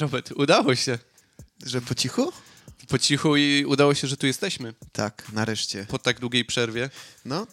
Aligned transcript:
Robert, 0.00 0.32
udało 0.36 0.74
się. 0.74 0.98
Że 1.66 1.80
po 1.80 1.94
cichu? 1.94 2.32
Po 2.88 2.98
cichu 2.98 3.36
i 3.36 3.64
udało 3.64 3.94
się, 3.94 4.06
że 4.08 4.16
tu 4.16 4.26
jesteśmy. 4.26 4.74
Tak, 4.92 5.32
nareszcie. 5.32 5.86
Po 5.88 5.98
tak 5.98 6.20
długiej 6.20 6.44
przerwie. 6.44 6.90
No, 7.24 7.46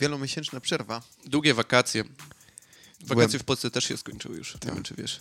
wielomiesięczna 0.00 0.60
przerwa. 0.60 1.02
Długie 1.24 1.54
wakacje. 1.54 2.04
Wakacje 3.00 3.06
Byłem- 3.06 3.30
w 3.30 3.44
Polsce 3.44 3.70
też 3.70 3.84
się 3.84 3.96
skończyły 3.96 4.36
już. 4.36 4.54
Nie 4.54 4.72
wiem, 4.74 4.82
czy 4.82 4.94
wiesz. 4.94 5.20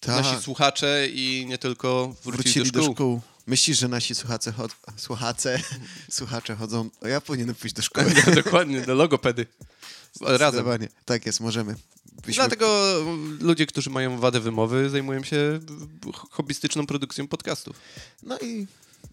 Tak, 0.00 0.24
Nasi 0.24 0.42
słuchacze 0.42 1.08
i 1.08 1.46
nie 1.48 1.58
tylko 1.58 2.16
wrócili, 2.24 2.70
do 2.72 2.92
szkół. 2.92 3.20
Myślisz, 3.46 3.78
że 3.78 3.88
nasi 3.88 4.14
słuchacze, 4.14 4.52
chod... 4.52 4.72
słuchacze, 4.96 5.60
słuchacze 6.10 6.56
chodzą... 6.56 6.90
Ja 7.02 7.20
powinienem 7.20 7.54
pójść 7.54 7.74
do 7.76 7.82
szkoły. 7.82 8.14
Dokładnie, 8.44 8.80
do 8.80 8.94
logopedy. 8.94 9.46
Razem. 10.20 10.66
Tak 11.04 11.26
jest, 11.26 11.40
możemy. 11.40 11.74
Byśmy... 12.26 12.40
Dlatego 12.42 12.96
mm, 13.00 13.38
ludzie, 13.40 13.66
którzy 13.66 13.90
mają 13.90 14.18
wadę 14.20 14.40
wymowy, 14.40 14.90
zajmują 14.90 15.24
się 15.24 15.60
hobbystyczną 16.30 16.86
produkcją 16.86 17.28
podcastów. 17.28 17.76
No 18.22 18.38
i 18.38 18.66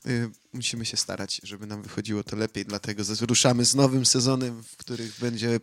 y, 0.07 0.29
musimy 0.53 0.85
się 0.85 0.97
starać, 0.97 1.41
żeby 1.43 1.67
nam 1.67 1.81
wychodziło 1.81 2.23
to 2.23 2.35
lepiej, 2.35 2.65
dlatego 2.65 3.03
ruszamy 3.21 3.65
z 3.65 3.75
nowym 3.75 4.05
sezonem, 4.05 4.63
w 4.63 4.77
których 4.77 5.19
będzie 5.19 5.59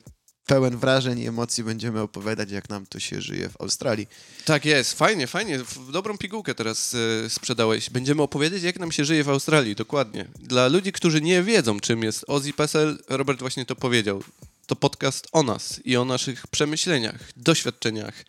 pełen 0.48 0.76
wrażeń 0.76 1.18
i 1.18 1.26
emocji. 1.26 1.64
Będziemy 1.64 2.00
opowiadać, 2.00 2.50
jak 2.50 2.68
nam 2.68 2.86
to 2.86 3.00
się 3.00 3.20
żyje 3.20 3.48
w 3.48 3.60
Australii. 3.60 4.06
Tak 4.44 4.64
jest, 4.64 4.94
fajnie, 4.94 5.26
fajnie. 5.26 5.58
W 5.58 5.92
dobrą 5.92 6.18
pigułkę 6.18 6.54
teraz 6.54 6.94
e, 7.24 7.30
sprzedałeś. 7.30 7.90
Będziemy 7.90 8.22
opowiedzieć, 8.22 8.62
jak 8.62 8.78
nam 8.78 8.92
się 8.92 9.04
żyje 9.04 9.24
w 9.24 9.28
Australii, 9.28 9.74
dokładnie. 9.74 10.26
Dla 10.40 10.68
ludzi, 10.68 10.92
którzy 10.92 11.20
nie 11.20 11.42
wiedzą, 11.42 11.80
czym 11.80 12.02
jest 12.02 12.24
Ozzy 12.28 12.52
Pesel, 12.52 12.98
Robert 13.08 13.40
właśnie 13.40 13.66
to 13.66 13.76
powiedział. 13.76 14.22
To 14.68 14.76
podcast 14.76 15.28
o 15.32 15.42
nas 15.42 15.80
i 15.84 15.96
o 15.96 16.04
naszych 16.04 16.46
przemyśleniach, 16.46 17.18
doświadczeniach, 17.36 18.24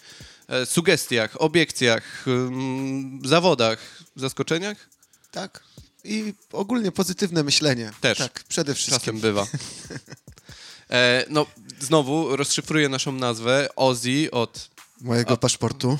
e, 0.47 0.65
sugestiach, 0.65 1.41
obiekcjach, 1.41 2.25
zawodach, 3.23 3.79
zaskoczeniach. 4.15 4.89
Tak. 5.31 5.63
I 6.03 6.33
ogólnie 6.51 6.91
pozytywne 6.91 7.43
myślenie. 7.43 7.91
Też. 8.01 8.17
Tak, 8.17 8.43
przede 8.47 8.75
wszystkim. 8.75 8.99
Czasem 8.99 9.19
bywa. 9.19 9.47
E, 10.91 11.25
no, 11.29 11.45
znowu 11.79 12.35
rozszyfruję 12.35 12.89
naszą 12.89 13.11
nazwę. 13.11 13.69
Ozzy 13.75 14.31
od 14.31 14.69
Mojego 15.01 15.37
paszportu. 15.37 15.97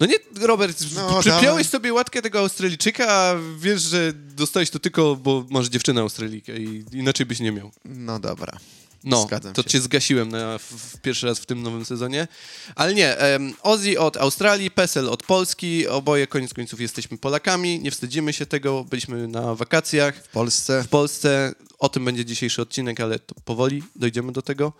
No 0.00 0.06
nie, 0.06 0.14
Robert, 0.46 0.78
No, 0.94 1.20
przypiąłeś 1.20 1.68
sobie 1.68 1.92
łatkę 1.92 2.22
tego 2.22 2.38
Australijczyka, 2.38 3.12
a 3.12 3.34
wiesz, 3.58 3.82
że 3.82 4.12
dostałeś 4.12 4.70
to 4.70 4.78
tylko, 4.78 5.16
bo 5.16 5.46
masz 5.50 5.68
dziewczynę 5.68 6.00
Australijkę 6.00 6.56
i 6.56 6.84
inaczej 6.92 7.26
byś 7.26 7.40
nie 7.40 7.52
miał. 7.52 7.70
No 7.84 8.18
dobra. 8.18 8.58
No, 9.04 9.22
Zgadzam 9.22 9.52
to 9.54 9.62
się. 9.62 9.68
cię 9.68 9.80
zgasiłem 9.80 10.28
na, 10.28 10.58
w, 10.58 10.62
w 10.62 11.00
pierwszy 11.00 11.26
raz 11.26 11.38
w 11.38 11.46
tym 11.46 11.62
nowym 11.62 11.84
sezonie. 11.84 12.28
Ale 12.74 12.94
nie, 12.94 13.16
um, 13.32 13.54
Ozzy 13.62 14.00
od 14.00 14.16
Australii, 14.16 14.70
Pesel 14.70 15.08
od 15.08 15.22
Polski, 15.22 15.88
oboje 15.88 16.26
koniec 16.26 16.54
końców 16.54 16.80
jesteśmy 16.80 17.18
Polakami, 17.18 17.80
nie 17.80 17.90
wstydzimy 17.90 18.32
się 18.32 18.46
tego, 18.46 18.84
byliśmy 18.84 19.28
na 19.28 19.54
wakacjach 19.54 20.14
W 20.24 20.28
Polsce. 20.28 20.82
w 20.84 20.88
Polsce. 20.88 21.54
O 21.78 21.88
tym 21.88 22.04
będzie 22.04 22.24
dzisiejszy 22.24 22.62
odcinek, 22.62 23.00
ale 23.00 23.18
to 23.18 23.34
powoli 23.44 23.82
dojdziemy 23.96 24.32
do 24.32 24.42
tego. 24.42 24.72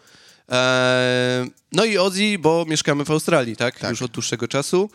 Eee, 0.49 1.51
no 1.73 1.85
i 1.85 1.99
Ozzy, 1.99 2.39
bo 2.39 2.65
mieszkamy 2.69 3.05
w 3.05 3.11
Australii, 3.11 3.57
tak? 3.57 3.79
Tak. 3.79 3.91
Już 3.91 4.03
od 4.03 4.11
dłuższego 4.11 4.49
czasu. 4.49 4.91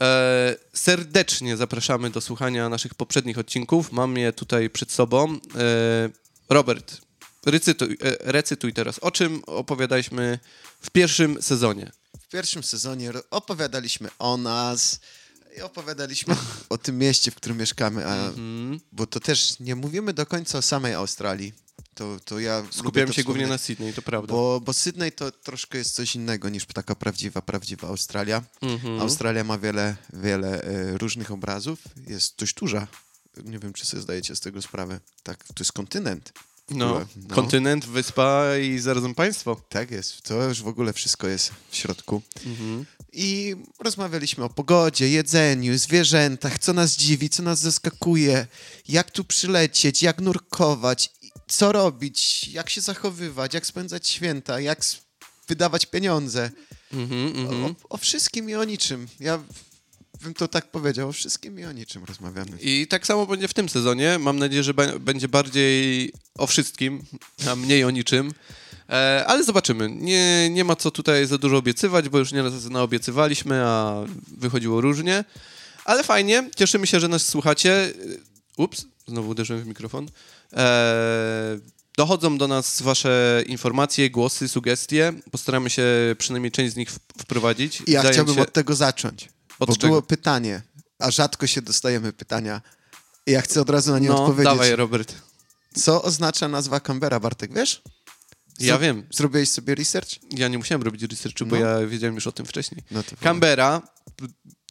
Eee, 0.00 0.56
serdecznie 0.72 1.56
zapraszamy 1.56 2.10
do 2.10 2.20
słuchania 2.20 2.68
naszych 2.68 2.94
poprzednich 2.94 3.38
odcinków. 3.38 3.92
Mam 3.92 4.16
je 4.16 4.32
tutaj 4.32 4.70
przed 4.70 4.92
sobą. 4.92 5.32
Eee, 5.32 5.40
Robert, 6.48 7.00
recytuj, 7.46 7.98
e, 8.02 8.32
recytuj 8.32 8.72
teraz. 8.72 8.98
O 8.98 9.10
czym 9.10 9.42
opowiadaliśmy 9.46 10.38
w 10.80 10.90
pierwszym 10.90 11.42
sezonie? 11.42 11.92
W 12.20 12.28
pierwszym 12.28 12.62
sezonie 12.62 13.12
opowiadaliśmy 13.30 14.08
o 14.18 14.36
nas 14.36 15.00
i 15.58 15.60
opowiadaliśmy 15.60 16.36
o 16.68 16.78
tym 16.78 16.98
mieście, 16.98 17.30
w 17.30 17.34
którym 17.34 17.58
mieszkamy, 17.58 18.06
a, 18.06 18.14
Mhm. 18.28 18.80
bo 18.92 19.06
to 19.06 19.20
też 19.20 19.58
nie 19.60 19.76
mówimy 19.76 20.12
do 20.12 20.26
końca 20.26 20.58
o 20.58 20.62
samej 20.62 20.94
Australii. 20.94 21.52
To, 21.94 22.16
to 22.24 22.38
ja 22.40 22.62
Skupiałem 22.70 23.12
się 23.12 23.24
głównie 23.24 23.46
na 23.46 23.58
Sydney, 23.58 23.92
to 23.92 24.02
prawda. 24.02 24.32
Bo, 24.32 24.60
bo 24.60 24.72
Sydney 24.72 25.12
to 25.12 25.32
troszkę 25.32 25.78
jest 25.78 25.94
coś 25.94 26.14
innego 26.14 26.48
niż 26.48 26.66
taka 26.66 26.94
prawdziwa, 26.94 27.42
prawdziwa 27.42 27.88
Australia. 27.88 28.42
Mhm. 28.62 29.00
Australia 29.00 29.44
ma 29.44 29.58
wiele, 29.58 29.96
wiele 30.12 30.62
e, 30.62 30.98
różnych 30.98 31.30
obrazów. 31.30 31.78
Jest 32.06 32.36
dość 32.38 32.54
duża. 32.54 32.86
Nie 33.44 33.58
wiem, 33.58 33.72
czy 33.72 33.86
sobie 33.86 34.02
zdajecie 34.02 34.36
z 34.36 34.40
tego 34.40 34.62
sprawę. 34.62 35.00
Tak, 35.22 35.44
to 35.44 35.54
jest 35.58 35.72
kontynent. 35.72 36.32
No. 36.70 37.06
No. 37.28 37.34
kontynent, 37.34 37.86
wyspa 37.86 38.44
i 38.62 38.78
zarazem 38.78 39.14
państwo. 39.14 39.62
Tak 39.68 39.90
jest. 39.90 40.22
To 40.22 40.42
już 40.48 40.62
w 40.62 40.68
ogóle 40.68 40.92
wszystko 40.92 41.28
jest 41.28 41.52
w 41.70 41.76
środku. 41.76 42.22
Mhm. 42.46 42.86
I 43.12 43.56
rozmawialiśmy 43.80 44.44
o 44.44 44.48
pogodzie, 44.48 45.08
jedzeniu, 45.08 45.78
zwierzętach, 45.78 46.58
co 46.58 46.72
nas 46.72 46.96
dziwi, 46.96 47.30
co 47.30 47.42
nas 47.42 47.60
zaskakuje, 47.60 48.46
jak 48.88 49.10
tu 49.10 49.24
przylecieć, 49.24 50.02
jak 50.02 50.20
nurkować, 50.20 51.10
co 51.48 51.72
robić, 51.72 52.48
jak 52.48 52.70
się 52.70 52.80
zachowywać, 52.80 53.54
jak 53.54 53.66
spędzać 53.66 54.08
święta, 54.08 54.60
jak 54.60 54.80
wydawać 55.48 55.86
pieniądze. 55.86 56.50
Mhm, 56.92 57.36
mhm. 57.36 57.64
O, 57.64 57.74
o 57.88 57.96
wszystkim 57.96 58.50
i 58.50 58.54
o 58.54 58.64
niczym. 58.64 59.08
Ja 59.20 59.42
bym 60.22 60.34
to 60.34 60.48
tak 60.48 60.70
powiedział, 60.70 61.08
o 61.08 61.12
wszystkim 61.12 61.60
i 61.60 61.64
o 61.64 61.72
niczym 61.72 62.04
rozmawiamy. 62.04 62.58
I 62.60 62.86
tak 62.86 63.06
samo 63.06 63.26
będzie 63.26 63.48
w 63.48 63.54
tym 63.54 63.68
sezonie. 63.68 64.18
Mam 64.18 64.38
nadzieję, 64.38 64.62
że 64.62 64.74
będzie 65.00 65.28
bardziej 65.28 66.12
o 66.38 66.46
wszystkim, 66.46 67.02
a 67.48 67.56
mniej 67.56 67.84
o 67.84 67.90
niczym. 67.90 68.32
E, 68.88 69.24
ale 69.26 69.44
zobaczymy. 69.44 69.90
Nie, 69.90 70.50
nie 70.50 70.64
ma 70.64 70.76
co 70.76 70.90
tutaj 70.90 71.26
za 71.26 71.38
dużo 71.38 71.56
obiecywać, 71.56 72.08
bo 72.08 72.18
już 72.18 72.32
nieraz 72.32 72.64
naobiecywaliśmy, 72.64 73.62
a 73.64 74.04
wychodziło 74.36 74.80
różnie. 74.80 75.24
Ale 75.84 76.04
fajnie, 76.04 76.50
cieszymy 76.56 76.86
się, 76.86 77.00
że 77.00 77.08
nas 77.08 77.28
słuchacie. 77.28 77.92
Ups, 78.56 78.86
znowu 79.06 79.30
uderzyłem 79.30 79.62
w 79.62 79.66
mikrofon. 79.66 80.08
E, 80.52 81.58
dochodzą 81.96 82.38
do 82.38 82.48
nas 82.48 82.82
wasze 82.82 83.44
informacje, 83.46 84.10
głosy, 84.10 84.48
sugestie. 84.48 85.12
Postaramy 85.30 85.70
się 85.70 85.84
przynajmniej 86.18 86.50
część 86.50 86.72
z 86.72 86.76
nich 86.76 86.90
wprowadzić. 87.18 87.82
I 87.86 87.92
ja 87.92 88.02
chciałbym 88.02 88.34
się... 88.34 88.42
od 88.42 88.52
tego 88.52 88.74
zacząć, 88.74 89.28
Od 89.60 89.68
bo 89.68 89.76
czego? 89.76 89.86
było 89.88 90.02
pytanie, 90.02 90.62
a 90.98 91.10
rzadko 91.10 91.46
się 91.46 91.62
dostajemy 91.62 92.12
pytania. 92.12 92.60
I 93.26 93.30
ja 93.32 93.40
chcę 93.40 93.60
od 93.60 93.70
razu 93.70 93.92
na 93.92 93.98
nie 93.98 94.08
No, 94.08 94.20
odpowiedzieć. 94.24 94.44
dawaj, 94.44 94.76
Robert. 94.76 95.14
Co 95.74 96.02
oznacza 96.02 96.48
nazwa 96.48 96.80
Canberra, 96.80 97.20
Bartek, 97.20 97.54
wiesz? 97.54 97.82
Ja 98.60 98.78
wiem. 98.78 99.06
Zrobiłeś 99.10 99.48
sobie 99.50 99.74
research? 99.74 100.08
Ja 100.32 100.48
nie 100.48 100.58
musiałem 100.58 100.82
robić 100.82 101.02
researchu, 101.02 101.46
bo 101.46 101.56
No. 101.56 101.62
ja 101.66 101.86
wiedziałem 101.86 102.14
już 102.14 102.26
o 102.26 102.32
tym 102.32 102.46
wcześniej. 102.46 102.82
No 102.90 103.02
Canberra, 103.22 103.82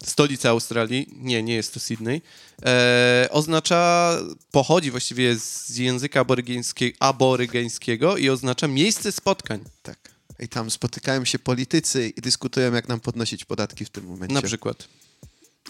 stolica 0.04 0.50
Australii, 0.50 1.06
nie, 1.16 1.42
nie 1.42 1.54
jest 1.54 1.74
to 1.74 1.80
Sydney, 1.80 2.22
e, 2.64 3.28
oznacza, 3.30 4.12
pochodzi 4.50 4.90
właściwie 4.90 5.36
z 5.36 5.76
języka 5.76 6.20
aborygeńskie, 6.20 6.92
aborygeńskiego 7.00 8.16
i 8.16 8.30
oznacza 8.30 8.68
miejsce 8.68 9.12
spotkań, 9.12 9.64
Tak. 9.82 9.98
I 10.40 10.48
tam 10.48 10.70
spotykają 10.70 11.24
się 11.24 11.38
politycy 11.38 12.08
i 12.16 12.20
dyskutują, 12.20 12.72
jak 12.72 12.88
nam 12.88 13.00
podnosić 13.00 13.44
podatki 13.44 13.84
w 13.84 13.90
tym 13.90 14.04
momencie. 14.06 14.34
na 14.34 14.42
przykład. 14.42 14.88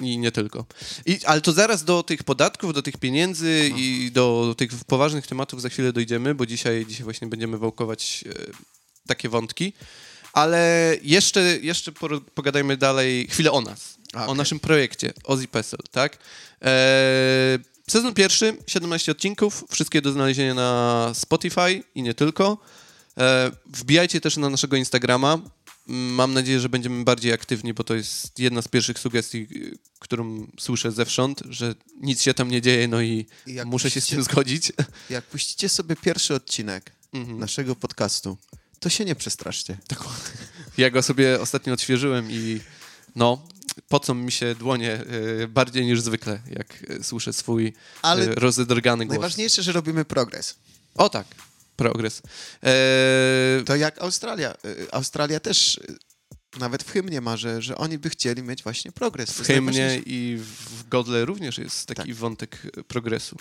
I 0.00 0.19
nie 0.19 0.32
tylko. 0.32 0.64
I, 1.06 1.19
ale 1.25 1.41
to 1.41 1.53
zaraz 1.53 1.84
do 1.84 2.03
tych 2.03 2.25
podatków, 2.25 2.75
do 2.75 2.82
tych 2.82 2.97
pieniędzy 2.97 3.69
No. 3.70 3.78
i 3.78 4.10
do 4.12 4.54
tych 4.59 4.70
poważnych 4.86 5.26
tematów 5.26 5.62
za 5.62 5.69
chwilę 5.69 5.92
dojdziemy, 5.92 6.34
bo 6.34 6.47
dzisiaj, 6.47 6.86
dzisiaj 6.86 7.04
właśnie 7.04 7.28
będziemy 7.28 7.59
wałkować 7.59 8.25
e, 8.28 8.32
takie 9.06 9.28
wątki. 9.28 9.72
Ale 10.32 10.97
jeszcze, 11.03 11.41
jeszcze 11.42 11.92
pogadajmy 12.34 12.76
dalej 12.76 13.26
chwilę 13.30 13.53
o 13.53 13.60
nas, 13.60 13.97
o 14.26 14.34
naszym 14.34 14.60
projekcie 14.60 15.12
Ozzy 15.25 15.48
Pesel, 15.48 15.80
tak? 15.91 16.19
E, 16.62 17.59
sezon 17.91 18.14
pierwszy, 18.14 18.56
17 18.66 19.12
odcinków, 19.12 19.64
wszystkie 19.70 20.03
do 20.03 20.12
znalezienia 20.12 20.54
na 20.54 21.10
Spotify 21.14 21.83
i 21.94 22.03
nie 22.03 22.15
tylko. 22.15 22.59
E, 23.20 23.50
wbijajcie 23.66 24.20
też 24.20 24.36
na 24.36 24.50
naszego 24.50 24.76
Instagrama. 24.76 25.38
Mm, 25.88 26.14
Mam 26.14 26.34
nadzieję, 26.34 26.60
że 26.60 26.68
będziemy 26.68 27.04
bardziej 27.04 27.32
aktywni, 27.32 27.74
bo 27.74 27.84
to 27.84 27.94
jest 27.94 28.38
jedna 28.38 28.62
z 28.62 28.68
pierwszych 28.68 28.98
sugestii, 28.98 29.38
y, 29.56 29.78
którą 29.98 30.46
słyszę 30.60 30.92
zewsząd, 30.92 31.42
że 31.48 31.74
nic 32.00 32.22
się 32.22 32.34
tam 32.34 32.50
nie 32.50 32.62
dzieje, 32.62 32.88
no 32.88 33.02
i 33.02 33.26
muszę 33.64 33.90
się 33.90 34.00
z 34.00 34.04
puścicie- 34.04 34.16
tym 34.16 34.24
zgodzić. 34.24 34.72
Jak 35.10 35.24
puścicie 35.24 35.68
sobie 35.68 35.96
pierwszy 35.96 36.34
odcinek 36.34 36.92
Mhm. 37.12 37.38
naszego 37.38 37.76
podcastu, 37.76 38.38
to 38.80 38.88
się 38.88 39.04
nie 39.04 39.14
przestraszcie. 39.14 39.78
Ja 40.78 40.90
go 40.90 41.02
sobie 41.02 41.40
ostatnio 41.40 41.72
odświeżyłem 41.72 42.30
i 42.30 42.60
no, 43.16 43.48
pocą 43.88 44.14
mi 44.14 44.32
się 44.32 44.54
dłonie 44.54 45.00
y, 45.42 45.48
bardziej 45.48 45.86
niż 45.86 46.00
zwykle, 46.00 46.40
jak 46.50 46.90
y, 46.90 47.04
słyszę 47.04 47.32
swój 47.32 47.72
Ale 48.02 48.24
y, 48.24 48.34
rozedrgany 48.34 49.06
głos. 49.06 49.14
najważniejsze, 49.18 49.62
że 49.62 49.72
robimy 49.72 50.04
progres. 50.04 50.54
O 50.94 51.08
tak, 51.08 51.26
progres. 51.84 52.22
E, 52.65 53.62
To 53.66 53.77
jak 53.77 53.98
Australia. 54.03 54.54
Y, 54.65 54.92
Australia 54.92 55.41
też 55.41 55.78
y, 55.78 56.59
nawet 56.59 56.82
w 56.82 56.91
hymnie 56.92 57.21
ma, 57.21 57.36
że, 57.36 57.62
że 57.62 57.77
oni 57.77 57.98
by 57.98 58.10
chcieli 58.10 58.42
mieć 58.42 58.62
właśnie 58.62 58.92
progres. 58.92 59.30
W 59.30 59.47
hymnie 59.47 60.00
i 60.06 60.38
w 60.77 60.88
Godle 60.88 61.24
również 61.24 61.59
jest 61.59 61.86
taki 61.86 62.03
Tak. 62.03 62.15
wątek 62.15 62.62
progresu. 62.88 63.36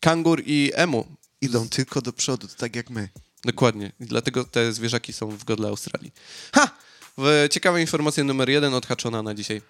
Kangur 0.00 0.42
i 0.46 0.72
emu. 0.74 1.06
Idą 1.40 1.68
tylko 1.68 2.02
do 2.02 2.12
przodu, 2.12 2.48
tak 2.56 2.76
jak 2.76 2.90
my. 2.90 3.08
Dokładnie. 3.44 3.92
I 4.00 4.04
dlatego 4.06 4.44
te 4.44 4.72
zwierzaki 4.72 5.12
są 5.12 5.28
w 5.30 5.44
Godle 5.44 5.68
Australii. 5.68 6.12
Ha! 6.54 6.70
Ciekawa 7.50 7.80
informacja 7.80 8.24
numer 8.24 8.48
jeden 8.50 8.74
odhaczona 8.74 9.22
na 9.22 9.34
dzisiaj. 9.34 9.62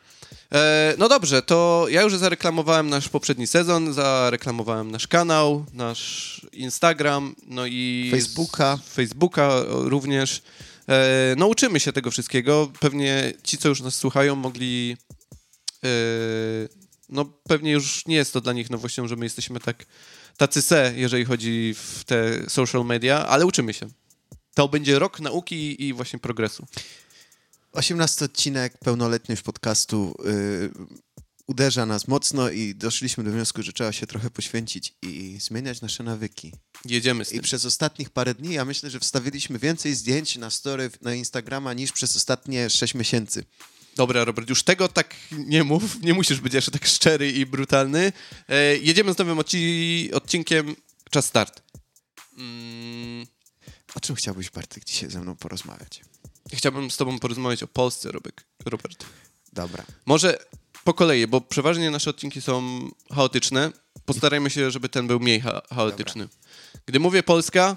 E, 0.55 0.95
no 0.99 1.09
dobrze, 1.09 1.43
to 1.43 1.87
ja 1.91 2.03
już 2.03 2.17
zareklamowałem 2.17 2.91
nasz 2.91 3.09
poprzedni 3.09 3.47
sezon, 3.47 3.93
zareklamowałem 3.93 4.91
nasz 4.91 5.07
kanał, 5.07 5.65
nasz 5.73 6.41
Instagram, 6.53 7.35
no 7.47 7.67
i... 7.67 8.09
Facebooka. 8.11 8.79
Facebooka 8.93 9.51
również. 9.69 10.43
E, 10.89 11.35
no 11.37 11.47
uczymy 11.47 11.81
się 11.81 11.93
tego 11.93 12.11
wszystkiego. 12.11 12.73
Pewnie 12.81 13.33
ci, 13.43 13.59
co 13.59 13.69
już 13.69 13.81
nas 13.81 13.95
słuchają, 13.95 14.37
mogli... 14.37 14.97
E, 15.85 15.89
no 17.09 17.25
pewnie 17.25 17.73
już 17.73 18.07
nie 18.07 18.17
jest 18.17 18.33
to 18.33 18.41
dla 18.41 18.53
nich 18.53 18.71
nowością, 18.71 19.09
że 19.09 19.17
my 19.17 19.27
jesteśmy 19.27 19.61
tak 19.61 19.87
tacy 20.37 20.63
se, 20.63 20.93
jeżeli 20.97 21.25
chodzi 21.25 21.75
w 21.75 22.05
te 22.05 22.51
social 22.51 22.85
media, 22.85 23.27
ale 23.27 23.47
uczymy 23.47 23.75
się. 23.75 23.89
To 24.55 24.69
będzie 24.69 24.99
rok 24.99 25.21
nauki 25.21 25.85
i 25.85 25.93
właśnie 25.93 26.19
progresu. 26.19 26.67
18 27.77 28.25
odcinek, 28.25 28.79
pełnoletność 28.79 29.43
podcastu 29.43 30.15
y, 30.27 30.71
uderza 31.47 31.87
nas 31.87 32.09
mocno 32.09 32.51
i 32.51 32.75
doszliśmy 32.75 33.25
do 33.25 33.31
wniosku, 33.31 33.63
że 33.63 33.73
trzeba 33.73 33.93
się 33.93 34.07
trochę 34.07 34.31
poświęcić 34.31 34.95
i 35.03 35.39
zmieniać 35.41 35.81
nasze 35.81 36.03
nawyki. 36.03 36.53
Jedziemy 36.85 37.25
z 37.25 37.29
I 37.33 37.35
tym. 37.35 37.43
przez 37.43 37.65
ostatnich 37.65 38.11
parę 38.11 38.35
dni 38.35 38.55
ja 38.55 38.65
myślę, 38.65 38.91
że 38.91 39.01
wstawiliśmy 39.01 39.59
więcej 39.59 39.95
zdjęć 39.95 40.37
na 40.37 40.51
story 40.51 40.91
na 41.03 41.15
Instagrama 41.15 41.73
niż 41.73 41.93
przez 41.93 42.17
ostatnie 42.17 42.71
6 42.71 42.95
miesięcy. 42.95 43.45
Dobra, 43.97 44.25
Robert, 44.25 44.49
już 44.51 44.63
tego 44.63 44.89
tak 44.89 45.15
nie 45.33 45.65
mów. 45.65 46.03
Nie 46.03 46.15
musisz 46.15 46.41
być 46.41 46.55
jeszcze 46.55 46.71
tak 46.71 46.87
szczery 46.87 47.33
i 47.33 47.47
brutalny. 47.47 48.13
E, 48.49 48.77
jedziemy 48.77 49.13
z 49.15 49.19
nowym 49.19 49.39
odci- 49.39 50.15
odcinkiem. 50.15 50.77
Czas 51.11 51.27
start. 51.27 51.63
Mm, 52.39 53.27
O 53.95 54.01
czym 54.01 54.17
chciałbyś, 54.17 54.51
Bartek, 54.51 54.85
dzisiaj 54.85 55.11
ze 55.11 55.21
mną 55.21 55.37
porozmawiać? 55.37 56.01
Chciałbym 56.53 56.91
z 56.91 56.97
tobą 56.97 57.19
porozmawiać 57.19 57.63
o 57.63 57.67
Polsce, 57.67 58.13
Robek, 58.13 58.45
Robert. 58.65 59.05
Dobra. 59.53 59.85
Może 60.07 60.39
po 60.85 60.95
kolei, 60.95 61.27
bo 61.27 61.41
przeważnie 61.41 61.91
nasze 61.91 62.11
odcinki 62.11 62.41
są 62.43 62.89
chaotyczne. 63.15 63.71
Postarajmy 64.05 64.51
się, 64.51 64.71
żeby 64.71 64.89
ten 64.89 65.07
był 65.07 65.21
mniej 65.21 65.41
cha- 65.41 65.63
chaotyczny. 65.75 66.29
Gdy 66.87 67.01
mówię 67.01 67.23
Polska, 67.23 67.77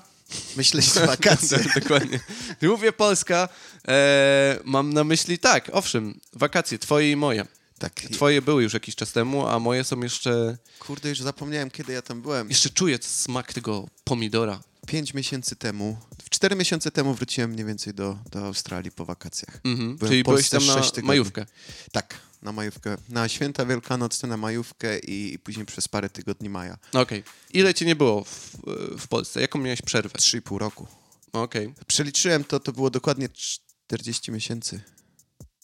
Myślę, 0.56 0.82
że 0.82 1.08
wakacje. 1.08 1.58
Tak, 1.60 1.80
Dokładnie. 1.84 2.20
Gdy 2.60 2.68
mówię 2.68 2.92
Polska, 2.92 3.50
e, 3.88 4.60
mam 4.64 4.94
na 4.94 5.04
myśli 5.04 5.40
tak, 5.40 5.70
owszem, 5.74 6.20
wakacje, 6.34 6.80
twoje 6.80 7.12
i 7.12 7.16
moje. 7.16 7.46
tak. 7.80 7.94
Twoje 7.94 8.42
były 8.42 8.64
już 8.64 8.74
jakiś 8.74 8.96
czas 8.96 9.12
temu, 9.12 9.48
a 9.48 9.60
moje 9.60 9.84
są 9.84 10.02
jeszcze... 10.02 10.58
Kurde, 10.80 11.10
już 11.10 11.20
zapomniałem, 11.22 11.72
kiedy 11.72 11.94
ja 11.94 12.02
tam 12.02 12.22
byłem. 12.22 12.50
Jeszcze 12.50 12.70
czuję 12.70 12.98
smak 13.02 13.54
tego 13.54 13.88
pomidora. 14.04 14.60
Pięć 14.90 15.14
miesięcy 15.14 15.56
temu, 15.56 15.98
cztery 16.30 16.56
miesiące 16.56 16.92
temu 16.92 17.14
wróciłem 17.14 17.52
mniej 17.52 17.66
więcej 17.66 17.94
do, 17.94 18.18
do 18.32 18.46
Australii 18.46 18.92
po 18.92 19.06
wakacjach. 19.06 19.60
Mhm. 19.64 19.98
Byłem 19.98 20.12
Czyli 20.12 20.24
byłeś 20.24 20.50
tam 20.50 20.66
na 20.66 20.82
majówkę. 21.04 21.46
Tak, 21.92 22.20
na 22.42 22.52
majówkę. 22.52 22.98
Na 23.10 23.28
święta 23.28 23.66
wielkanocne, 23.66 24.30
na 24.30 24.38
majówkę 24.38 25.00
i, 25.00 25.34
i 25.34 25.40
później 25.40 25.66
przez 25.66 25.88
parę 25.88 26.10
tygodni 26.10 26.50
maja. 26.50 26.78
Okej. 26.94 27.24
Ile 27.54 27.74
cię 27.74 27.86
nie 27.86 27.96
było 27.96 28.24
w, 28.24 28.58
w 29.00 29.08
Polsce? 29.08 29.42
Jaką 29.42 29.60
miałeś 29.60 29.82
przerwę? 29.82 30.20
Trzy 30.20 30.38
i 30.38 30.42
pół 30.42 30.60
roku. 30.60 30.88
Okej. 31.32 31.74
Przeliczyłem 31.88 32.44
to, 32.44 32.60
to 32.60 32.72
było 32.72 32.90
dokładnie 32.90 33.30
40 33.30 34.32
miesięcy. 34.32 34.82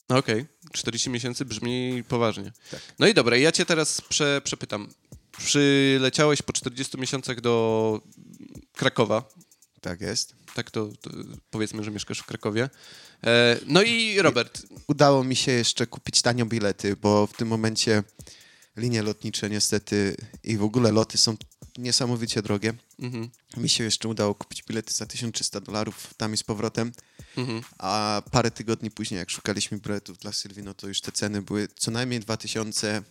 Okej. 0.10 0.46
40 0.72 1.10
miesięcy 1.10 1.46
brzmi 1.46 2.04
poważnie. 2.08 2.52
Tak. 2.72 2.82
No 3.00 3.08
i 3.08 3.14
dobra, 3.14 3.38
ja 3.38 3.52
cię 3.52 3.66
teraz 3.66 4.02
prze, 4.02 4.42
przepytam. 4.44 4.90
Przyleciałeś 5.38 6.42
po 6.42 6.54
40 6.54 6.98
miesiącach 6.98 7.42
do 7.42 8.02
Krakowa. 8.76 9.30
Tak 9.82 10.02
jest. 10.02 10.36
Tak 10.54 10.72
to, 10.72 10.90
to 11.02 11.10
powiedzmy, 11.50 11.84
że 11.84 11.92
mieszkasz 11.92 12.20
w 12.20 12.26
Krakowie. 12.26 12.70
E, 13.24 13.60
no 13.68 13.82
i 13.82 14.22
Robert, 14.22 14.62
Udało 14.88 15.24
mi 15.24 15.36
się 15.36 15.52
jeszcze 15.52 15.88
kupić 15.88 16.22
tanio 16.22 16.46
bilety, 16.46 16.96
bo 16.96 17.28
w 17.28 17.34
tym 17.34 17.48
momencie 17.48 18.04
linie 18.78 19.02
lotnicze 19.02 19.50
niestety 19.50 20.16
i 20.44 20.58
w 20.58 20.64
ogóle 20.64 20.92
loty 20.92 21.18
są 21.18 21.36
niesamowicie 21.78 22.42
drogie. 22.42 22.74
mhm, 23.00 23.30
Mi 23.58 23.70
się 23.70 23.84
jeszcze 23.84 24.08
udało 24.08 24.36
kupić 24.36 24.64
bilety 24.64 24.94
za 24.94 25.06
1300 25.06 25.60
dolarów 25.62 26.14
tam 26.18 26.34
i 26.34 26.38
z 26.38 26.44
powrotem, 26.44 26.92
mhm. 27.38 27.62
a 27.78 28.22
parę 28.32 28.52
tygodni 28.52 28.92
później, 28.92 29.18
jak 29.18 29.30
szukaliśmy 29.30 29.78
biletów 29.78 30.18
dla 30.18 30.32
Sylwii, 30.32 30.64
no 30.64 30.74
to 30.74 30.88
już 30.88 31.02
te 31.02 31.12
ceny 31.12 31.42
były 31.42 31.68
co 31.76 31.92
najmniej 31.92 32.20
2000, 32.20 33.04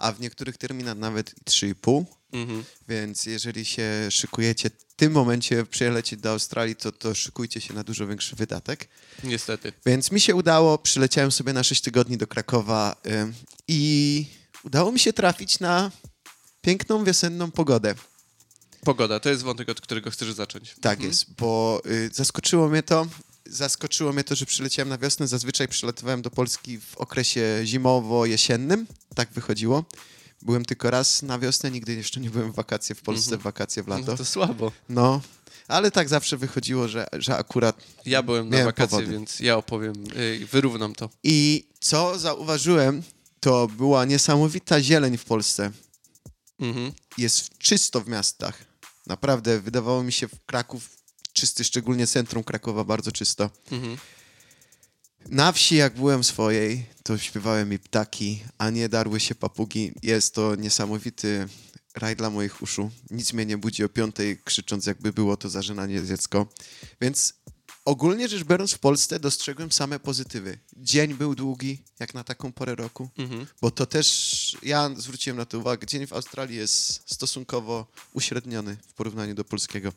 a 0.00 0.12
w 0.12 0.20
niektórych 0.20 0.56
terminach 0.58 0.96
nawet 0.98 1.32
i 1.38 1.44
3,5. 1.50 2.04
Mhm. 2.32 2.64
Więc 2.88 3.26
jeżeli 3.26 3.64
się 3.64 3.90
szykujecie 4.10 4.70
w 4.70 4.94
tym 4.94 5.12
momencie 5.12 5.66
przylecieć 5.66 6.20
do 6.20 6.30
Australii, 6.30 6.76
to, 6.76 6.92
to 6.92 7.14
szykujcie 7.14 7.60
się 7.60 7.74
na 7.74 7.84
dużo 7.84 8.06
większy 8.06 8.36
wydatek. 8.36 8.88
Niestety. 9.24 9.72
Więc 9.86 10.12
mi 10.12 10.20
się 10.20 10.34
udało, 10.34 10.78
przyleciałem 10.78 11.32
sobie 11.32 11.52
na 11.52 11.62
6 11.62 11.80
tygodni 11.82 12.16
do 12.16 12.26
Krakowa 12.26 12.96
ym, 13.06 13.34
i 13.68 14.26
udało 14.64 14.92
mi 14.92 14.98
się 14.98 15.12
trafić 15.12 15.60
na 15.60 15.90
piękną 16.62 17.04
wiosenną 17.04 17.50
pogodę. 17.50 17.94
Pogoda, 18.84 19.20
to 19.20 19.28
jest 19.30 19.42
wątek, 19.42 19.68
od 19.68 19.80
którego 19.80 20.10
chcesz 20.10 20.32
zacząć. 20.32 20.74
Tak 20.80 20.92
Mhm. 20.98 21.08
jest, 21.10 21.34
bo 21.34 21.82
y, 21.86 22.10
zaskoczyło 22.12 22.68
mnie 22.68 22.82
to. 22.82 23.06
Zaskoczyło 23.50 24.12
mnie 24.12 24.24
to, 24.24 24.34
że 24.34 24.46
przyleciałem 24.46 24.88
na 24.88 24.98
wiosnę. 24.98 25.28
Zazwyczaj 25.28 25.68
przylatywałem 25.68 26.22
do 26.22 26.30
Polski 26.30 26.78
w 26.80 26.96
okresie 26.96 27.60
zimowo-jesiennym. 27.64 28.86
Tak 29.14 29.28
wychodziło. 29.32 29.84
Byłem 30.42 30.64
tylko 30.64 30.90
raz 30.90 31.22
na 31.22 31.38
wiosnę, 31.38 31.70
nigdy 31.70 31.94
jeszcze 31.94 32.20
nie 32.20 32.30
byłem 32.30 32.52
w 32.52 32.54
wakacje 32.54 32.94
w 32.94 33.02
Polsce, 33.02 33.24
Mhm. 33.26 33.40
w 33.40 33.44
wakacje 33.44 33.82
w 33.82 33.88
No 33.88 33.98
lato. 33.98 34.16
to 34.16 34.24
słabo. 34.24 34.72
No, 34.88 35.20
ale 35.68 35.90
tak 35.90 36.08
zawsze 36.08 36.36
wychodziło, 36.36 36.88
że, 36.88 37.06
że 37.12 37.36
akurat. 37.36 37.76
Ja 38.06 38.22
byłem 38.22 38.48
na 38.48 38.64
wakacje, 38.64 38.98
powody. 38.98 39.12
więc 39.12 39.40
ja 39.40 39.56
opowiem, 39.56 39.94
y, 40.16 40.46
wyrównam 40.52 40.94
to. 40.94 41.10
I 41.22 41.64
co 41.80 42.18
zauważyłem, 42.18 43.02
to 43.40 43.66
była 43.68 44.04
niesamowita 44.04 44.82
zieleń 44.82 45.16
w 45.18 45.24
Polsce. 45.24 45.70
Mhm. 46.60 46.92
Jest 47.18 47.58
czysto 47.58 48.00
w 48.00 48.08
miastach. 48.08 48.58
Naprawdę, 49.06 49.60
wydawało 49.60 50.02
mi 50.02 50.12
się 50.12 50.28
w 50.28 50.44
Kraków 50.46 50.88
czysty, 51.40 51.64
szczególnie 51.64 52.06
centrum 52.06 52.44
Krakowa, 52.44 52.84
bardzo 52.84 53.12
czysto. 53.12 53.50
Mhm. 53.72 53.96
Na 55.28 55.52
wsi, 55.52 55.76
jak 55.76 55.94
byłem 55.94 56.24
swojej, 56.24 56.86
to 57.02 57.18
śpiewały 57.18 57.64
mi 57.64 57.78
ptaki, 57.78 58.42
a 58.58 58.70
nie 58.70 58.88
darły 58.88 59.20
się 59.20 59.34
papugi. 59.34 59.92
Jest 60.02 60.34
to 60.34 60.54
niesamowity 60.54 61.48
raj 61.94 62.16
dla 62.16 62.30
moich 62.30 62.62
uszu. 62.62 62.90
Nic 63.10 63.32
mnie 63.32 63.46
nie 63.46 63.58
budzi 63.58 63.84
o 63.84 63.88
piątej, 63.88 64.38
krzycząc, 64.44 64.86
jakby 64.86 65.12
było 65.12 65.36
to 65.36 65.48
zażynanie 65.48 66.04
dziecko. 66.06 66.46
Więc 67.00 67.34
ogólnie 67.84 68.28
rzecz 68.28 68.44
biorąc, 68.44 68.72
w 68.72 68.78
Polsce 68.78 69.20
dostrzegłem 69.20 69.72
same 69.72 70.00
pozytywy. 70.00 70.58
Dzień 70.76 71.14
był 71.14 71.34
długi, 71.34 71.82
jak 72.00 72.14
na 72.14 72.24
taką 72.24 72.52
porę 72.52 72.74
roku, 72.74 73.10
Mhm. 73.18 73.46
bo 73.60 73.70
to 73.70 73.86
też, 73.86 74.56
ja 74.62 74.90
zwróciłem 74.96 75.36
na 75.36 75.44
to 75.46 75.58
uwagę, 75.58 75.86
dzień 75.86 76.06
w 76.06 76.12
Australii 76.12 76.56
jest 76.56 77.02
stosunkowo 77.14 77.86
uśredniony 78.12 78.76
w 78.88 78.92
porównaniu 78.92 79.34
do 79.34 79.44
polskiego. 79.44 79.92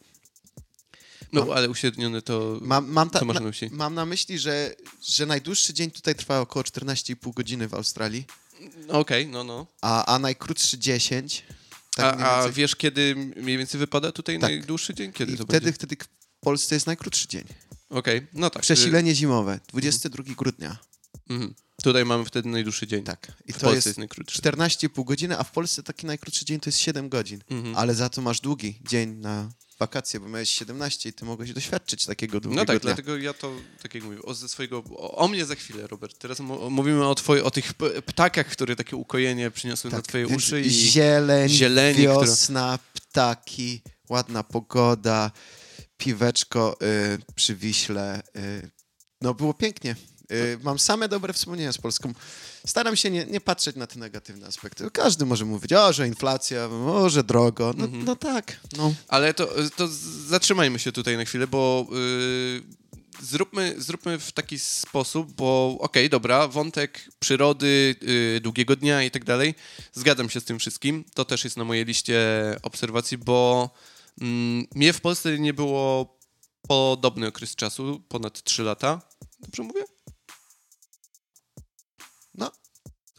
No, 1.32 1.42
Mam- 1.46 1.52
ale 1.58 1.70
uśredniony 1.70 2.22
to... 2.22 2.60
Mam, 2.62 2.92
mam, 2.92 3.10
ta, 3.10 3.26
na, 3.26 3.34
na 3.34 3.40
myśli? 3.40 3.70
mam 3.72 3.94
na 3.94 4.06
myśli, 4.06 4.40
że, 4.40 4.76
że 5.08 5.26
najdłuższy 5.26 5.74
dzień 5.74 5.92
tutaj 5.92 6.16
trwa 6.16 6.40
około 6.40 6.64
14,5 6.64 7.34
godziny 7.34 7.68
w 7.68 7.74
Australii, 7.74 8.26
Okej, 8.90 9.28
no, 9.28 9.44
no. 9.44 9.68
a, 9.82 10.06
a 10.16 10.20
najkrótszy 10.20 10.78
10. 10.78 11.44
Tak 11.96 12.22
a, 12.22 12.36
a 12.36 12.50
wiesz, 12.50 12.76
kiedy 12.76 13.16
mniej 13.36 13.58
więcej 13.58 13.80
wypada 13.80 14.12
tutaj 14.12 14.40
Tak. 14.40 14.50
najdłuższy 14.52 14.94
dzień? 14.94 15.12
Kiedy 15.12 15.34
I 15.34 15.38
to 15.38 15.44
wtedy, 15.44 15.66
będzie? 15.66 15.74
wtedy 15.74 15.96
w 15.96 16.40
Polsce 16.40 16.76
jest 16.76 16.88
najkrótszy 16.88 17.28
dzień. 17.28 17.44
Okej, 17.90 18.28
no 18.34 18.50
tak. 18.50 18.62
Przesilenie 18.62 19.16
zimowe, 19.16 19.60
22 19.68 20.24
grudnia. 20.38 20.78
Y, 21.32 21.34
mhm. 21.34 21.54
Tutaj 21.84 22.06
mamy 22.06 22.26
wtedy 22.26 22.50
najdłuższy 22.50 22.88
dzień. 22.88 23.04
Tak. 23.04 23.32
I 23.46 23.54
w 23.54 23.58
to 23.60 23.74
jest 23.74 23.86
jest 23.86 23.98
najkrótszy. 23.98 24.42
14,5 24.42 25.06
godziny, 25.06 25.38
a 25.38 25.44
w 25.44 25.52
Polsce 25.52 25.84
taki 25.84 26.06
najkrótszy 26.06 26.46
dzień 26.46 26.60
to 26.60 26.70
jest 26.70 26.80
7 26.80 27.10
godzin. 27.10 27.44
Mhm. 27.50 27.76
Ale 27.76 27.96
za 27.96 28.10
to 28.10 28.22
masz 28.22 28.42
długi 28.42 28.80
dzień 28.90 29.10
na 29.10 29.52
wakacje, 29.84 30.20
bo 30.20 30.30
miałeś 30.30 30.50
17 30.50 31.10
i 31.10 31.14
ty 31.14 31.26
mogłeś 31.26 31.54
doświadczyć 31.54 32.06
takiego 32.06 32.40
długiego 32.40 32.62
No 32.62 32.66
tak, 32.66 32.80
dnia. 32.82 32.94
dlatego 32.94 33.18
ja 33.18 33.34
to, 33.34 33.52
tak 33.82 33.94
jak 33.96 34.04
mówię, 34.04 34.22
o, 34.22 34.34
ze 34.34 34.50
swojego, 34.50 34.84
o, 34.96 35.16
o 35.16 35.28
mnie 35.28 35.46
za 35.46 35.56
chwilę, 35.56 35.88
Robert. 35.88 36.18
Teraz 36.18 36.40
mówimy 36.70 37.08
o, 37.08 37.16
twoi, 37.16 37.42
o 37.42 37.52
tych 37.52 37.74
ptakach, 38.06 38.48
które 38.48 38.76
takie 38.76 38.96
ukojenie 38.96 39.52
przyniosły 39.52 39.92
na 39.92 40.02
twoje 40.02 40.28
Tak, 40.28 40.38
uszy 40.38 40.62
i... 40.62 40.70
zieleń, 40.70 41.50
zieleni, 41.50 42.02
wiosna, 42.02 42.80
ptaki, 42.94 43.82
ładna 44.10 44.44
pogoda, 44.44 45.32
piweczko 45.98 46.78
y, 46.82 47.34
przy 47.36 47.56
Wiśle. 47.56 48.22
Y, 48.38 48.72
no 49.22 49.34
było 49.34 49.54
pięknie. 49.54 49.96
Y, 50.32 50.60
mam 50.64 50.80
same 50.80 51.10
dobre 51.10 51.34
wspomnienia 51.34 51.72
z 51.74 51.78
Polską. 51.78 52.14
Staram 52.68 52.96
się 52.96 53.12
nie, 53.12 53.26
nie 53.26 53.42
patrzeć 53.42 53.76
na 53.76 53.88
te 53.88 54.00
negatywne 54.00 54.48
aspekty. 54.48 54.92
Każdy 54.92 55.26
może 55.26 55.46
mówić, 55.46 55.74
o, 55.74 55.94
że 55.94 56.08
inflacja, 56.08 56.66
o, 56.66 57.10
że 57.10 57.24
drogo. 57.24 57.74
No, 57.78 57.86
Mhm. 57.86 58.06
no 58.06 58.16
tak, 58.16 58.60
no. 58.78 58.94
Ale 59.08 59.34
to, 59.34 59.50
to 59.76 59.88
zatrzymajmy 60.28 60.80
się 60.80 60.92
tutaj 60.92 61.18
na 61.18 61.26
chwilę, 61.26 61.48
bo 61.48 61.88
yy, 61.92 62.64
zróbmy, 63.22 63.76
zróbmy 63.78 64.20
w 64.20 64.32
taki 64.32 64.60
sposób, 64.60 65.32
bo 65.32 65.78
okej, 65.80 66.10
dobra, 66.10 66.48
wątek 66.48 67.10
przyrody, 67.20 67.96
yy, 68.02 68.42
długiego 68.42 68.76
dnia 68.76 69.04
i 69.04 69.12
tak 69.12 69.24
dalej, 69.26 69.56
zgadzam 69.94 70.30
się 70.30 70.40
z 70.40 70.44
tym 70.44 70.60
wszystkim. 70.60 71.04
To 71.14 71.26
też 71.26 71.44
jest 71.44 71.58
na 71.58 71.64
mojej 71.64 71.86
liście 71.86 72.20
obserwacji, 72.62 73.18
bo 73.18 73.70
mm, 74.22 74.66
mnie 74.76 74.94
w 74.94 75.02
Polsce 75.02 75.40
nie 75.40 75.54
było 75.54 76.18
podobny 76.68 77.28
okres 77.28 77.56
czasu, 77.56 78.02
ponad 78.10 78.44
3 78.44 78.64
lata. 78.64 79.02
Dobrze 79.40 79.64
mówię? 79.64 79.83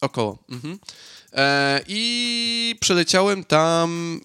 Około. 0.05 0.39
Mhm. 0.49 0.79
E, 1.33 1.81
I 1.89 2.77
przeleciałem 2.81 3.45
tam 3.45 4.21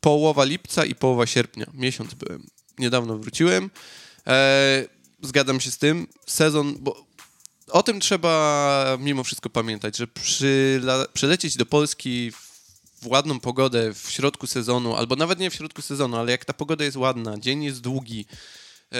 połowa 0.00 0.44
lipca 0.44 0.84
i 0.84 0.94
połowa 0.94 1.26
sierpnia. 1.26 1.66
Miesiąc 1.74 2.14
byłem. 2.14 2.46
Niedawno 2.78 3.18
wróciłem. 3.18 3.70
E, 4.26 4.84
zgadzam 5.22 5.60
się 5.60 5.70
z 5.70 5.78
tym. 5.78 6.06
Sezon, 6.26 6.76
bo 6.80 7.06
o 7.68 7.82
tym 7.82 8.00
trzeba 8.00 8.96
mimo 9.00 9.24
wszystko 9.24 9.50
pamiętać, 9.50 9.96
że 9.96 10.06
przyla- 10.06 11.06
przylecieć 11.12 11.56
do 11.56 11.66
Polski 11.66 12.32
w 13.02 13.06
ładną 13.06 13.40
pogodę 13.40 13.94
w 13.94 14.10
środku 14.10 14.46
sezonu, 14.46 14.96
albo 14.96 15.16
nawet 15.16 15.38
nie 15.38 15.50
w 15.50 15.54
środku 15.54 15.82
sezonu, 15.82 16.16
ale 16.16 16.32
jak 16.32 16.44
ta 16.44 16.52
pogoda 16.52 16.84
jest 16.84 16.96
ładna, 16.96 17.38
dzień 17.38 17.64
jest 17.64 17.80
długi, 17.80 18.26
e, 18.92 18.96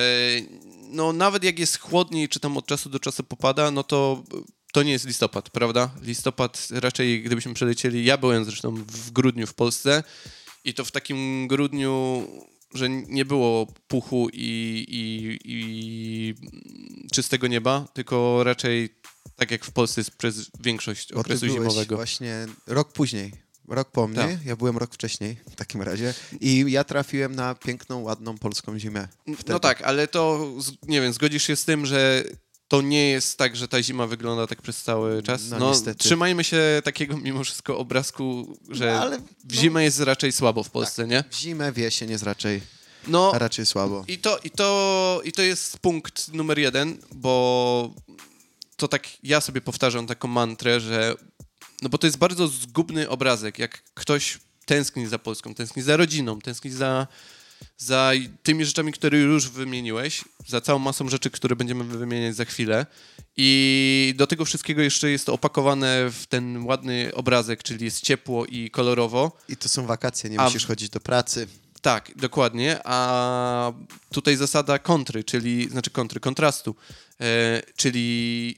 no 0.89 1.13
nawet 1.13 1.45
jak 1.45 1.59
jest 1.59 1.79
chłodniej, 1.79 2.29
czy 2.29 2.41
tam 2.41 2.57
od 2.57 2.67
czasu 2.67 2.91
do 2.91 3.01
czasu 3.01 3.25
popada, 3.25 3.71
no 3.71 3.83
to 3.85 4.23
to 4.73 4.83
nie 4.83 4.93
jest 4.93 5.07
listopad, 5.07 5.51
prawda? 5.51 5.91
Listopad 6.03 6.69
raczej, 6.71 7.23
gdybyśmy 7.23 7.55
przelecieli, 7.55 8.05
ja 8.05 8.17
byłem 8.17 8.45
zresztą 8.45 8.75
w 8.75 9.11
grudniu 9.11 9.47
w 9.47 9.55
Polsce 9.55 10.03
i 10.65 10.75
to 10.75 10.85
w 10.85 10.91
takim 10.91 11.49
grudniu, 11.49 12.27
że 12.75 12.89
nie 12.91 13.25
było 13.25 13.67
puchu 13.89 14.29
i, 14.33 14.85
i, 14.89 15.39
i 15.45 16.35
czystego 17.13 17.47
nieba, 17.47 17.89
tylko 17.95 18.45
raczej 18.45 18.89
tak 19.37 19.51
jak 19.51 19.65
w 19.65 19.71
Polsce 19.73 20.01
jest 20.01 20.11
przez 20.11 20.51
większość 20.61 21.13
Bo 21.13 21.21
okresu 21.21 21.47
zimowego. 21.47 21.97
właśnie 21.97 22.47
rok 22.67 22.93
później. 22.93 23.33
Rok 23.69 23.91
po 23.91 24.09
mnie, 24.09 24.17
Tak. 24.19 24.45
ja 24.45 24.57
byłem 24.57 24.79
rok 24.79 24.95
wcześniej 24.95 25.37
w 25.51 25.57
takim 25.57 25.83
razie 25.83 26.15
i 26.41 26.65
ja 26.69 26.85
trafiłem 26.85 27.35
na 27.35 27.55
piękną, 27.55 28.01
ładną 28.03 28.39
polską 28.39 28.79
zimę. 28.79 29.09
Wtedy. 29.35 29.53
No 29.53 29.61
tak, 29.61 29.83
ale 29.83 30.09
to, 30.09 30.49
nie 30.89 31.01
wiem, 31.01 31.13
zgodzisz 31.13 31.43
się 31.47 31.57
z 31.57 31.65
tym, 31.65 31.87
że 31.87 32.25
to 32.71 32.83
nie 32.83 33.11
jest 33.11 33.39
tak, 33.39 33.57
że 33.57 33.69
ta 33.69 33.83
zima 33.83 34.07
wygląda 34.07 34.47
tak 34.47 34.63
przez 34.63 34.83
cały 34.83 35.23
czas? 35.23 35.43
No, 35.51 35.71
niestety. 35.71 35.99
trzymajmy 35.99 36.45
się 36.45 36.63
takiego 36.85 37.17
mimo 37.17 37.45
wszystko 37.45 37.79
obrazku, 37.79 38.59
że 38.69 38.93
No, 38.93 39.01
ale 39.01 39.21
w 39.45 39.53
zimę 39.55 39.85
jest 39.85 40.01
raczej 40.01 40.33
słabo 40.33 40.63
w 40.65 40.71
Polsce, 40.71 41.07
nie? 41.07 41.25
w 41.31 41.35
zimę, 41.35 41.73
w 41.73 41.79
jesień 41.79 42.11
jest 42.11 42.25
raczej, 42.25 42.61
No 43.07 43.33
raczej 43.35 43.67
słabo. 43.67 44.05
i 44.09 44.19
to, 44.19 44.39
i, 44.45 44.51
to, 44.51 45.21
i 45.25 45.33
to 45.33 45.43
jest 45.43 45.79
punkt 45.79 46.33
numer 46.35 46.59
jeden, 46.59 46.99
bo 47.15 47.95
to 48.77 48.89
tak 48.89 49.09
ja 49.23 49.41
sobie 49.41 49.61
powtarzam 49.61 50.07
taką 50.07 50.29
mantrę, 50.29 50.81
że 50.81 51.15
no 51.83 51.89
bo 51.89 51.99
to 51.99 52.07
jest 52.07 52.19
bardzo 52.19 52.49
zgubny 52.49 53.09
obrazek, 53.09 53.59
jak 53.59 53.83
ktoś 53.95 54.39
tęskni 54.67 55.07
za 55.07 55.19
Polską, 55.19 55.55
tęskni 55.55 55.83
za 55.83 55.97
rodziną, 55.97 56.41
tęskni 56.41 56.71
za, 56.71 57.07
za 57.77 58.13
tymi 58.43 58.65
rzeczami, 58.65 58.93
które 58.93 59.19
już 59.19 59.49
wymieniłeś, 59.49 60.25
za 60.47 60.61
całą 60.61 60.79
masą 60.79 61.09
rzeczy, 61.09 61.31
które 61.31 61.57
będziemy 61.57 61.85
wymieniać 61.85 62.37
za 62.37 62.45
chwilę. 62.45 62.87
I 63.37 64.15
do 64.17 64.27
tego 64.27 64.45
wszystkiego 64.45 64.83
jeszcze 64.83 65.11
jest 65.11 65.27
to 65.27 65.33
opakowane 65.33 66.11
w 66.11 66.27
ten 66.27 66.65
ładny 66.65 67.11
obrazek, 67.15 67.63
czyli 67.63 67.85
jest 67.85 68.01
ciepło 68.05 68.47
i 68.47 68.71
kolorowo. 68.71 69.37
I 69.49 69.57
to 69.57 69.69
są 69.69 69.87
wakacje, 69.87 70.31
nie 70.31 70.41
A- 70.41 70.45
musisz 70.45 70.67
chodzić 70.67 70.91
do 70.91 71.01
pracy. 71.01 71.47
Tak, 71.83 72.13
dokładnie. 72.17 72.79
A 72.85 73.73
tutaj 74.13 74.37
zasada 74.37 74.79
kontry, 74.79 75.25
czyli 75.25 75.69
znaczy 75.69 75.91
kontry, 75.91 76.21
kontrastu, 76.21 76.75
e, 77.21 77.63
czyli 77.77 78.57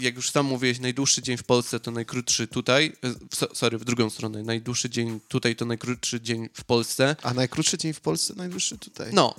jak 0.00 0.14
już 0.16 0.30
sam 0.30 0.46
mówiłeś, 0.46 0.78
najdłuższy 0.80 1.22
dzień 1.22 1.36
w 1.36 1.42
Polsce 1.44 1.80
to 1.80 1.90
najkrótszy 1.90 2.46
tutaj, 2.46 2.92
e, 3.02 3.08
w, 3.30 3.36
so- 3.36 3.54
sorry, 3.54 3.78
w 3.78 3.84
drugą 3.84 4.10
stronę, 4.10 4.42
najdłuższy 4.42 4.90
dzień 4.90 5.20
tutaj 5.28 5.56
to 5.56 5.64
najkrótszy 5.64 6.20
dzień 6.20 6.48
w 6.54 6.64
Polsce. 6.64 7.16
A 7.22 7.34
najkrótszy 7.34 7.78
dzień 7.78 7.92
w 7.92 8.00
Polsce, 8.00 8.34
najdłuższy 8.36 8.78
tutaj. 8.78 9.10
No, 9.12 9.34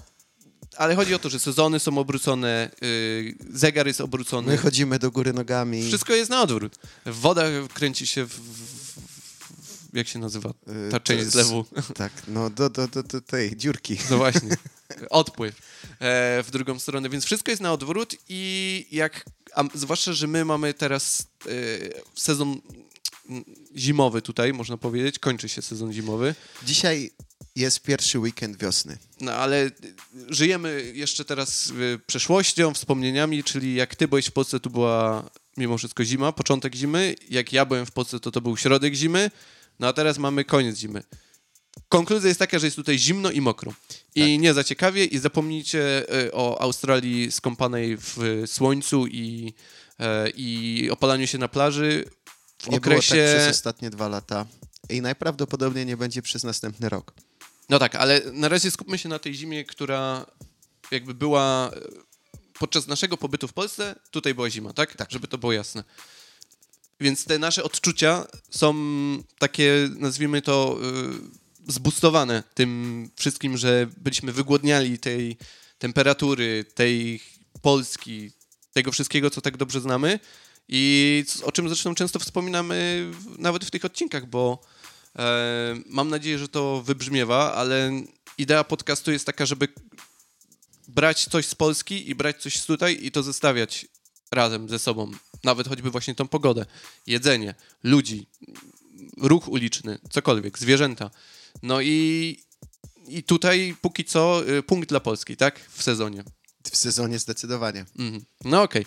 ale 0.77 0.95
chodzi 0.95 1.13
o 1.13 1.19
to, 1.19 1.29
że 1.29 1.39
sezony 1.39 1.79
są 1.79 1.97
obrócone, 1.97 2.71
y, 2.83 3.35
zegar 3.49 3.87
jest 3.87 4.01
obrócony, 4.01 4.47
My 4.47 4.57
chodzimy 4.57 4.99
do 4.99 5.11
góry 5.11 5.33
nogami. 5.33 5.87
wszystko 5.87 6.13
jest 6.13 6.29
na 6.29 6.41
odwrót. 6.41 6.75
Woda 7.05 7.43
kręci 7.73 8.07
się 8.07 8.25
w, 8.25 8.29
w, 8.29 9.01
w 9.91 9.97
jak 9.97 10.07
się 10.07 10.19
nazywa 10.19 10.49
y, 10.49 10.91
ta 10.91 10.99
część 10.99 11.19
jest- 11.19 11.31
zlewu? 11.31 11.65
Tak, 11.95 12.11
no 12.27 12.49
do, 12.49 12.69
do, 12.69 12.87
do, 12.87 13.03
do 13.03 13.21
tej 13.21 13.57
dziurki. 13.57 13.97
No 14.09 14.17
właśnie. 14.17 14.57
Odpływ 15.09 15.55
e, 15.99 16.43
w 16.43 16.47
drugą 16.51 16.79
stronę, 16.79 17.09
więc 17.09 17.25
wszystko 17.25 17.51
jest 17.51 17.61
na 17.61 17.73
odwrót 17.73 18.15
i 18.29 18.85
jak, 18.91 19.25
a 19.55 19.63
zwłaszcza, 19.73 20.13
że 20.13 20.27
my 20.27 20.45
mamy 20.45 20.73
teraz 20.73 21.27
e, 21.45 21.49
sezon 22.15 22.61
zimowy 23.75 24.21
tutaj, 24.21 24.53
można 24.53 24.77
powiedzieć, 24.77 25.19
kończy 25.19 25.49
się 25.49 25.61
sezon 25.61 25.93
zimowy, 25.93 26.35
Dzisiaj 26.63 27.11
jest 27.55 27.81
pierwszy 27.81 28.19
weekend 28.19 28.57
wiosny. 28.57 28.97
no 29.21 29.33
ale 29.33 29.71
żyjemy 30.29 30.91
jeszcze 30.95 31.25
teraz 31.25 31.73
przeszłością, 32.07 32.73
wspomnieniami, 32.73 33.43
czyli 33.43 33.75
jak 33.75 33.95
ty 33.95 34.07
byłeś 34.07 34.25
w 34.27 34.31
Polsce, 34.31 34.59
tu 34.59 34.69
była 34.69 35.29
mimo 35.57 35.77
wszystko 35.77 36.05
zima, 36.05 36.31
początek 36.31 36.75
zimy, 36.75 37.15
jak 37.29 37.53
ja 37.53 37.65
byłem 37.65 37.85
w 37.85 37.91
Polsce, 37.91 38.19
to 38.19 38.31
to 38.31 38.41
był 38.41 38.57
środek 38.57 38.93
zimy, 38.93 39.31
no 39.79 39.87
a 39.87 39.93
teraz 39.93 40.17
mamy 40.17 40.45
koniec 40.45 40.77
zimy. 40.77 41.03
Konkluzja 41.89 42.27
jest 42.27 42.39
taka, 42.39 42.59
że 42.59 42.67
jest 42.67 42.75
tutaj 42.75 42.99
zimno 42.99 43.31
i 43.31 43.41
mokro. 43.41 43.73
I 44.15 44.39
nie 44.39 44.53
za 44.53 44.63
ciekawie 44.63 45.05
i 45.05 45.17
zapomnijcie 45.17 46.09
e, 46.25 46.31
o 46.31 46.61
Australii 46.61 47.31
skąpanej 47.31 47.97
w 47.97 48.43
słońcu 48.45 49.07
i, 49.07 49.53
e, 49.99 50.29
i 50.29 50.89
opalaniu 50.91 51.27
się 51.27 51.37
na 51.37 51.47
plaży 51.47 52.05
w 52.57 52.69
Nie 52.69 52.77
okresie... 52.77 53.15
było 53.15 53.27
tak 53.27 53.35
przez 53.35 53.49
ostatnie 53.51 53.89
dwa 53.89 54.07
lata. 54.07 54.45
I 54.89 55.01
najprawdopodobniej 55.01 55.85
nie 55.85 55.97
będzie 55.97 56.21
przez 56.21 56.43
następny 56.43 56.89
rok. 56.89 57.13
No 57.69 57.79
tak, 57.79 57.95
ale 57.95 58.21
na 58.33 58.49
razie 58.49 58.71
skupmy 58.71 58.97
się 58.97 59.09
na 59.09 59.19
tej 59.19 59.33
zimie, 59.33 59.65
która 59.65 60.25
jakby 60.91 61.13
była 61.13 61.71
e, 61.73 61.79
podczas 62.59 62.87
naszego 62.87 63.17
pobytu 63.17 63.47
w 63.47 63.53
Polsce, 63.53 63.95
tutaj 64.11 64.33
była 64.35 64.49
zima, 64.49 64.73
tak? 64.73 64.95
Tak. 64.95 65.11
Żeby 65.11 65.27
to 65.27 65.37
było 65.37 65.53
jasne. 65.53 65.83
Więc 66.99 67.25
te 67.25 67.39
nasze 67.39 67.63
odczucia 67.63 68.27
są 68.49 68.75
takie, 69.39 69.89
nazwijmy 69.97 70.41
to, 70.41 70.77
y, 70.83 71.40
zbustowane 71.67 72.43
tym 72.53 73.09
wszystkim, 73.15 73.57
że 73.57 73.87
byliśmy 73.97 74.31
wygłodniali 74.31 74.99
tej 74.99 75.37
temperatury, 75.79 76.65
tej 76.75 77.21
Polski, 77.61 78.31
tego 78.73 78.91
wszystkiego, 78.91 79.29
co 79.29 79.41
tak 79.41 79.57
dobrze 79.57 79.81
znamy 79.81 80.19
i 80.69 81.23
o 81.43 81.51
czym 81.51 81.67
zresztą 81.67 81.95
często 81.95 82.19
wspominamy 82.19 83.05
nawet 83.37 83.65
w 83.65 83.71
tych 83.71 83.85
odcinkach, 83.85 84.25
bo 84.25 84.61
e, 85.15 85.75
mam 85.85 86.09
nadzieję, 86.09 86.39
że 86.39 86.47
to 86.47 86.81
wybrzmiewa, 86.81 87.53
ale 87.53 87.91
idea 88.37 88.63
podcastu 88.63 89.11
jest 89.11 89.25
taka, 89.25 89.45
żeby 89.45 89.67
brać 90.87 91.25
coś 91.25 91.45
z 91.45 91.55
Polski 91.55 92.09
i 92.09 92.15
brać 92.15 92.41
coś 92.41 92.65
tutaj 92.65 92.99
i 93.01 93.11
to 93.11 93.23
zestawiać 93.23 93.87
razem 94.31 94.69
ze 94.69 94.79
sobą. 94.79 95.11
Nawet 95.43 95.67
choćby 95.67 95.91
właśnie 95.91 96.15
tą 96.15 96.27
pogodę, 96.27 96.65
jedzenie, 97.07 97.55
ludzi, 97.83 98.27
ruch 99.17 99.47
uliczny, 99.47 99.99
cokolwiek, 100.09 100.59
zwierzęta. 100.59 101.11
No 101.63 101.81
i, 101.81 102.43
i 103.07 103.23
tutaj 103.23 103.75
póki 103.81 104.05
co 104.05 104.49
y, 104.49 104.63
punkt 104.63 104.89
dla 104.89 104.99
Polski, 104.99 105.37
tak? 105.37 105.59
W 105.69 105.83
sezonie. 105.83 106.23
W 106.71 106.77
sezonie 106.77 107.19
zdecydowanie. 107.19 107.85
Mhm. 107.99 108.25
No 108.45 108.61
okej. 108.63 108.85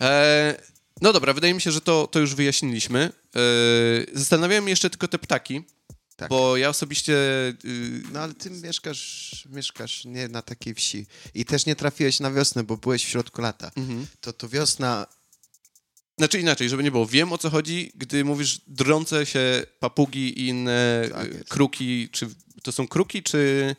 E, 0.00 0.62
No 1.00 1.12
dobra, 1.12 1.32
wydaje 1.32 1.54
mi 1.54 1.60
się, 1.60 1.70
że 1.72 1.80
to, 1.80 2.06
to 2.06 2.18
już 2.20 2.34
wyjaśniliśmy. 2.34 3.12
E, 3.36 3.40
Zastanawiałem 4.18 4.68
jeszcze 4.68 4.90
tylko 4.90 5.08
te 5.08 5.18
ptaki, 5.18 5.62
Tak. 6.16 6.28
bo 6.28 6.56
ja 6.56 6.68
osobiście... 6.68 7.14
y, 7.64 8.02
No 8.12 8.20
ale 8.20 8.34
ty 8.34 8.50
mieszkasz, 8.50 9.44
mieszkasz 9.50 10.04
nie 10.04 10.28
na 10.28 10.42
takiej 10.42 10.74
wsi. 10.74 11.06
I 11.34 11.44
też 11.44 11.66
nie 11.66 11.76
trafiłeś 11.76 12.20
na 12.20 12.30
wiosnę, 12.30 12.62
bo 12.64 12.76
byłeś 12.76 13.04
w 13.04 13.08
środku 13.08 13.42
lata. 13.42 13.70
mhm. 13.76 14.06
To 14.20 14.32
to 14.32 14.48
wiosna, 14.48 15.06
Znaczy 16.18 16.40
inaczej, 16.40 16.68
żeby 16.68 16.82
nie 16.82 16.90
było. 16.90 17.06
Wiem 17.06 17.32
o 17.32 17.38
co 17.38 17.50
chodzi, 17.50 17.92
gdy 17.94 18.24
mówisz 18.24 18.60
drące 18.66 19.26
się 19.26 19.62
papugi 19.80 20.40
i 20.40 20.48
inne 20.48 21.08
Tak 21.12 21.34
jest. 21.34 21.48
kruki, 21.48 22.08
czy 22.08 22.28
to 22.62 22.72
są 22.72 22.88
kruki, 22.88 23.22
czy 23.22 23.76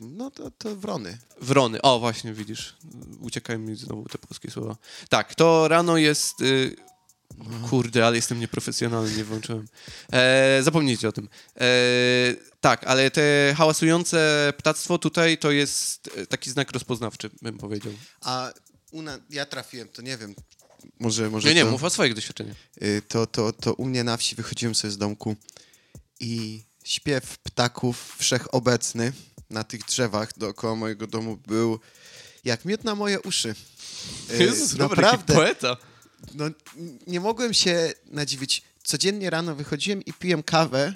no 0.00 0.30
to, 0.30 0.50
to 0.50 0.76
wrony. 0.76 1.18
wrony? 1.40 1.82
O, 1.82 1.98
właśnie, 1.98 2.32
widzisz. 2.32 2.76
Uciekają 3.20 3.58
mi 3.58 3.76
znowu 3.76 4.04
te 4.08 4.18
polskie 4.18 4.50
słowa. 4.50 4.76
Tak, 5.08 5.34
to 5.34 5.68
rano 5.68 5.96
jest... 5.96 6.40
Y... 6.40 6.76
Kurde, 7.70 8.06
ale 8.06 8.16
jestem 8.16 8.40
nieprofesjonalny, 8.40 9.16
nie 9.16 9.24
włączyłem. 9.24 9.68
E, 10.12 10.62
zapomnijcie 10.62 11.08
o 11.08 11.12
tym. 11.12 11.28
E, 11.60 11.66
tak, 12.60 12.84
ale 12.84 13.10
te 13.10 13.54
hałasujące 13.56 14.52
ptactwo 14.58 14.98
tutaj 14.98 15.38
to 15.38 15.50
jest 15.50 16.10
e, 16.16 16.26
taki 16.26 16.50
znak 16.50 16.72
rozpoznawczy, 16.72 17.30
bym 17.42 17.58
powiedział. 17.58 17.92
A 18.20 18.52
u 18.90 19.02
na, 19.02 19.18
ja 19.30 19.46
trafiłem, 19.46 19.88
to 19.88 20.02
nie 20.02 20.16
wiem, 20.16 20.34
może, 21.00 21.30
może 21.30 21.48
Nie, 21.48 21.54
nie, 21.54 21.64
to, 21.64 21.70
mów 21.70 21.84
o 21.84 21.90
swoich 21.90 22.14
doświadczeniach. 22.14 22.56
y, 22.82 23.02
to, 23.08 23.26
to, 23.26 23.52
to 23.52 23.74
u 23.74 23.84
mnie 23.84 24.04
na 24.04 24.16
wsi 24.16 24.34
wychodziłem 24.34 24.74
sobie 24.74 24.90
z 24.92 24.98
domku 24.98 25.36
i 26.20 26.62
śpiew 26.84 27.38
ptaków 27.38 28.16
wszechobecny 28.18 29.12
na 29.50 29.64
tych 29.64 29.84
drzewach 29.84 30.38
dookoła 30.38 30.74
mojego 30.74 31.06
domu 31.06 31.36
był 31.46 31.80
jak 32.44 32.64
miód 32.64 32.84
na 32.84 32.94
moje 32.94 33.20
uszy. 33.20 33.54
Y, 34.30 34.36
Jezus, 34.44 34.70
jaki 34.72 34.78
naprawdę. 34.82 35.34
poeta. 35.34 35.76
No, 36.34 36.44
nie 37.06 37.20
mogłem 37.20 37.54
się 37.54 37.92
nadziwić. 38.06 38.62
Codziennie 38.84 39.30
rano 39.30 39.54
wychodziłem 39.54 40.04
i 40.04 40.12
piłem 40.12 40.42
kawę 40.42 40.94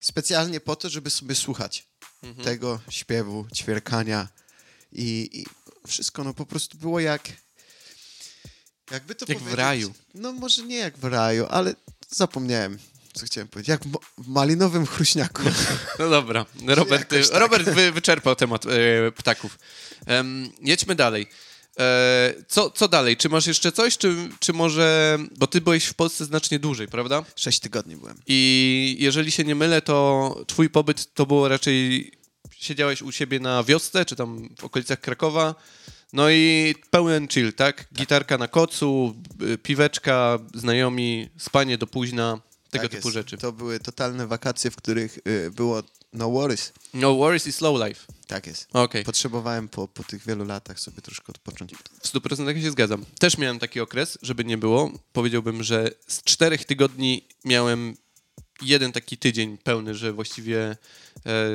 specjalnie 0.00 0.60
po 0.60 0.76
to, 0.76 0.88
żeby 0.88 1.10
sobie 1.10 1.34
słuchać 1.34 1.86
Mhm. 2.22 2.44
tego 2.44 2.80
śpiewu, 2.90 3.46
ćwierkania 3.54 4.28
i, 4.92 5.28
i 5.32 5.46
wszystko 5.88 6.24
no 6.24 6.34
po 6.34 6.46
prostu 6.46 6.78
było 6.78 7.00
jak 7.00 7.28
Jakby 8.92 9.14
to 9.14 9.26
Jak 9.28 9.38
w 9.38 9.40
powiedzieć? 9.40 9.58
raju. 9.58 9.94
No 10.14 10.32
może 10.32 10.62
nie 10.62 10.76
jak 10.76 10.98
w 10.98 11.04
raju, 11.04 11.46
ale 11.50 11.74
zapomniałem, 12.10 12.78
co 13.12 13.26
chciałem 13.26 13.48
powiedzieć. 13.48 13.68
Jak 13.68 13.84
w 13.84 13.98
w 14.18 14.28
malinowym 14.28 14.86
chruśniaku. 14.86 15.42
No 15.98 16.10
dobra, 16.10 16.46
Robert, 16.66 17.10
tak. 17.10 17.40
Robert 17.40 17.64
wy, 17.68 17.92
wyczerpał 17.92 18.36
temat 18.36 18.66
e, 18.66 19.12
ptaków. 19.12 19.58
Jedźmy 20.62 20.94
dalej. 20.94 21.26
E, 21.78 22.34
co, 22.48 22.70
co 22.70 22.88
dalej? 22.88 23.16
Czy 23.16 23.28
masz 23.28 23.46
jeszcze 23.46 23.72
coś, 23.72 23.98
czy, 23.98 24.28
czy 24.40 24.52
może... 24.52 25.18
Bo 25.36 25.46
ty 25.46 25.60
byłeś 25.60 25.84
w 25.84 25.94
Polsce 25.94 26.24
znacznie 26.24 26.58
dłużej, 26.58 26.88
prawda? 26.88 27.24
Sześć 27.36 27.60
tygodni 27.60 27.96
byłem. 27.96 28.18
I 28.26 28.96
jeżeli 28.98 29.30
się 29.30 29.44
nie 29.44 29.54
mylę, 29.54 29.82
to 29.82 30.36
twój 30.46 30.70
pobyt 30.70 31.14
to 31.14 31.26
było 31.26 31.48
raczej... 31.48 32.12
Siedziałeś 32.50 33.02
u 33.02 33.12
siebie 33.12 33.40
na 33.40 33.64
wiosce, 33.64 34.04
czy 34.04 34.16
tam 34.16 34.48
w 34.60 34.64
okolicach 34.64 35.00
Krakowa, 35.00 35.54
no 36.12 36.30
i 36.30 36.74
pełen 36.90 37.28
chill, 37.28 37.52
tak? 37.52 37.88
Gitarka 37.94 38.38
na 38.38 38.48
kocu, 38.48 39.14
y, 39.42 39.58
piweczka, 39.58 40.38
znajomi, 40.54 41.28
spanie 41.38 41.78
do 41.78 41.86
późna, 41.86 42.40
tego 42.70 42.84
Tak 42.84 42.92
typu 42.92 43.08
jest. 43.08 43.14
rzeczy. 43.14 43.38
To 43.38 43.52
były 43.52 43.80
totalne 43.80 44.26
wakacje, 44.26 44.70
w 44.70 44.76
których 44.76 45.18
y, 45.26 45.50
było 45.50 45.82
no 46.12 46.30
worries. 46.30 46.72
No 46.94 47.14
worries 47.14 47.46
i 47.46 47.52
slow 47.52 47.88
life. 47.88 48.06
Tak 48.26 48.46
jest. 48.46 48.68
Okej. 48.72 49.04
Potrzebowałem 49.04 49.68
po, 49.68 49.88
po 49.88 50.02
tych 50.04 50.26
wielu 50.26 50.44
latach 50.44 50.80
sobie 50.80 51.02
troszkę 51.02 51.26
odpocząć. 51.28 51.72
W 52.02 52.08
100% 52.08 52.62
się 52.62 52.70
zgadzam. 52.70 53.04
Też 53.18 53.38
miałem 53.38 53.58
taki 53.58 53.80
okres, 53.80 54.18
żeby 54.22 54.44
nie 54.44 54.58
było. 54.58 54.92
Powiedziałbym, 55.12 55.62
że 55.62 55.90
z 56.06 56.22
czterech 56.22 56.64
tygodni 56.64 57.26
miałem 57.44 57.96
jeden 58.62 58.92
taki 58.92 59.16
tydzień 59.18 59.58
pełny, 59.58 59.94
że 59.94 60.12
właściwie. 60.12 60.76
E, 61.26 61.50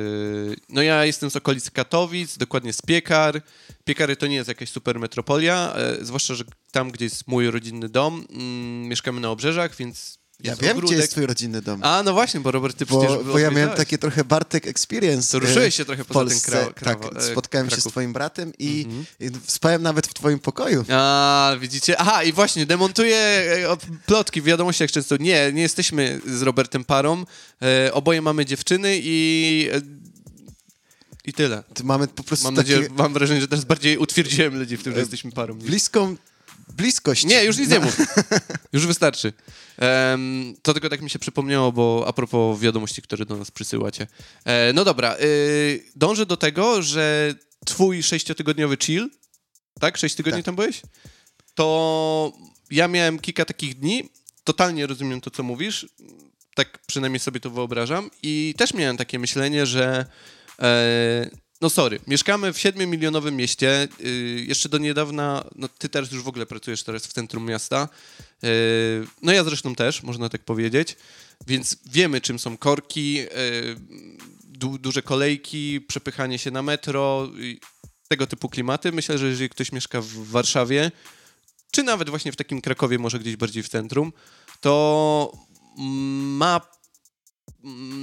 no 0.68 0.82
ja 0.82 1.04
jestem 1.04 1.30
z 1.30 1.36
okolic 1.36 1.70
Katowic, 1.70 2.38
dokładnie 2.38 2.72
z 2.72 2.82
Piekar. 2.82 3.42
Piekary 3.84 4.16
to 4.16 4.26
nie 4.26 4.36
jest 4.36 4.48
jakaś 4.48 4.70
super 4.70 5.00
metropolia, 5.00 5.74
e, 5.74 6.04
zwłaszcza, 6.04 6.34
że 6.34 6.44
tam, 6.72 6.90
gdzie 6.90 7.04
jest 7.04 7.28
mój 7.28 7.50
rodzinny 7.50 7.88
dom, 7.88 8.26
mm, 8.30 8.88
mieszkamy 8.88 9.20
na 9.20 9.30
obrzeżach, 9.30 9.76
więc. 9.76 10.18
Ja 10.42 10.56
wiem, 10.56 10.70
ogródek. 10.70 10.86
gdzie 10.94 10.96
jest 11.00 11.12
twój 11.12 11.26
rodzinny 11.26 11.62
dom. 11.62 11.80
A, 11.84 12.02
no 12.02 12.12
właśnie, 12.12 12.40
bo 12.40 12.50
Robert, 12.50 12.76
ty 12.78 12.86
przecież 12.86 13.08
bo, 13.08 13.24
bo 13.24 13.38
ja 13.38 13.50
miałem 13.50 13.70
takie 13.76 13.98
trochę 13.98 14.24
Bartek 14.24 14.66
experience. 14.66 15.32
To 15.32 15.38
e, 15.38 15.40
ruszyłeś 15.48 15.74
się 15.74 15.84
trochę 15.84 16.04
poza 16.04 16.20
ten 16.20 16.28
Polsce. 16.28 16.50
krawo- 16.74 16.84
tak, 16.84 17.16
e, 17.16 17.22
spotkałem 17.32 17.66
się 17.66 17.70
z 17.70 17.78
Kraków. 17.78 17.92
twoim 17.92 18.12
bratem 18.12 18.52
i, 18.58 18.86
Mhm. 18.88 19.40
spałem 19.46 19.82
nawet 19.82 20.06
w 20.06 20.14
twoim 20.14 20.38
pokoju. 20.38 20.84
A, 20.90 21.56
widzicie? 21.60 22.00
Aha, 22.00 22.22
i 22.24 22.32
właśnie, 22.32 22.66
demontuję 22.66 23.16
e, 23.16 23.76
plotki 24.06 24.40
w 24.40 24.44
wiadomościach 24.44 24.90
często. 24.90 25.16
Nie, 25.16 25.52
nie 25.52 25.62
jesteśmy 25.62 26.20
z 26.26 26.42
Robertem 26.42 26.84
parą. 26.84 27.24
E, 27.62 27.92
oboje 27.94 28.22
mamy 28.22 28.46
dziewczyny 28.46 29.00
i... 29.02 29.68
I 31.24 31.32
tyle. 31.32 31.62
Mamy 31.84 32.08
po 32.08 32.22
prostu 32.24 32.44
Mam 32.46 32.54
takie 32.54 32.72
nadzieję, 32.72 32.90
mam 32.96 33.12
wrażenie, 33.12 33.40
że 33.40 33.48
teraz 33.48 33.64
bardziej 33.64 33.98
utwierdziłem 33.98 34.58
ludzi 34.58 34.76
w 34.76 34.82
tym, 34.82 34.92
że 34.94 35.00
jesteśmy 35.00 35.32
parą. 35.32 35.54
bliską 35.54 36.16
bliskość. 36.78 37.24
Nie, 37.24 37.44
już 37.44 37.56
nic 37.58 37.70
nie 37.70 37.78
No. 37.78 37.84
mów. 37.84 37.96
Już 38.72 38.86
wystarczy. 38.86 39.32
Em, 39.78 40.54
to 40.62 40.72
tylko 40.72 40.88
tak 40.88 41.02
mi 41.02 41.10
się 41.10 41.18
przypomniało, 41.18 41.72
bo 41.72 42.04
a 42.06 42.12
propos 42.12 42.60
wiadomości, 42.60 43.02
które 43.02 43.26
do 43.26 43.36
nas 43.36 43.50
przysyłacie. 43.50 44.06
E, 44.44 44.72
no 44.72 44.84
dobra, 44.84 45.16
y, 45.20 45.84
dążę 45.96 46.26
do 46.26 46.36
tego, 46.36 46.82
że 46.82 47.34
twój 47.66 48.02
sześciotygodniowy 48.02 48.76
chill, 48.76 49.10
tak? 49.80 49.96
Sześć 49.96 50.14
tygodni 50.14 50.38
Tak. 50.38 50.44
tam 50.46 50.56
byłeś? 50.56 50.82
To 51.54 52.32
ja 52.70 52.88
miałem 52.88 53.18
kilka 53.18 53.44
takich 53.44 53.78
dni, 53.78 54.08
totalnie 54.44 54.86
rozumiem 54.86 55.20
to, 55.20 55.30
co 55.30 55.42
mówisz, 55.42 55.86
tak 56.54 56.78
przynajmniej 56.86 57.20
sobie 57.20 57.40
to 57.40 57.50
wyobrażam 57.50 58.10
i 58.22 58.54
też 58.58 58.74
miałem 58.74 58.96
takie 58.96 59.18
myślenie, 59.18 59.66
że 59.66 60.06
e, 60.62 61.30
no 61.60 61.70
sorry, 61.70 62.00
mieszkamy 62.06 62.52
w 62.52 62.56
7-milionowym 62.56 63.32
mieście, 63.32 63.88
y, 64.00 64.44
jeszcze 64.48 64.68
do 64.68 64.78
niedawna, 64.78 65.44
no 65.54 65.68
ty 65.68 65.88
teraz 65.88 66.12
już 66.12 66.22
w 66.22 66.28
ogóle 66.28 66.46
pracujesz 66.46 66.82
teraz 66.82 67.06
w 67.06 67.12
centrum 67.12 67.44
miasta, 67.44 67.88
y, 68.44 69.06
no 69.22 69.32
ja 69.32 69.44
zresztą 69.44 69.74
też, 69.74 70.02
można 70.02 70.28
tak 70.28 70.44
powiedzieć, 70.44 70.96
więc 71.46 71.76
wiemy 71.86 72.20
czym 72.20 72.38
są 72.38 72.56
korki, 72.56 73.20
y, 73.20 73.26
du, 74.44 74.78
duże 74.78 75.02
kolejki, 75.02 75.80
przepychanie 75.80 76.38
się 76.38 76.50
na 76.50 76.62
metro, 76.62 77.28
y, 77.40 77.58
tego 78.08 78.26
typu 78.26 78.48
klimaty. 78.48 78.92
Myślę, 78.92 79.18
że 79.18 79.26
jeżeli 79.26 79.48
ktoś 79.48 79.72
mieszka 79.72 80.00
w 80.00 80.06
Warszawie, 80.06 80.90
czy 81.70 81.82
nawet 81.82 82.10
właśnie 82.10 82.32
w 82.32 82.36
takim 82.36 82.60
Krakowie, 82.60 82.98
może 82.98 83.18
gdzieś 83.18 83.36
bardziej 83.36 83.62
w 83.62 83.68
centrum, 83.68 84.12
to 84.60 85.32
ma, 86.38 86.60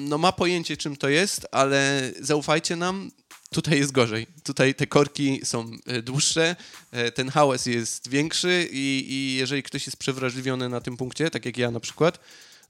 no 0.09 0.17
ma 0.17 0.31
pojęcie, 0.31 0.77
czym 0.77 0.95
to 0.95 1.09
jest, 1.09 1.47
ale 1.51 2.11
zaufajcie 2.19 2.75
nam, 2.75 3.11
tutaj 3.49 3.79
jest 3.79 3.91
gorzej. 3.91 4.27
Tutaj 4.43 4.75
te 4.75 4.87
korki 4.87 5.41
są 5.43 5.71
e, 5.85 6.01
dłuższe, 6.01 6.55
e, 6.91 7.11
ten 7.11 7.29
hałas 7.29 7.65
jest 7.65 8.09
większy 8.09 8.69
i, 8.71 9.05
i 9.09 9.35
jeżeli 9.35 9.63
ktoś 9.63 9.85
jest 9.85 9.97
przewrażliwiony 9.97 10.69
na 10.69 10.81
tym 10.81 10.97
punkcie, 10.97 11.29
tak 11.29 11.45
jak 11.45 11.57
ja 11.57 11.71
na 11.71 11.79
przykład, 11.79 12.19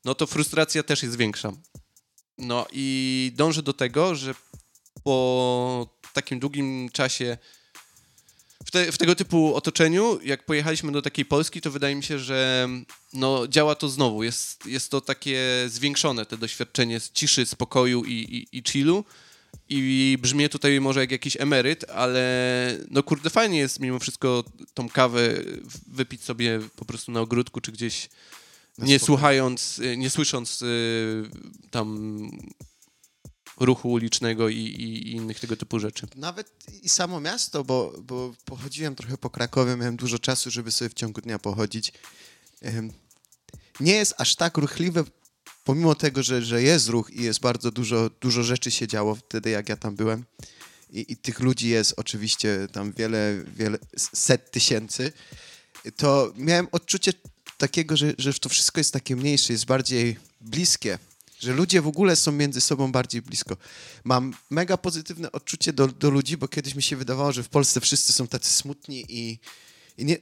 no 0.05 0.15
to 0.15 0.27
frustracja 0.27 0.83
też 0.83 1.03
jest 1.03 1.17
większa. 1.17 1.51
No 2.37 2.65
i 2.71 3.31
dążę 3.35 3.63
do 3.63 3.73
tego, 3.73 4.15
że 4.15 4.35
po 5.03 5.89
takim 6.13 6.39
długim 6.39 6.89
czasie 6.89 7.37
w, 8.65 8.71
te, 8.71 8.91
w 8.91 8.97
tego 8.97 9.15
typu 9.15 9.55
otoczeniu, 9.55 10.19
jak 10.23 10.45
pojechaliśmy 10.45 10.91
do 10.91 11.01
takiej 11.01 11.25
Polski, 11.25 11.61
to 11.61 11.71
wydaje 11.71 11.95
mi 11.95 12.03
się, 12.03 12.19
że 12.19 12.69
no, 13.13 13.47
działa 13.47 13.75
to 13.75 13.89
znowu. 13.89 14.23
Jest, 14.23 14.65
jest 14.65 14.91
to 14.91 15.01
takie 15.01 15.65
zwiększone, 15.67 16.25
te 16.25 16.37
doświadczenie 16.37 16.99
z 16.99 17.11
ciszy, 17.11 17.45
spokoju 17.45 18.03
i, 18.03 18.13
i, 18.13 18.57
i 18.57 18.63
chillu. 18.63 19.05
I 19.69 20.17
brzmię 20.21 20.49
tutaj 20.49 20.81
może 20.81 20.99
jak 20.99 21.11
jakiś 21.11 21.37
emeryt, 21.39 21.89
ale 21.89 22.77
no 22.89 23.03
kurde, 23.03 23.29
fajnie 23.29 23.57
jest 23.57 23.79
mimo 23.79 23.99
wszystko 23.99 24.43
tą 24.73 24.89
kawę 24.89 25.33
wypić 25.87 26.23
sobie 26.23 26.59
po 26.75 26.85
prostu 26.85 27.11
na 27.11 27.21
ogródku, 27.21 27.61
czy 27.61 27.71
gdzieś 27.71 28.09
nie 28.77 28.99
słuchając, 28.99 29.81
nie 29.97 30.09
słysząc 30.09 30.61
y, 30.61 31.29
tam 31.71 32.19
ruchu 33.57 33.91
ulicznego 33.91 34.49
i, 34.49 34.57
i, 34.57 35.11
innych 35.11 35.39
tego 35.39 35.57
typu 35.57 35.79
rzeczy. 35.79 36.07
Nawet 36.15 36.51
i 36.81 36.89
samo 36.89 37.19
miasto, 37.19 37.63
bo, 37.63 37.93
bo 38.03 38.33
pochodziłem 38.45 38.95
trochę 38.95 39.17
po 39.17 39.29
Krakowie, 39.29 39.75
miałem 39.75 39.95
dużo 39.97 40.19
czasu, 40.19 40.51
żeby 40.51 40.71
sobie 40.71 40.89
w 40.89 40.93
ciągu 40.93 41.21
dnia 41.21 41.39
pochodzić. 41.39 41.93
Nie 43.79 43.93
jest 43.93 44.13
aż 44.17 44.35
tak 44.35 44.57
ruchliwe, 44.57 45.03
pomimo 45.65 45.95
tego, 45.95 46.23
że, 46.23 46.41
że 46.41 46.63
jest 46.63 46.87
ruch 46.87 47.11
i 47.13 47.23
jest 47.23 47.39
bardzo 47.39 47.71
dużo, 47.71 48.09
dużo 48.21 48.43
rzeczy 48.43 48.71
się 48.71 48.87
działo 48.87 49.15
wtedy, 49.15 49.49
jak 49.49 49.69
ja 49.69 49.77
tam 49.77 49.95
byłem. 49.95 50.25
I, 50.91 51.05
I 51.11 51.17
tych 51.17 51.39
ludzi 51.39 51.69
jest 51.69 51.93
oczywiście 51.97 52.67
tam 52.71 52.91
wiele, 52.91 53.43
wiele 53.55 53.77
set 53.97 54.51
tysięcy. 54.51 55.11
To 55.95 56.33
miałem 56.37 56.67
odczucie 56.71 57.13
takiego, 57.57 57.97
że, 57.97 58.13
że 58.17 58.33
to 58.33 58.49
wszystko 58.49 58.79
jest 58.79 58.93
takie 58.93 59.15
mniejsze, 59.15 59.53
jest 59.53 59.65
bardziej 59.65 60.17
bliskie. 60.41 60.99
Że 61.39 61.53
ludzie 61.53 61.81
w 61.81 61.87
ogóle 61.87 62.15
są 62.15 62.31
między 62.31 62.61
sobą 62.61 62.91
bardziej 62.91 63.21
blisko. 63.21 63.57
Mam 64.03 64.33
mega 64.49 64.77
pozytywne 64.77 65.31
odczucie 65.31 65.73
do, 65.73 65.87
do 65.87 66.09
ludzi, 66.09 66.37
bo 66.37 66.47
kiedyś 66.47 66.75
mi 66.75 66.83
się 66.83 66.95
wydawało, 66.95 67.31
że 67.31 67.43
w 67.43 67.49
Polsce 67.49 67.81
wszyscy 67.81 68.13
są 68.13 68.27
tacy 68.27 68.53
smutni 68.53 69.05
i, 69.09 69.39
i 69.97 70.05
nie, 70.05 70.17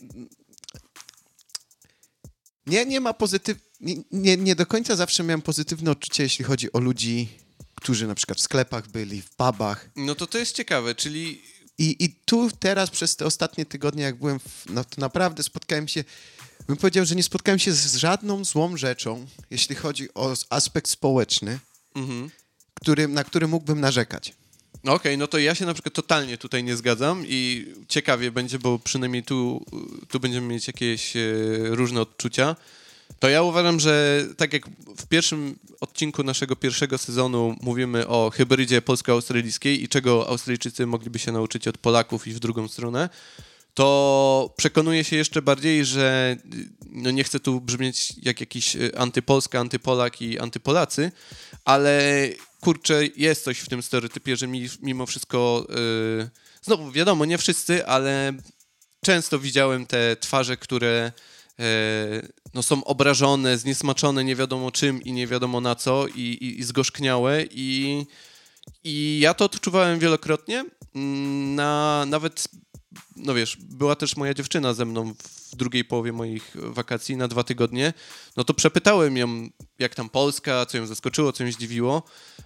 nie, 2.68 2.86
nie 2.86 3.00
ma 3.02 3.14
pozytyw... 3.14 3.58
Nie, 3.80 3.96
nie, 4.12 4.38
nie 4.38 4.56
do 4.56 4.66
końca 4.66 4.96
zawsze 4.96 5.24
miałem 5.24 5.42
pozytywne 5.42 5.92
odczucie, 5.92 6.24
jeśli 6.24 6.46
chodzi 6.46 6.74
o 6.74 6.80
ludzi, 6.80 7.30
którzy 7.76 8.08
na 8.08 8.16
przykład 8.16 8.38
w 8.38 8.42
sklepach 8.42 8.88
byli, 8.88 9.22
w 9.22 9.30
pubach. 9.30 9.90
No 9.96 10.16
to 10.16 10.28
to 10.28 10.38
jest 10.38 10.56
ciekawe, 10.56 10.96
czyli 10.96 11.42
I, 11.78 12.04
I 12.06 12.10
tu 12.26 12.50
teraz 12.60 12.90
przez 12.90 13.16
te 13.16 13.26
ostatnie 13.26 13.66
tygodnie, 13.66 14.04
jak 14.04 14.16
byłem, 14.16 14.40
w, 14.40 14.66
no 14.70 14.84
to 14.84 15.02
naprawdę 15.02 15.44
spotkałem 15.44 15.88
się, 15.88 16.04
bym 16.68 16.78
powiedział, 16.78 17.06
że 17.06 17.16
nie 17.16 17.24
spotkałem 17.24 17.60
się 17.60 17.74
z 17.74 17.96
żadną 17.96 18.46
złą 18.46 18.78
rzeczą, 18.78 19.28
jeśli 19.50 19.76
chodzi 19.76 20.14
o 20.14 20.34
aspekt 20.50 20.90
społeczny, 20.90 21.60
Mhm. 21.96 22.32
który, 22.74 23.08
na 23.08 23.24
który 23.24 23.48
mógłbym 23.48 23.80
narzekać. 23.80 24.34
Okej, 24.88 25.18
no 25.18 25.28
to 25.28 25.38
ja 25.38 25.56
się 25.56 25.66
na 25.66 25.74
przykład 25.74 25.94
totalnie 25.94 26.38
tutaj 26.38 26.64
nie 26.64 26.76
zgadzam 26.76 27.24
i 27.28 27.68
ciekawie 27.88 28.32
będzie, 28.32 28.60
bo 28.60 28.80
przynajmniej 28.80 29.24
tu, 29.24 29.66
tu 30.10 30.20
będziemy 30.20 30.48
mieć 30.48 30.68
jakieś 30.68 31.16
e, 31.16 31.22
różne 31.70 32.02
odczucia. 32.02 32.56
To 33.20 33.30
ja 33.30 33.44
uważam, 33.44 33.80
że 33.80 34.26
tak 34.38 34.54
jak 34.54 34.70
w 34.98 35.06
pierwszym 35.06 35.60
odcinku 35.82 36.24
naszego 36.24 36.56
pierwszego 36.56 36.98
sezonu 36.98 37.56
mówimy 37.62 38.08
o 38.08 38.30
hybrydzie 38.30 38.82
polsko-australijskiej 38.82 39.84
i 39.84 39.88
czego 39.88 40.28
Australijczycy 40.30 40.86
mogliby 40.86 41.20
się 41.20 41.32
nauczyć 41.32 41.68
od 41.68 41.78
Polaków 41.78 42.28
i 42.28 42.34
w 42.34 42.40
drugą 42.40 42.68
stronę, 42.68 43.10
to 43.74 44.54
przekonuję 44.58 45.04
się 45.04 45.16
jeszcze 45.16 45.42
bardziej, 45.42 45.86
że 45.86 46.38
no 46.90 47.12
nie 47.12 47.24
chcę 47.24 47.40
tu 47.40 47.62
brzmieć 47.62 48.14
jak 48.22 48.40
jakiś 48.40 48.76
y, 48.76 48.98
antypolska, 48.98 49.60
antypolak 49.60 50.22
i 50.22 50.40
antypolacy, 50.40 51.12
ale 51.66 52.30
kurczę, 52.64 53.02
jest 53.16 53.44
coś 53.44 53.60
w 53.60 53.70
tym 53.70 53.84
stereotypie, 53.84 54.38
że 54.38 54.48
mi, 54.48 54.68
mimo 54.82 55.06
wszystko, 55.06 55.68
yy, 55.70 56.30
znowu 56.62 56.92
wiadomo, 56.92 57.26
nie 57.26 57.38
wszyscy, 57.38 57.86
ale 57.88 58.34
często 59.06 59.40
widziałem 59.40 59.86
te 59.86 60.16
twarze, 60.16 60.58
które 60.58 61.12
yy, 61.58 61.66
no, 62.54 62.64
są 62.64 62.84
obrażone, 62.84 63.58
zniesmaczone 63.58 64.24
nie 64.24 64.36
wiadomo 64.36 64.72
czym 64.72 65.02
i 65.02 65.14
nie 65.14 65.28
wiadomo 65.28 65.62
na 65.62 65.76
co 65.76 66.08
i, 66.08 66.22
i, 66.22 66.60
i 66.60 66.64
zgorzkniałe 66.64 67.44
i, 67.52 68.06
i 68.84 69.20
ja 69.22 69.34
to 69.34 69.46
odczuwałem 69.46 70.00
wielokrotnie, 70.00 70.66
mm, 70.96 71.56
na, 71.56 72.06
nawet 72.08 72.48
no 73.16 73.34
wiesz, 73.34 73.58
była 73.62 73.96
też 73.96 74.18
moja 74.18 74.34
dziewczyna 74.34 74.74
ze 74.74 74.86
mną 74.86 75.14
w 75.52 75.56
drugiej 75.56 75.86
połowie 75.86 76.14
moich 76.14 76.56
wakacji 76.56 77.18
na 77.18 77.28
dwa 77.28 77.44
tygodnie, 77.44 77.94
no 78.38 78.44
to 78.44 78.54
przepytałem 78.54 79.18
ją, 79.18 79.50
jak 79.80 79.96
tam 79.96 80.10
Polska, 80.10 80.66
co 80.66 80.78
ją 80.78 80.86
zaskoczyło, 80.86 81.32
co 81.32 81.44
ją 81.44 81.52
zdziwiło. 81.52 82.04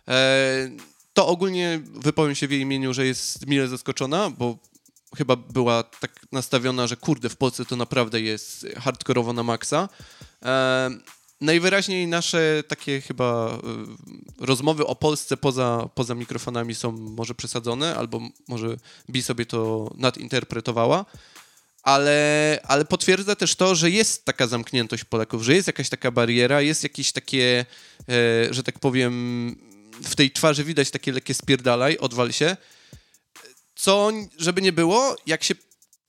E, 0.07 0.69
to 1.13 1.27
ogólnie 1.27 1.81
wypowiem 1.83 2.35
się 2.35 2.47
w 2.47 2.51
jej 2.51 2.61
imieniu, 2.61 2.93
że 2.93 3.05
jest 3.05 3.47
mile 3.47 3.67
zaskoczona, 3.67 4.29
bo 4.29 4.57
chyba 5.17 5.35
była 5.35 5.83
tak 5.83 6.11
nastawiona, 6.31 6.87
że 6.87 6.95
kurde, 6.95 7.29
w 7.29 7.37
Polsce 7.37 7.65
to 7.65 7.75
naprawdę 7.75 8.21
jest 8.21 8.67
hardkorowo 8.77 9.33
na 9.33 9.43
maksa. 9.43 9.89
Najwyraźniej 11.41 12.07
nasze 12.07 12.63
takie 12.67 13.01
chyba 13.01 13.57
y, 14.39 14.45
rozmowy 14.45 14.85
o 14.85 14.95
Polsce 14.95 15.37
poza, 15.37 15.89
poza 15.95 16.15
mikrofonami 16.15 16.75
są 16.75 16.91
może 16.91 17.35
przesadzone, 17.35 17.95
albo 17.95 18.21
może 18.47 18.77
Bi 19.09 19.23
sobie 19.23 19.45
to 19.45 19.91
nadinterpretowała, 19.95 21.05
ale, 21.83 22.59
ale 22.63 22.85
potwierdza 22.85 23.35
też 23.35 23.55
to, 23.55 23.75
że 23.75 23.89
jest 23.89 24.25
taka 24.25 24.47
zamkniętość 24.47 25.03
Polaków, 25.03 25.43
że 25.43 25.55
jest 25.55 25.67
jakaś 25.67 25.89
taka 25.89 26.11
bariera, 26.11 26.61
jest 26.61 26.83
jakieś 26.83 27.11
takie, 27.11 27.65
e, 28.09 28.53
że 28.53 28.63
tak 28.63 28.79
powiem, 28.79 29.55
w 30.03 30.15
tej 30.15 30.31
twarzy 30.31 30.63
widać 30.63 30.91
takie 30.91 31.11
lekkie 31.11 31.33
spierdalaj, 31.33 31.97
odwal 31.97 32.31
się, 32.31 32.57
co, 33.75 34.11
żeby 34.37 34.61
nie 34.61 34.71
było, 34.71 35.15
jak 35.25 35.43
się 35.43 35.55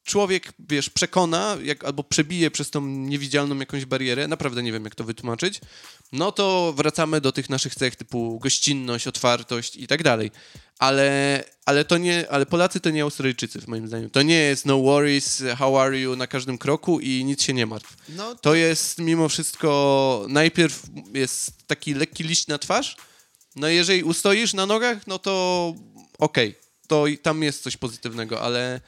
człowiek, 0.08 0.52
wiesz, 0.58 0.90
przekona 0.90 1.56
jak, 1.62 1.84
albo 1.84 2.04
przebije 2.04 2.50
przez 2.50 2.70
tą 2.70 2.86
niewidzialną 2.86 3.58
jakąś 3.58 3.84
barierę, 3.84 4.28
naprawdę 4.28 4.62
nie 4.62 4.72
wiem, 4.72 4.84
jak 4.84 4.94
to 4.94 5.04
wytłumaczyć, 5.04 5.60
no 6.12 6.32
to 6.32 6.72
wracamy 6.76 7.20
do 7.20 7.32
tych 7.32 7.50
naszych 7.50 7.74
cech 7.74 7.96
typu 7.96 8.38
gościnność, 8.38 9.06
otwartość 9.06 9.76
i 9.76 9.86
tak 9.86 10.02
dalej. 10.02 10.30
Ale, 10.78 11.44
ale 11.64 11.84
to 11.84 11.98
nie, 11.98 12.30
ale 12.30 12.46
Polacy 12.46 12.80
to 12.80 12.90
nie 12.90 13.02
Australijczycy, 13.02 13.60
moim 13.66 13.88
zdaniem. 13.88 14.10
To 14.10 14.22
nie 14.22 14.34
jest 14.34 14.66
no 14.66 14.80
worries, 14.82 15.42
how 15.56 15.80
are 15.80 15.98
you 15.98 16.16
na 16.16 16.26
każdym 16.26 16.58
kroku 16.58 17.00
i 17.00 17.24
nic 17.24 17.42
się 17.42 17.54
nie 17.54 17.66
martw. 17.66 17.96
No. 18.08 18.34
To 18.34 18.54
jest 18.54 18.98
mimo 18.98 19.28
wszystko, 19.28 20.26
najpierw 20.28 20.82
jest 21.14 21.66
taki 21.66 21.94
lekki 21.94 22.24
liść 22.24 22.46
na 22.46 22.58
twarz, 22.58 22.96
no 23.56 23.68
jeżeli 23.68 24.02
ustoisz 24.02 24.54
na 24.54 24.66
nogach, 24.66 25.06
no 25.06 25.18
to 25.18 25.74
okej, 26.18 26.48
okay, 26.48 26.60
to 26.88 27.04
tam 27.22 27.42
jest 27.42 27.62
coś 27.62 27.76
pozytywnego, 27.76 28.40
ale 28.40 28.80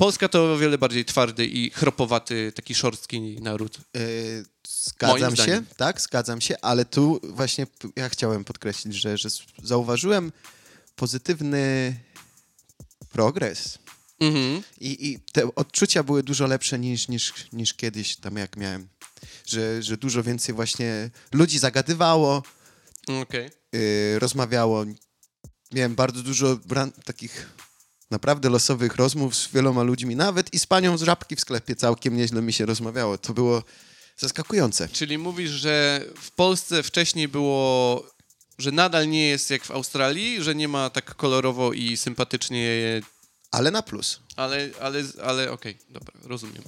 Polska 0.00 0.28
to 0.28 0.52
o 0.52 0.58
wiele 0.58 0.78
bardziej 0.78 1.04
twardy 1.04 1.46
i 1.46 1.70
chropowaty, 1.70 2.52
taki 2.54 2.74
szorstki 2.74 3.20
naród. 3.40 3.78
Yy, 3.94 4.44
zgadzam 4.68 5.36
się, 5.36 5.62
tak, 5.76 6.00
zgadzam 6.00 6.40
się, 6.40 6.54
ale 6.62 6.84
tu 6.84 7.20
właśnie 7.22 7.66
ja 7.96 8.08
chciałem 8.08 8.44
podkreślić, 8.44 8.94
że, 8.94 9.18
że 9.18 9.28
zauważyłem 9.62 10.32
pozytywny 10.96 11.94
progres. 13.12 13.78
Mhm. 14.20 14.62
I, 14.80 15.08
I 15.08 15.18
te 15.32 15.54
odczucia 15.54 16.02
były 16.02 16.22
dużo 16.22 16.46
lepsze 16.46 16.78
niż, 16.78 17.08
niż, 17.08 17.32
niż 17.52 17.74
kiedyś 17.74 18.16
tam 18.16 18.36
jak 18.36 18.56
miałem. 18.56 18.88
Że, 19.46 19.82
że 19.82 19.96
dużo 19.96 20.22
więcej 20.22 20.54
właśnie 20.54 21.10
ludzi 21.32 21.58
zagadywało, 21.58 22.42
okay. 23.22 23.50
yy, 23.72 24.18
rozmawiało. 24.18 24.84
Miałem 25.72 25.94
bardzo 25.94 26.22
dużo 26.22 26.58
takich 27.04 27.60
naprawdę 28.10 28.50
losowych 28.50 28.96
rozmów 28.96 29.36
z 29.36 29.52
wieloma 29.52 29.82
ludźmi, 29.82 30.16
nawet 30.16 30.54
i 30.54 30.58
z 30.58 30.66
panią 30.66 30.98
z 30.98 31.02
żabki 31.02 31.36
w 31.36 31.40
sklepie 31.40 31.76
całkiem 31.76 32.16
nieźle 32.16 32.42
mi 32.42 32.52
się 32.52 32.66
rozmawiało. 32.66 33.18
To 33.18 33.34
było 33.34 33.62
zaskakujące. 34.16 34.88
Czyli 34.88 35.18
mówisz, 35.18 35.50
że 35.50 36.04
w 36.20 36.30
Polsce 36.30 36.82
wcześniej 36.82 37.28
było, 37.28 38.04
że 38.58 38.72
nadal 38.72 39.08
nie 39.08 39.28
jest 39.28 39.50
jak 39.50 39.64
w 39.64 39.70
Australii, 39.70 40.42
że 40.42 40.54
nie 40.54 40.68
ma 40.68 40.90
tak 40.90 41.14
kolorowo 41.14 41.72
i 41.72 41.96
sympatycznie. 41.96 42.80
Ale 43.50 43.70
na 43.70 43.82
plus. 43.82 44.20
Ale, 44.36 44.70
ale, 44.80 45.02
ale 45.24 45.50
okej, 45.50 45.72
okay, 45.72 45.92
dobra, 45.92 46.14
rozumiem. 46.24 46.62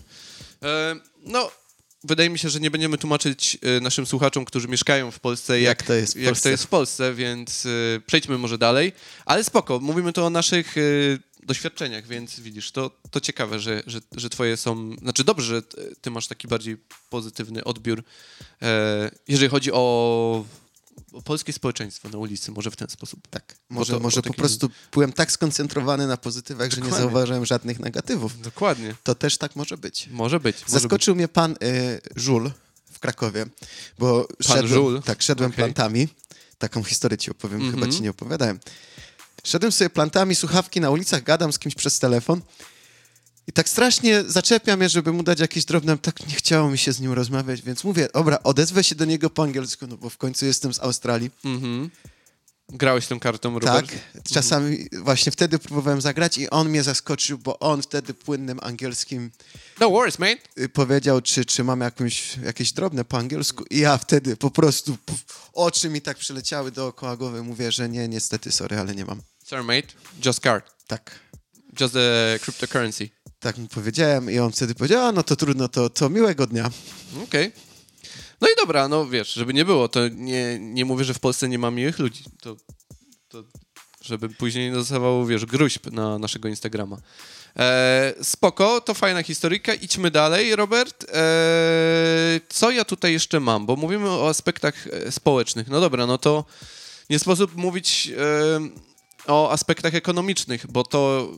E, 0.62 0.96
no, 1.22 1.50
wydaje 2.04 2.30
mi 2.30 2.38
się, 2.38 2.48
że 2.48 2.60
nie 2.60 2.70
będziemy 2.70 2.98
tłumaczyć 2.98 3.58
e, 3.62 3.80
naszym 3.80 4.06
słuchaczom, 4.06 4.44
którzy 4.44 4.68
mieszkają 4.68 5.10
w 5.10 5.20
Polsce, 5.20 5.60
jak, 5.60 5.78
jak, 5.78 5.86
to, 5.86 5.94
jest 5.94 6.14
w 6.14 6.16
jak 6.16 6.26
Polsce. 6.26 6.42
to 6.42 6.48
jest 6.48 6.64
w 6.64 6.66
Polsce, 6.66 7.14
więc 7.14 7.66
e, 7.66 8.00
przejdźmy 8.06 8.38
może 8.38 8.58
dalej. 8.58 8.92
Ale 9.26 9.44
spoko, 9.44 9.80
mówimy 9.80 10.12
tu 10.12 10.24
o 10.24 10.30
naszych 10.30 10.78
e, 10.78 10.80
doświadczeniach, 11.46 12.06
więc 12.06 12.40
widzisz, 12.40 12.72
to, 12.72 12.90
to 13.10 13.20
ciekawe, 13.20 13.60
że, 13.60 13.82
że, 13.86 14.00
że 14.16 14.30
twoje 14.30 14.56
są... 14.56 14.96
Znaczy 14.96 15.24
dobrze, 15.24 15.46
że 15.46 15.62
ty 16.00 16.10
masz 16.10 16.26
taki 16.28 16.48
bardziej 16.48 16.76
pozytywny 17.10 17.64
odbiór, 17.64 18.04
e, 18.62 19.10
jeżeli 19.28 19.50
chodzi 19.50 19.72
o, 19.72 20.44
o, 21.12 21.22
polskie 21.22 21.52
społeczeństwo 21.52 22.08
na 22.08 22.18
ulicy, 22.18 22.52
może 22.52 22.70
w 22.70 22.76
ten 22.76 22.88
sposób. 22.88 23.28
Tak, 23.28 23.54
może, 23.68 23.92
to, 23.92 24.00
może 24.00 24.16
takim... 24.16 24.32
po 24.32 24.38
prostu 24.38 24.70
byłem 24.92 25.12
tak 25.12 25.32
skoncentrowany 25.32 26.06
na 26.06 26.16
pozytywach, 26.16 26.68
Dokładnie. 26.68 26.90
że 26.90 26.96
nie 26.96 27.02
zauważyłem 27.02 27.46
żadnych 27.46 27.80
negatywów. 27.80 28.40
Dokładnie. 28.40 28.94
To 29.02 29.14
też 29.14 29.38
tak 29.38 29.56
może 29.56 29.76
być. 29.76 30.08
Może 30.10 30.40
być. 30.40 30.60
Może 30.60 30.70
Zaskoczył 30.70 31.14
być. 31.14 31.18
mnie 31.18 31.28
pan 31.28 31.52
y, 31.52 32.00
Żul 32.16 32.50
w 32.92 32.98
Krakowie, 32.98 33.46
bo 33.98 34.24
pan 34.24 34.56
szedłem, 34.56 34.68
Żul. 34.68 35.02
tak, 35.02 35.22
szedłem 35.22 35.50
okay. 35.50 35.56
plantami. 35.56 36.08
Taką 36.58 36.84
historię 36.84 37.18
ci 37.18 37.30
opowiem, 37.30 37.60
mm 37.60 37.68
-hmm. 37.68 37.74
chyba 37.74 37.86
mhm. 37.86 37.96
ci 37.96 38.02
nie 38.02 38.10
opowiadałem. 38.10 38.58
Szedłem 39.46 39.72
sobie 39.72 39.90
plantami, 39.90 40.34
słuchawki 40.34 40.80
na 40.80 40.90
ulicach, 40.90 41.22
gadam 41.22 41.52
z 41.52 41.58
kimś 41.58 41.74
przez 41.74 41.98
telefon 41.98 42.40
i 43.46 43.52
tak 43.52 43.68
strasznie 43.68 44.22
zaczepiam 44.26 44.80
je, 44.80 44.88
żeby 44.88 45.12
mu 45.12 45.22
dać 45.22 45.40
jakieś 45.40 45.64
drobne... 45.64 45.98
Tak 45.98 46.26
nie 46.26 46.34
chciało 46.34 46.70
mi 46.70 46.78
się 46.78 46.92
z 46.92 47.00
nim 47.00 47.12
rozmawiać, 47.12 47.62
więc 47.62 47.84
mówię, 47.84 48.08
dobra, 48.14 48.38
odezwę 48.44 48.84
się 48.84 48.94
do 48.94 49.04
niego 49.04 49.30
po 49.30 49.42
angielsku, 49.42 49.86
no 49.86 49.96
bo 49.96 50.10
w 50.10 50.16
końcu 50.18 50.46
jestem 50.46 50.74
z 50.74 50.80
Australii. 50.80 51.30
Mhm. 51.44 51.90
Grałeś 52.68 53.06
tą 53.06 53.20
kartą, 53.20 53.58
Robert? 53.58 53.90
Tak, 53.90 54.22
czasami 54.32 54.80
mhm. 54.80 55.04
właśnie 55.04 55.32
wtedy 55.32 55.58
próbowałem 55.58 56.00
zagrać 56.00 56.38
i 56.38 56.50
on 56.50 56.68
mnie 56.68 56.82
zaskoczył, 56.82 57.38
bo 57.38 57.58
on 57.58 57.82
wtedy 57.82 58.14
płynnym 58.14 58.58
angielskim 58.62 59.30
no 59.80 59.90
worries, 59.90 60.18
mate. 60.18 60.38
Y, 60.58 60.68
powiedział, 60.68 61.20
czy, 61.20 61.44
czy 61.44 61.64
mam 61.64 61.80
jakąś, 61.80 62.36
jakieś 62.36 62.72
drobne 62.72 63.04
po 63.04 63.18
angielsku 63.18 63.64
i 63.70 63.78
ja 63.78 63.98
wtedy 63.98 64.36
po 64.36 64.50
prostu 64.50 64.96
puf, 65.04 65.50
oczy 65.52 65.88
mi 65.88 66.00
tak 66.00 66.18
przyleciały 66.18 66.70
dookoła 66.70 67.16
głowy. 67.16 67.42
Mówię, 67.42 67.72
że 67.72 67.88
nie, 67.88 68.08
niestety, 68.08 68.52
sorry, 68.52 68.78
ale 68.78 68.94
nie 68.94 69.04
mam. 69.04 69.22
Sorry, 69.52 69.64
mate. 69.64 69.88
Just 70.24 70.40
card. 70.40 70.64
Tak. 70.86 71.20
Just 71.80 71.94
the 71.94 72.38
cryptocurrency. 72.42 73.08
Tak 73.40 73.58
mu 73.58 73.68
powiedziałem 73.68 74.30
i 74.30 74.38
on 74.38 74.52
wtedy 74.52 74.74
powiedział, 74.74 75.06
a 75.06 75.12
no 75.12 75.22
to 75.22 75.36
trudno, 75.36 75.68
to, 75.68 75.90
to 75.90 76.10
miłego 76.10 76.46
dnia. 76.46 76.70
Okej. 77.24 77.46
Okay. 77.46 77.52
No 78.40 78.48
i 78.48 78.50
dobra, 78.56 78.88
no 78.88 79.06
wiesz, 79.06 79.32
żeby 79.32 79.54
nie 79.54 79.64
było, 79.64 79.88
to 79.88 80.08
nie, 80.08 80.58
nie 80.60 80.84
mówię, 80.84 81.04
że 81.04 81.14
w 81.14 81.20
Polsce 81.20 81.48
nie 81.48 81.58
ma 81.58 81.70
miłych 81.70 81.98
ludzi. 81.98 82.24
To, 82.40 82.56
to 83.28 83.44
żeby 84.02 84.28
później 84.28 84.70
nie 84.70 84.76
dostawał, 84.76 85.26
wiesz, 85.26 85.46
gruźb 85.46 85.90
na 85.90 86.18
naszego 86.18 86.48
Instagrama. 86.48 86.96
E, 87.58 88.14
spoko, 88.22 88.80
to 88.80 88.94
fajna 88.94 89.22
historyjka. 89.22 89.74
Idźmy 89.74 90.10
dalej, 90.10 90.56
Robert. 90.56 91.04
E, 91.12 92.40
co 92.48 92.70
ja 92.70 92.84
tutaj 92.84 93.12
jeszcze 93.12 93.40
mam? 93.40 93.66
Bo 93.66 93.76
mówimy 93.76 94.08
o 94.08 94.28
aspektach 94.28 94.86
e, 94.86 95.12
społecznych. 95.12 95.68
No 95.68 95.80
dobra, 95.80 96.06
no 96.06 96.18
to 96.18 96.44
nie 97.10 97.18
sposób 97.18 97.56
mówić 97.56 98.12
e, 98.16 98.91
o 99.26 99.50
aspektach 99.50 99.94
ekonomicznych, 99.94 100.66
bo 100.66 100.84
to 100.84 101.32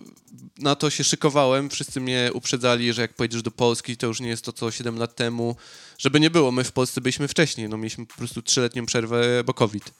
na 0.59 0.75
to 0.75 0.91
się 0.91 1.05
szykowałem. 1.05 1.71
Wszyscy 1.71 2.01
mnie 2.01 2.31
uprzedzali, 2.33 2.93
że 2.93 3.03
jak 3.03 3.15
pojedziesz 3.15 3.43
do 3.43 3.51
Polski, 3.51 3.97
to 3.97 4.07
już 4.07 4.21
nie 4.21 4.29
jest 4.29 4.45
to, 4.45 4.53
co 4.53 4.71
7 4.71 4.99
lat 4.99 5.17
temu. 5.17 5.57
Żeby 5.99 6.21
nie 6.21 6.31
było, 6.31 6.53
my 6.53 6.65
w 6.65 6.73
Polsce 6.73 7.01
byliśmy 7.01 7.29
wcześniej. 7.29 7.69
No, 7.69 7.77
mieliśmy 7.77 8.07
po 8.07 8.15
prostu 8.15 8.43
trzyletnią 8.43 8.87
przerwę, 8.87 9.45
bo 9.45 9.55
COVID. 9.55 9.93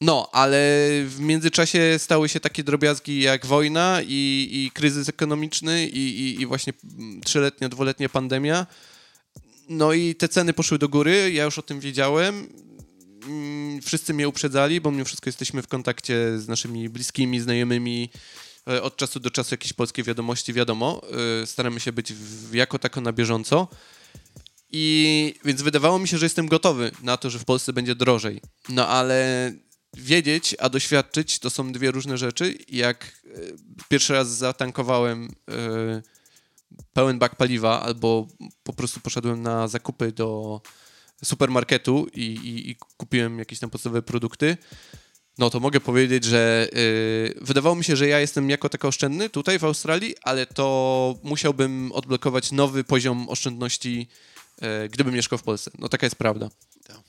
No, 0.00 0.28
ale 0.32 0.58
w 1.06 1.20
międzyczasie 1.20 1.98
stały 1.98 2.28
się 2.28 2.40
takie 2.40 2.64
drobiazgi 2.64 3.20
jak 3.20 3.46
wojna 3.46 4.00
i, 4.06 4.48
i 4.52 4.70
kryzys 4.74 5.08
ekonomiczny 5.08 5.86
i, 5.86 6.20
i, 6.20 6.40
i 6.40 6.46
właśnie 6.46 6.72
trzyletnia, 7.24 7.68
dwuletnia 7.68 8.08
pandemia. 8.08 8.66
No 9.68 9.92
i 9.92 10.14
te 10.14 10.28
ceny 10.28 10.52
poszły 10.52 10.78
do 10.78 10.88
góry, 10.88 11.32
ja 11.32 11.44
już 11.44 11.58
o 11.58 11.62
tym 11.62 11.80
wiedziałem. 11.80 12.48
Mm, 13.26 13.82
wszyscy 13.82 14.14
mnie 14.14 14.28
uprzedzali, 14.28 14.80
bo 14.80 14.90
mimo 14.90 15.04
wszystko 15.04 15.28
jesteśmy 15.28 15.62
w 15.62 15.68
kontakcie 15.68 16.38
z 16.38 16.48
naszymi 16.48 16.88
bliskimi, 16.88 17.40
znajomymi. 17.40 18.10
E, 18.68 18.82
od 18.82 18.96
czasu 18.96 19.20
do 19.20 19.30
czasu 19.30 19.54
jakieś 19.54 19.72
polskie 19.72 20.02
wiadomości, 20.02 20.52
wiadomo. 20.52 21.02
E, 21.42 21.46
staramy 21.46 21.80
się 21.80 21.92
być 21.92 22.12
w, 22.12 22.54
jako 22.54 22.78
tako 22.78 23.00
na 23.00 23.12
bieżąco. 23.12 23.68
I 24.70 25.34
więc 25.44 25.62
wydawało 25.62 25.98
mi 25.98 26.08
się, 26.08 26.18
że 26.18 26.26
jestem 26.26 26.48
gotowy 26.48 26.90
na 27.02 27.16
to, 27.16 27.30
że 27.30 27.38
w 27.38 27.44
Polsce 27.44 27.72
będzie 27.72 27.94
drożej. 27.94 28.40
No 28.68 28.88
ale 28.88 29.52
wiedzieć, 29.96 30.56
a 30.58 30.68
doświadczyć 30.68 31.38
to 31.38 31.50
są 31.50 31.72
dwie 31.72 31.90
różne 31.90 32.18
rzeczy. 32.18 32.58
Jak 32.68 33.04
e, 33.04 33.30
pierwszy 33.88 34.12
raz 34.12 34.28
zatankowałem 34.36 35.28
pełen 36.92 37.18
bak 37.18 37.36
paliwa, 37.36 37.82
albo 37.82 38.26
po 38.62 38.72
prostu 38.72 39.00
poszedłem 39.00 39.42
na 39.42 39.68
zakupy 39.68 40.12
do 40.12 40.60
supermarketu 41.24 42.06
i, 42.14 42.20
i, 42.20 42.70
i 42.70 42.76
kupiłem 42.96 43.38
jakieś 43.38 43.58
tam 43.58 43.70
podstawowe 43.70 44.02
produkty, 44.02 44.56
no 45.38 45.50
to 45.50 45.60
mogę 45.60 45.80
powiedzieć, 45.80 46.24
że 46.24 46.68
yy, 46.72 47.34
wydawało 47.40 47.76
mi 47.76 47.84
się, 47.84 47.96
że 47.96 48.08
ja 48.08 48.20
jestem 48.20 48.50
jako 48.50 48.68
tako 48.68 48.88
oszczędny 48.88 49.30
tutaj 49.30 49.58
w 49.58 49.64
Australii, 49.64 50.14
ale 50.22 50.46
to 50.46 51.18
musiałbym 51.22 51.92
odblokować 51.92 52.52
nowy 52.52 52.84
poziom 52.84 53.28
oszczędności, 53.28 54.08
yy, 54.60 54.88
gdybym 54.88 55.14
mieszkał 55.14 55.38
w 55.38 55.42
Polsce. 55.42 55.70
No 55.78 55.88
taka 55.88 56.06
jest 56.06 56.16
prawda. 56.16 56.50
Tak. 56.84 57.00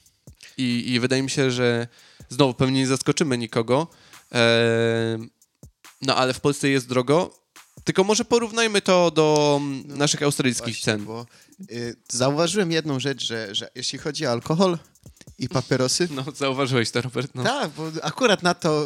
I, 0.58 0.84
I, 0.94 1.00
wydaje 1.00 1.24
mi 1.24 1.30
się, 1.30 1.52
że 1.52 1.88
znowu 2.30 2.54
pewnie 2.54 2.80
nie 2.80 2.88
zaskoczymy 2.88 3.38
nikogo, 3.38 3.88
e, 4.32 5.18
no 6.02 6.16
ale 6.16 6.34
w 6.34 6.40
Polsce 6.40 6.70
jest 6.70 6.90
drogo 6.90 7.43
Tylko 7.84 8.04
może 8.04 8.26
porównajmy 8.26 8.82
to 8.82 9.12
do 9.12 9.60
mm, 9.62 9.98
naszych 9.98 10.24
australijskich 10.24 10.66
Właśnie, 10.76 10.84
cen. 10.94 11.06
Bo, 11.06 11.26
y, 11.72 11.96
zauważyłem 12.12 12.72
jedną 12.72 13.00
rzecz, 13.00 13.24
że, 13.26 13.56
że 13.56 13.70
jeśli 13.76 14.00
chodzi 14.00 14.26
o 14.28 14.32
alkohol 14.32 14.78
i 15.40 15.50
papierosy, 15.50 16.08
No, 16.12 16.26
zauważyłeś 16.36 16.92
to, 16.92 17.02
Robert. 17.02 17.32
No. 17.36 17.44
tak, 17.44 17.72
bo 17.72 17.92
akurat 18.02 18.44
na 18.44 18.54
to 18.54 18.86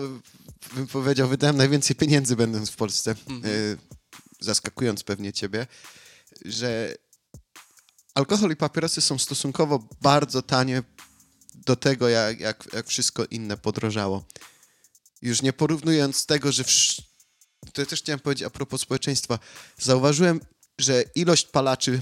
bym 0.75 0.87
powiedział, 0.87 1.27
wydałem 1.27 1.57
najwięcej 1.57 1.95
pieniędzy 1.95 2.35
będąc 2.35 2.69
w 2.69 2.75
Polsce, 2.75 3.15
Mhm. 3.29 3.53
y, 3.55 3.77
zaskakując 4.39 5.03
pewnie 5.03 5.33
ciebie, 5.33 5.67
że 6.45 6.95
alkohol 8.15 8.51
i 8.51 8.55
papierosy 8.55 9.01
są 9.01 9.17
stosunkowo 9.19 9.87
bardzo 10.01 10.41
tanie 10.41 10.83
do 11.55 11.75
tego, 11.75 12.09
jak, 12.09 12.39
jak, 12.39 12.67
jak 12.73 12.87
wszystko 12.87 13.25
inne 13.25 13.57
podrożało. 13.57 14.25
Już 15.21 15.41
nie 15.41 15.53
porównując 15.53 16.25
tego, 16.25 16.51
że. 16.51 16.63
To 17.73 17.81
ja 17.81 17.85
też 17.85 17.99
chciałem 17.99 18.19
powiedzieć 18.19 18.43
a 18.43 18.49
propos 18.49 18.81
społeczeństwa, 18.81 19.39
zauważyłem, 19.77 20.39
że 20.77 21.03
ilość 21.15 21.45
palaczy 21.47 22.01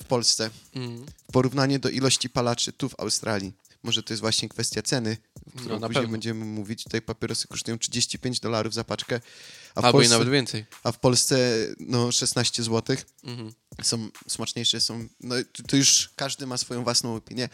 w 0.00 0.04
Polsce 0.04 0.50
Mm. 0.74 1.06
w 1.28 1.32
porównaniu 1.32 1.78
do 1.78 1.88
ilości 1.90 2.30
palaczy 2.30 2.72
tu 2.72 2.88
w 2.88 3.00
Australii. 3.00 3.52
Może 3.82 4.02
to 4.02 4.12
jest 4.12 4.20
właśnie 4.20 4.48
kwestia 4.48 4.82
ceny, 4.82 5.16
którą 5.56 5.74
No, 5.74 5.80
na 5.80 5.86
później 5.86 6.02
pewno. 6.02 6.12
będziemy 6.12 6.44
mówić. 6.44 6.84
Tutaj 6.84 7.02
papierosy 7.02 7.48
kosztują 7.48 7.78
35 7.78 8.40
dolarów 8.40 8.74
za 8.74 8.84
paczkę, 8.84 9.20
a 9.74 9.80
w, 9.80 9.84
Albo 9.84 9.98
Polsce, 9.98 10.14
i 10.14 10.18
nawet 10.18 10.32
więcej. 10.32 10.64
a 10.82 10.92
w 10.92 10.98
Polsce 10.98 11.36
no 11.80 12.12
16 12.12 12.62
zł. 12.62 12.96
Mhm. 13.24 13.52
Są 13.82 14.08
smaczniejsze, 14.28 14.80
są... 14.80 15.08
No 15.20 15.34
to 15.68 15.76
już 15.76 16.10
każdy 16.16 16.46
ma 16.46 16.56
swoją 16.56 16.84
własną 16.84 17.16
opinię. 17.16 17.48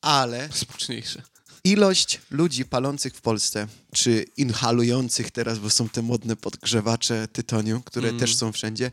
Ale 0.00 0.48
Smaczniejsze. 0.52 1.22
Ilość 1.64 2.20
ludzi 2.30 2.64
palących 2.64 3.14
w 3.14 3.20
Polsce, 3.20 3.66
czy 3.92 4.24
inhalujących 4.36 5.30
teraz, 5.30 5.58
bo 5.58 5.70
są 5.70 5.88
te 5.88 6.02
modne 6.02 6.36
podgrzewacze 6.36 7.28
tytoniu, 7.28 7.82
które 7.84 8.08
Mm. 8.08 8.20
też 8.20 8.36
są 8.36 8.52
wszędzie, 8.52 8.90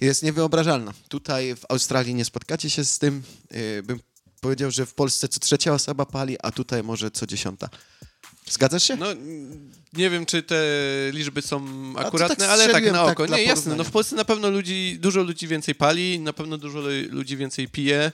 jest 0.00 0.22
niewyobrażalna. 0.22 0.92
Tutaj 1.08 1.56
w 1.56 1.64
Australii 1.68 2.14
nie 2.14 2.24
spotkacie 2.24 2.70
się 2.70 2.84
z 2.84 2.98
tym. 2.98 3.22
Yy, 3.50 3.82
bym 3.82 4.00
powiedział, 4.40 4.70
że 4.70 4.86
w 4.86 4.94
Polsce 4.94 5.28
co 5.28 5.40
trzecia 5.40 5.72
osoba 5.74 6.06
pali, 6.06 6.36
a 6.42 6.50
tutaj 6.50 6.82
może 6.82 7.10
co 7.10 7.26
dziesiąta. 7.26 7.68
Zgadzasz 8.50 8.82
się? 8.84 8.96
No, 8.96 9.06
nie 9.92 10.10
wiem, 10.10 10.26
czy 10.26 10.42
te 10.42 10.64
liczby 11.12 11.42
są 11.42 11.66
akuratne, 11.96 12.36
tak 12.36 12.48
ale 12.48 12.68
tak 12.68 12.84
na 12.84 12.92
tak 12.92 13.12
oko. 13.12 13.26
dla 13.26 13.36
nie, 13.36 13.42
jasne, 13.44 13.76
no 13.76 13.84
w 13.84 13.90
Polsce 13.90 14.16
na 14.16 14.24
pewno 14.24 14.50
ludzi, 14.50 14.96
dużo 15.00 15.22
ludzi 15.22 15.48
więcej 15.48 15.74
pali, 15.74 16.18
na 16.20 16.32
pewno 16.32 16.58
dużo 16.58 16.80
lu- 16.80 16.88
ludzi 17.10 17.36
więcej 17.36 17.68
pije. 17.68 18.12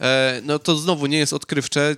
E, 0.00 0.40
no 0.44 0.58
to 0.58 0.76
znowu 0.76 1.06
nie 1.06 1.18
jest 1.18 1.32
odkrywcze. 1.32 1.96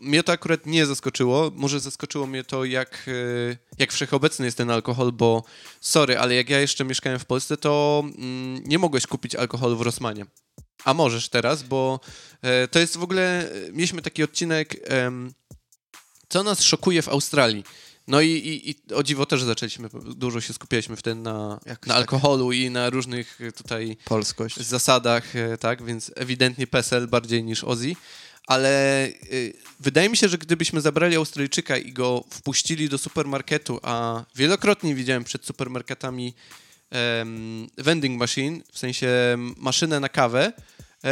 Mnie 0.00 0.22
to 0.22 0.32
akurat 0.32 0.66
nie 0.66 0.86
zaskoczyło. 0.86 1.50
Może 1.54 1.80
zaskoczyło 1.80 2.26
mnie 2.26 2.44
to, 2.44 2.64
jak, 2.64 3.06
e, 3.08 3.56
jak 3.78 3.92
wszechobecny 3.92 4.44
jest 4.44 4.58
ten 4.58 4.70
alkohol, 4.70 5.12
bo 5.12 5.44
sorry, 5.80 6.18
ale 6.18 6.34
jak 6.34 6.50
ja 6.50 6.60
jeszcze 6.60 6.84
mieszkałem 6.84 7.18
w 7.18 7.24
Polsce, 7.24 7.56
to 7.56 8.02
mm, 8.04 8.64
nie 8.64 8.78
mogłeś 8.78 9.06
kupić 9.06 9.34
alkoholu 9.34 9.76
w 9.76 9.80
Rosmanie. 9.80 10.26
A 10.84 10.94
możesz 10.94 11.28
teraz, 11.28 11.62
bo 11.62 12.00
e, 12.42 12.68
to 12.68 12.78
jest 12.78 12.96
w 12.96 13.02
ogóle. 13.02 13.50
Mieliśmy 13.72 14.02
taki 14.02 14.22
odcinek, 14.22 14.76
co 16.28 16.42
nas 16.42 16.62
szokuje 16.62 17.02
w 17.02 17.08
Australii. 17.08 17.64
No 18.08 18.20
i, 18.20 18.28
i, 18.28 18.70
i 18.70 18.94
o 18.94 19.02
dziwo 19.02 19.26
też 19.26 19.42
zaczęliśmy, 19.42 19.88
dużo 20.16 20.40
się 20.40 20.52
skupialiśmy 20.52 20.96
wtedy 20.96 21.20
na, 21.20 21.60
Jakoś 21.66 21.88
na 21.88 21.94
tak. 21.94 22.00
alkoholu 22.00 22.52
i 22.52 22.70
na 22.70 22.90
różnych 22.90 23.40
e, 23.40 23.52
tutaj 23.52 23.96
Polskość. 24.04 24.56
zasadach, 24.56 25.36
e, 25.36 25.58
tak, 25.58 25.84
więc 25.84 26.12
ewidentnie 26.16 26.66
PESEL 26.66 27.06
bardziej 27.08 27.44
niż 27.44 27.64
Ozzy, 27.64 27.92
ale 28.46 29.06
y, 29.08 29.52
wydaje 29.80 30.08
mi 30.08 30.16
się, 30.16 30.28
że 30.28 30.38
gdybyśmy 30.38 30.80
zabrali 30.80 31.16
Australijczyka 31.16 31.76
i 31.76 31.92
go 31.92 32.24
wpuścili 32.30 32.88
do 32.88 32.98
supermarketu, 32.98 33.80
a 33.82 34.24
wielokrotnie 34.36 34.94
widziałem 34.94 35.24
przed 35.24 35.46
supermarketami 35.46 36.34
em, 36.90 37.66
vending 37.78 38.18
machine, 38.18 38.60
w 38.72 38.78
sensie 38.78 39.08
maszynę 39.56 40.00
na 40.00 40.08
kawę, 40.08 40.52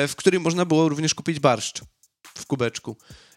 w 0.09 0.15
której 0.17 0.41
można 0.41 0.65
było 0.65 0.89
również 0.89 1.15
kupić 1.15 1.41
barszcz 1.41 1.81
w 2.39 2.47
kubeczku. 2.47 2.97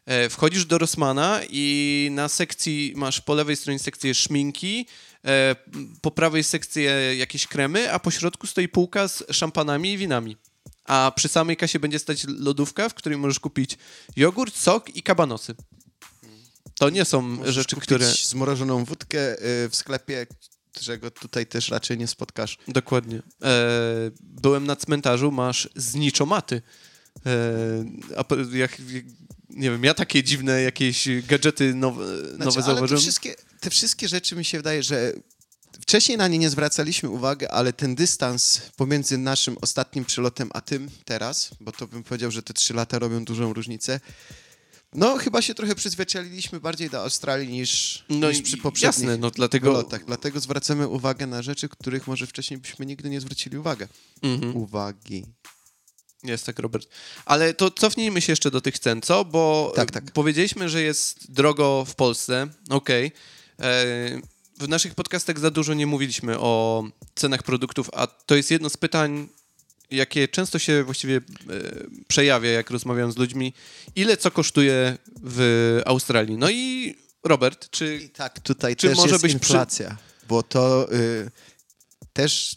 E, 0.09 0.29
Wchodzisz 0.29 0.65
do 0.65 0.77
Rossmana 0.77 1.39
i 1.49 2.07
na 2.11 2.29
sekcji 2.29 2.93
masz 2.95 3.21
po 3.21 3.33
lewej 3.33 3.55
stronie 3.55 3.79
sekcję 3.79 4.15
szminki, 4.15 4.87
e, 5.25 5.55
po 6.01 6.11
prawej 6.11 6.43
sekcję 6.43 7.15
jakieś 7.17 7.47
kremy, 7.47 7.93
a 7.93 7.99
po 7.99 8.11
środku 8.11 8.47
stoi 8.47 8.67
półka 8.67 9.07
z 9.07 9.23
szampanami 9.31 9.91
i 9.93 9.97
winami. 9.97 10.37
A 10.85 11.11
przy 11.15 11.27
samej 11.27 11.57
kasie 11.57 11.79
będzie 11.79 11.99
stać 11.99 12.25
lodówka, 12.27 12.89
w 12.89 12.93
której 12.93 13.17
możesz 13.17 13.39
kupić 13.39 13.77
jogurt, 14.15 14.57
sok 14.57 14.95
i 14.95 15.03
kabanosy. 15.03 15.55
To 16.79 16.89
nie 16.89 17.05
są 17.05 17.21
Możesz 17.21 17.55
rzeczy, 17.55 17.75
które... 17.75 18.05
zmrożoną 18.05 18.85
wódkę 18.85 19.33
y, 19.65 19.69
w 19.69 19.75
sklepie, 19.75 20.27
którego 20.73 21.11
tutaj 21.11 21.45
też 21.45 21.69
raczej 21.69 21.97
nie 21.97 22.07
spotkasz. 22.07 22.57
Dokładnie. 22.67 23.17
E, 23.17 23.21
byłem 24.21 24.67
na 24.67 24.75
cmentarzu, 24.75 25.31
masz 25.31 25.69
zniczomaty. 25.75 26.61
E, 27.25 28.57
jak, 28.57 28.77
nie 29.49 29.71
wiem, 29.71 29.83
ja 29.83 29.93
takie 29.93 30.23
dziwne 30.23 30.61
jakieś 30.61 31.07
gadżety 31.27 31.73
nowe, 31.73 32.05
nowe 32.05 32.35
Znaczy, 32.35 32.41
ale 32.43 32.53
te 32.53 32.61
zauważyłem. 32.61 33.01
wszystkie, 33.01 33.35
te 33.59 33.69
wszystkie 33.69 34.07
rzeczy 34.07 34.35
mi 34.35 34.45
się 34.45 34.57
wydaje, 34.57 34.83
że 34.83 35.13
wcześniej 35.81 36.17
na 36.17 36.27
nie 36.27 36.37
nie 36.37 36.49
zwracaliśmy 36.49 37.09
uwagi, 37.09 37.45
ale 37.47 37.73
ten 37.73 37.95
dystans 37.95 38.61
pomiędzy 38.77 39.17
naszym 39.17 39.57
ostatnim 39.61 40.05
przylotem 40.05 40.49
a 40.53 40.61
tym 40.61 40.89
teraz, 41.05 41.49
bo 41.59 41.71
to 41.71 41.87
bym 41.87 42.03
powiedział, 42.03 42.31
że 42.31 42.43
te 42.43 42.53
trzy 42.53 42.73
lata 42.73 42.99
robią 42.99 43.25
dużą 43.25 43.53
różnicę. 43.53 43.99
No, 44.93 45.17
chyba 45.17 45.41
się 45.41 45.55
trochę 45.55 45.75
przyzwyczailiśmy 45.75 46.59
bardziej 46.59 46.89
do 46.89 47.01
Australii 47.01 47.49
niż, 47.49 48.05
No 48.09 48.31
niż 48.31 48.41
przy 48.41 48.57
poprzednich 48.57 48.97
jasne, 48.97 49.17
no 49.17 49.31
dlatego... 49.31 49.71
wylotach. 49.71 50.05
Dlatego 50.05 50.39
zwracamy 50.39 50.87
uwagę 50.87 51.27
na 51.27 51.41
rzeczy, 51.41 51.69
których 51.69 52.07
może 52.07 52.27
wcześniej 52.27 52.59
byśmy 52.59 52.85
nigdy 52.85 53.09
nie 53.09 53.21
zwrócili 53.21 53.57
uwagę. 53.57 53.87
Mhm. 54.21 54.55
Uwagi. 54.55 55.25
Jest 56.23 56.45
tak, 56.45 56.59
Robert. 56.59 56.87
Ale 57.25 57.53
to 57.53 57.71
cofnijmy 57.71 58.21
się 58.21 58.31
jeszcze 58.31 58.51
do 58.51 58.61
tych 58.61 58.79
cen, 58.79 59.01
co? 59.01 59.25
Bo 59.25 59.73
Tak, 59.75 59.91
tak. 59.91 60.11
powiedzieliśmy, 60.11 60.69
że 60.69 60.81
jest 60.81 61.31
drogo 61.31 61.85
w 61.85 61.95
Polsce. 61.95 62.47
Okej. 62.69 63.11
E, 63.59 63.85
W 64.59 64.67
naszych 64.67 64.95
podcastach 64.95 65.39
za 65.39 65.51
dużo 65.51 65.73
nie 65.73 65.87
mówiliśmy 65.87 66.39
o 66.39 66.83
cenach 67.15 67.43
produktów, 67.43 67.89
a 67.93 68.07
to 68.07 68.35
jest 68.35 68.51
jedno 68.51 68.69
z 68.69 68.77
pytań, 68.77 69.27
jakie 69.91 70.27
często 70.27 70.59
się 70.59 70.83
właściwie 70.83 71.15
e, 71.17 71.21
przejawia, 72.07 72.49
jak 72.51 72.69
rozmawiam 72.69 73.11
z 73.11 73.17
ludźmi. 73.17 73.53
Ile 73.95 74.17
co 74.17 74.31
kosztuje 74.31 74.97
w 75.23 75.81
Australii? 75.85 76.37
No 76.37 76.49
i 76.49 76.95
Robert, 77.23 77.69
czy 77.69 77.95
I 77.97 78.09
tak, 78.09 78.39
tutaj 78.39 78.75
Czy 78.75 78.87
też 78.87 78.97
może 78.97 79.09
jest 79.09 79.21
być 79.21 79.31
przy- 79.31 79.37
inflacja, 79.53 79.97
bo 80.27 80.43
to 80.43 80.93
y, 80.93 81.31
też 82.13 82.55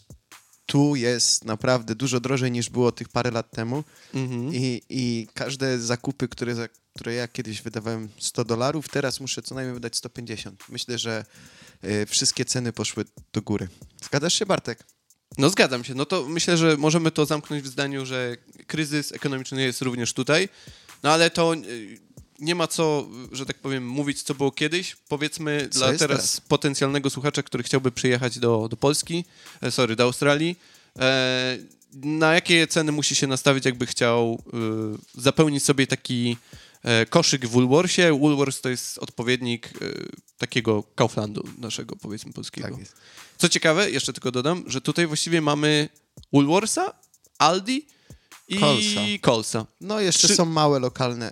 tu 0.65 0.95
jest 0.95 1.45
naprawdę 1.45 1.95
dużo 1.95 2.19
drożej 2.19 2.51
niż 2.51 2.69
było 2.69 2.91
tych 2.91 3.09
parę 3.09 3.31
lat 3.31 3.51
temu 3.51 3.83
Mhm. 4.13 4.53
i, 4.53 4.81
i 4.89 5.27
każde 5.33 5.79
zakupy, 5.79 6.27
które, 6.27 6.55
za, 6.55 6.67
które 6.95 7.13
ja 7.13 7.27
kiedyś 7.27 7.61
wydawałem 7.61 8.09
100 8.19 8.45
dolarów, 8.45 8.89
teraz 8.89 9.19
muszę 9.19 9.41
co 9.41 9.55
najmniej 9.55 9.73
wydać 9.73 9.95
150. 9.95 10.63
Myślę, 10.69 10.97
że 10.97 11.25
y, 11.83 12.05
wszystkie 12.05 12.45
ceny 12.45 12.73
poszły 12.73 13.05
do 13.33 13.41
góry. 13.41 13.67
Zgadzasz 14.03 14.33
się, 14.33 14.45
Bartek? 14.45 14.83
No 15.37 15.49
zgadzam 15.49 15.83
się. 15.83 15.95
No 15.95 16.05
to 16.05 16.25
myślę, 16.29 16.57
że 16.57 16.77
możemy 16.77 17.11
to 17.11 17.25
zamknąć 17.25 17.63
w 17.63 17.67
zdaniu, 17.67 18.05
że 18.05 18.37
kryzys 18.67 19.11
ekonomiczny 19.11 19.63
jest 19.63 19.81
również 19.81 20.13
tutaj. 20.13 20.49
No 21.03 21.11
ale 21.11 21.29
to 21.29 21.53
y, 21.53 21.99
nie 22.43 22.55
ma 22.55 22.67
co, 22.67 23.07
że 23.31 23.45
tak 23.45 23.57
powiem, 23.57 23.87
mówić, 23.87 24.23
co 24.23 24.35
było 24.35 24.51
kiedyś. 24.51 24.95
Powiedzmy 25.09 25.67
Co 25.71 25.79
dla 25.79 25.87
teraz, 25.87 25.99
teraz? 25.99 26.41
potencjalnego 26.41 27.09
słuchacza, 27.09 27.43
który 27.43 27.63
chciałby 27.63 27.91
przyjechać 27.91 28.39
do, 28.39 28.67
do 28.69 28.77
Polski, 28.77 29.25
e, 29.61 29.71
sorry, 29.71 29.95
do 29.95 30.03
Australii. 30.03 30.55
E, 30.99 31.57
na 31.93 32.33
jakie 32.33 32.67
ceny 32.67 32.91
musi 32.91 33.15
się 33.15 33.27
nastawić, 33.27 33.65
jakby 33.65 33.85
chciał 33.85 34.43
y, 35.15 35.21
zapełnić 35.21 35.63
sobie 35.63 35.87
taki 35.87 36.37
e, 36.83 37.05
koszyk 37.05 37.47
w 37.47 37.49
Woolworthie. 37.49 38.13
Woolworths 38.13 38.61
to 38.61 38.69
jest 38.69 38.97
odpowiednik 38.97 39.81
y, 39.81 40.09
takiego 40.37 40.83
Kauflandu 40.95 41.43
naszego, 41.57 41.95
powiedzmy, 41.95 42.33
polskiego. 42.33 42.77
Tak. 42.77 42.85
Co 43.37 43.49
ciekawe, 43.49 43.91
jeszcze 43.91 44.13
tylko 44.13 44.31
dodam, 44.31 44.63
że 44.67 44.81
tutaj 44.81 45.07
właściwie 45.07 45.41
mamy 45.41 45.89
Woolworthsa, 46.33 46.93
Aldi 47.37 47.85
i 48.47 48.59
Colsa. 48.59 48.99
Colsa. 49.21 49.65
No 49.81 49.99
jeszcze 49.99 50.27
Czy- 50.27 50.35
są 50.35 50.45
małe 50.45 50.79
lokalne 50.79 51.31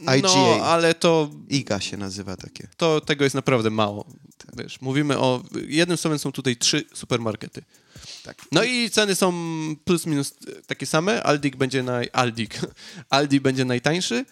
I- 0.00 0.18
IGA. 0.18 0.28
No, 0.28 0.64
ale 0.64 0.94
to, 0.94 1.30
IGA 1.48 1.80
się 1.80 1.96
nazywa 1.96 2.36
takie. 2.36 2.68
to 2.76 3.00
tego 3.00 3.24
jest 3.24 3.34
naprawdę 3.34 3.70
mało. 3.70 4.06
Wiesz, 4.56 4.80
mówimy 4.80 5.18
o... 5.18 5.42
Jednym 5.66 5.98
słowem 5.98 6.18
są 6.18 6.32
tutaj 6.32 6.56
trzy 6.56 6.84
supermarkety. 6.94 7.62
Tak. 8.24 8.36
No 8.52 8.64
i 8.64 8.90
ceny 8.90 9.14
są 9.14 9.32
plus 9.84 10.06
minus 10.06 10.34
takie 10.66 10.86
same. 10.86 11.22
Aldik 11.22 11.56
będzie 11.56 11.82
naj... 11.82 12.08
Aldik. 12.12 12.60
Aldi 13.10 13.40
będzie 13.40 13.64
najtańszy. 13.64 14.24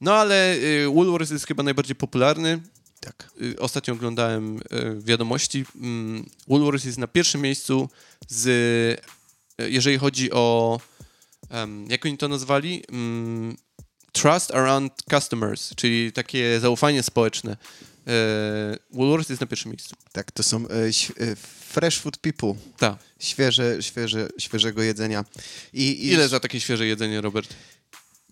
No 0.00 0.14
ale 0.14 0.54
y, 0.54 0.86
Woolworths 0.94 1.30
jest 1.30 1.46
chyba 1.46 1.62
najbardziej 1.62 1.96
popularny. 1.96 2.60
tak. 3.00 3.30
y, 3.42 3.60
ostatnio 3.60 3.94
oglądałem 3.94 4.56
y, 4.58 4.60
wiadomości. 5.00 5.64
Mm, 5.76 6.26
Woolworths 6.48 6.84
jest 6.84 6.98
na 6.98 7.06
pierwszym 7.06 7.40
miejscu 7.40 7.88
z, 8.28 9.00
jeżeli 9.58 9.98
chodzi 9.98 10.32
o, 10.32 10.80
em, 11.50 11.86
jak 11.90 12.06
oni 12.06 12.18
to 12.18 12.28
nazwali? 12.28 12.84
Mm, 12.92 13.56
trust 14.12 14.54
around 14.54 14.92
customers, 15.10 15.74
czyli 15.74 16.12
takie 16.12 16.60
zaufanie 16.60 17.02
społeczne. 17.02 17.56
E, 18.06 18.76
Woolworth 18.90 19.30
jest 19.30 19.40
na 19.40 19.46
pierwszym 19.46 19.70
miejscu. 19.70 19.96
Tak, 20.12 20.32
to 20.32 20.42
są 20.42 20.68
e, 20.68 20.70
e, 20.70 21.36
fresh 21.72 22.00
food 22.00 22.18
people. 22.18 22.54
Tak. 22.78 22.96
Świeże, 23.18 23.82
świeże, 23.82 24.28
świeżego 24.38 24.82
jedzenia. 24.82 25.24
I, 25.72 25.82
i 25.82 26.06
Ile 26.06 26.28
za 26.28 26.40
takie 26.40 26.60
świeże 26.60 26.86
jedzenie, 26.86 27.20
Robert? 27.20 27.54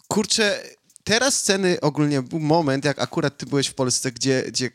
Kurczę, 0.09 0.63
teraz 1.05 1.43
ceny 1.43 1.81
ogólnie 1.81 2.23
był 2.23 2.41
moment, 2.41 2.85
jak 2.85 2.99
akurat 2.99 3.39
ty 3.39 3.47
byłeś 3.47 3.67
w 3.67 3.75
Polsce, 3.75 4.13
gdzie, 4.13 4.45
gdzie 4.49 4.71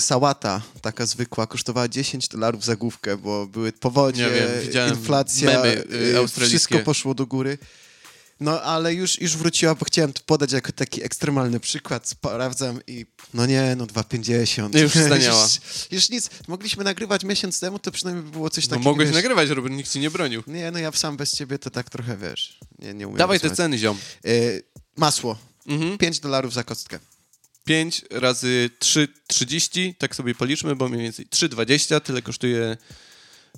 sałata 0.00 0.62
taka 0.80 1.06
zwykła 1.06 1.46
kosztowała 1.46 1.88
10 1.88 2.28
dolarów 2.28 2.64
za 2.64 2.76
główkę, 2.76 3.16
bo 3.16 3.46
były 3.46 3.72
powodzie, 3.72 4.30
wiem, 4.70 4.88
inflacja, 4.88 5.50
memy, 5.50 5.84
y, 5.92 6.20
y, 6.20 6.46
wszystko 6.46 6.78
poszło 6.78 7.14
do 7.14 7.26
góry. 7.26 7.58
No, 8.40 8.62
ale 8.62 8.94
już, 8.94 9.20
już 9.20 9.36
wróciła, 9.36 9.74
bo 9.74 9.84
chciałem 9.84 10.12
to 10.12 10.22
podać 10.26 10.52
jako 10.52 10.72
taki 10.72 11.04
ekstremalny 11.04 11.60
przykład. 11.60 12.08
Sprawdzam 12.08 12.80
i 12.86 13.06
no 13.34 13.46
nie, 13.46 13.74
no 13.76 13.86
2,50. 13.86 14.78
Już 14.82 14.92
staniała. 14.92 15.42
już, 15.44 15.60
już 15.90 16.10
nic. 16.10 16.30
Mogliśmy 16.48 16.84
nagrywać 16.84 17.24
miesiąc 17.24 17.60
temu, 17.60 17.78
to 17.78 17.90
przynajmniej 17.90 18.24
by 18.24 18.30
było 18.30 18.50
coś 18.50 18.64
No 18.64 18.70
takiego. 18.70 18.90
mogłeś 18.90 19.08
wiesz, 19.08 19.16
nagrywać, 19.16 19.48
Robert, 19.50 19.74
nikt 19.74 19.92
ci 19.92 20.00
nie 20.00 20.10
bronił. 20.10 20.42
Nie, 20.46 20.70
no 20.70 20.78
ja 20.78 20.92
sam 20.92 21.16
bez 21.16 21.32
ciebie 21.32 21.58
to 21.58 21.70
tak 21.70 21.90
trochę, 21.90 22.16
wiesz, 22.16 22.58
nie, 22.78 22.94
nie 22.94 23.06
umiem. 23.06 23.18
Dawaj 23.18 23.40
te 23.40 23.48
rozmawiać. 23.48 23.56
ceny, 23.56 23.78
ziom. 23.78 23.98
Y, 24.26 24.62
masło. 24.96 25.38
Mhm. 25.66 25.98
5 25.98 26.20
dolarów 26.20 26.52
za 26.52 26.64
kostkę. 26.64 26.98
5 27.64 28.04
razy 28.10 28.70
3,30, 28.80 29.94
tak 29.98 30.16
sobie 30.16 30.34
policzmy, 30.34 30.76
bo 30.76 30.88
mniej 30.88 31.02
więcej 31.02 31.26
3,20, 31.26 32.00
tyle 32.00 32.22
kosztuje 32.22 32.76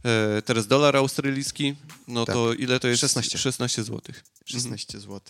e, 0.05 0.43
teraz 0.43 0.67
dolar 0.67 0.97
australijski. 0.97 1.75
No 2.09 2.25
Tak. 2.27 2.35
to 2.35 2.53
ile 2.55 2.81
to 2.81 2.89
jest? 2.89 3.01
16. 3.01 3.39
16 3.39 3.85
zł. 3.85 4.01
16 4.45 5.01
zł. 5.01 5.21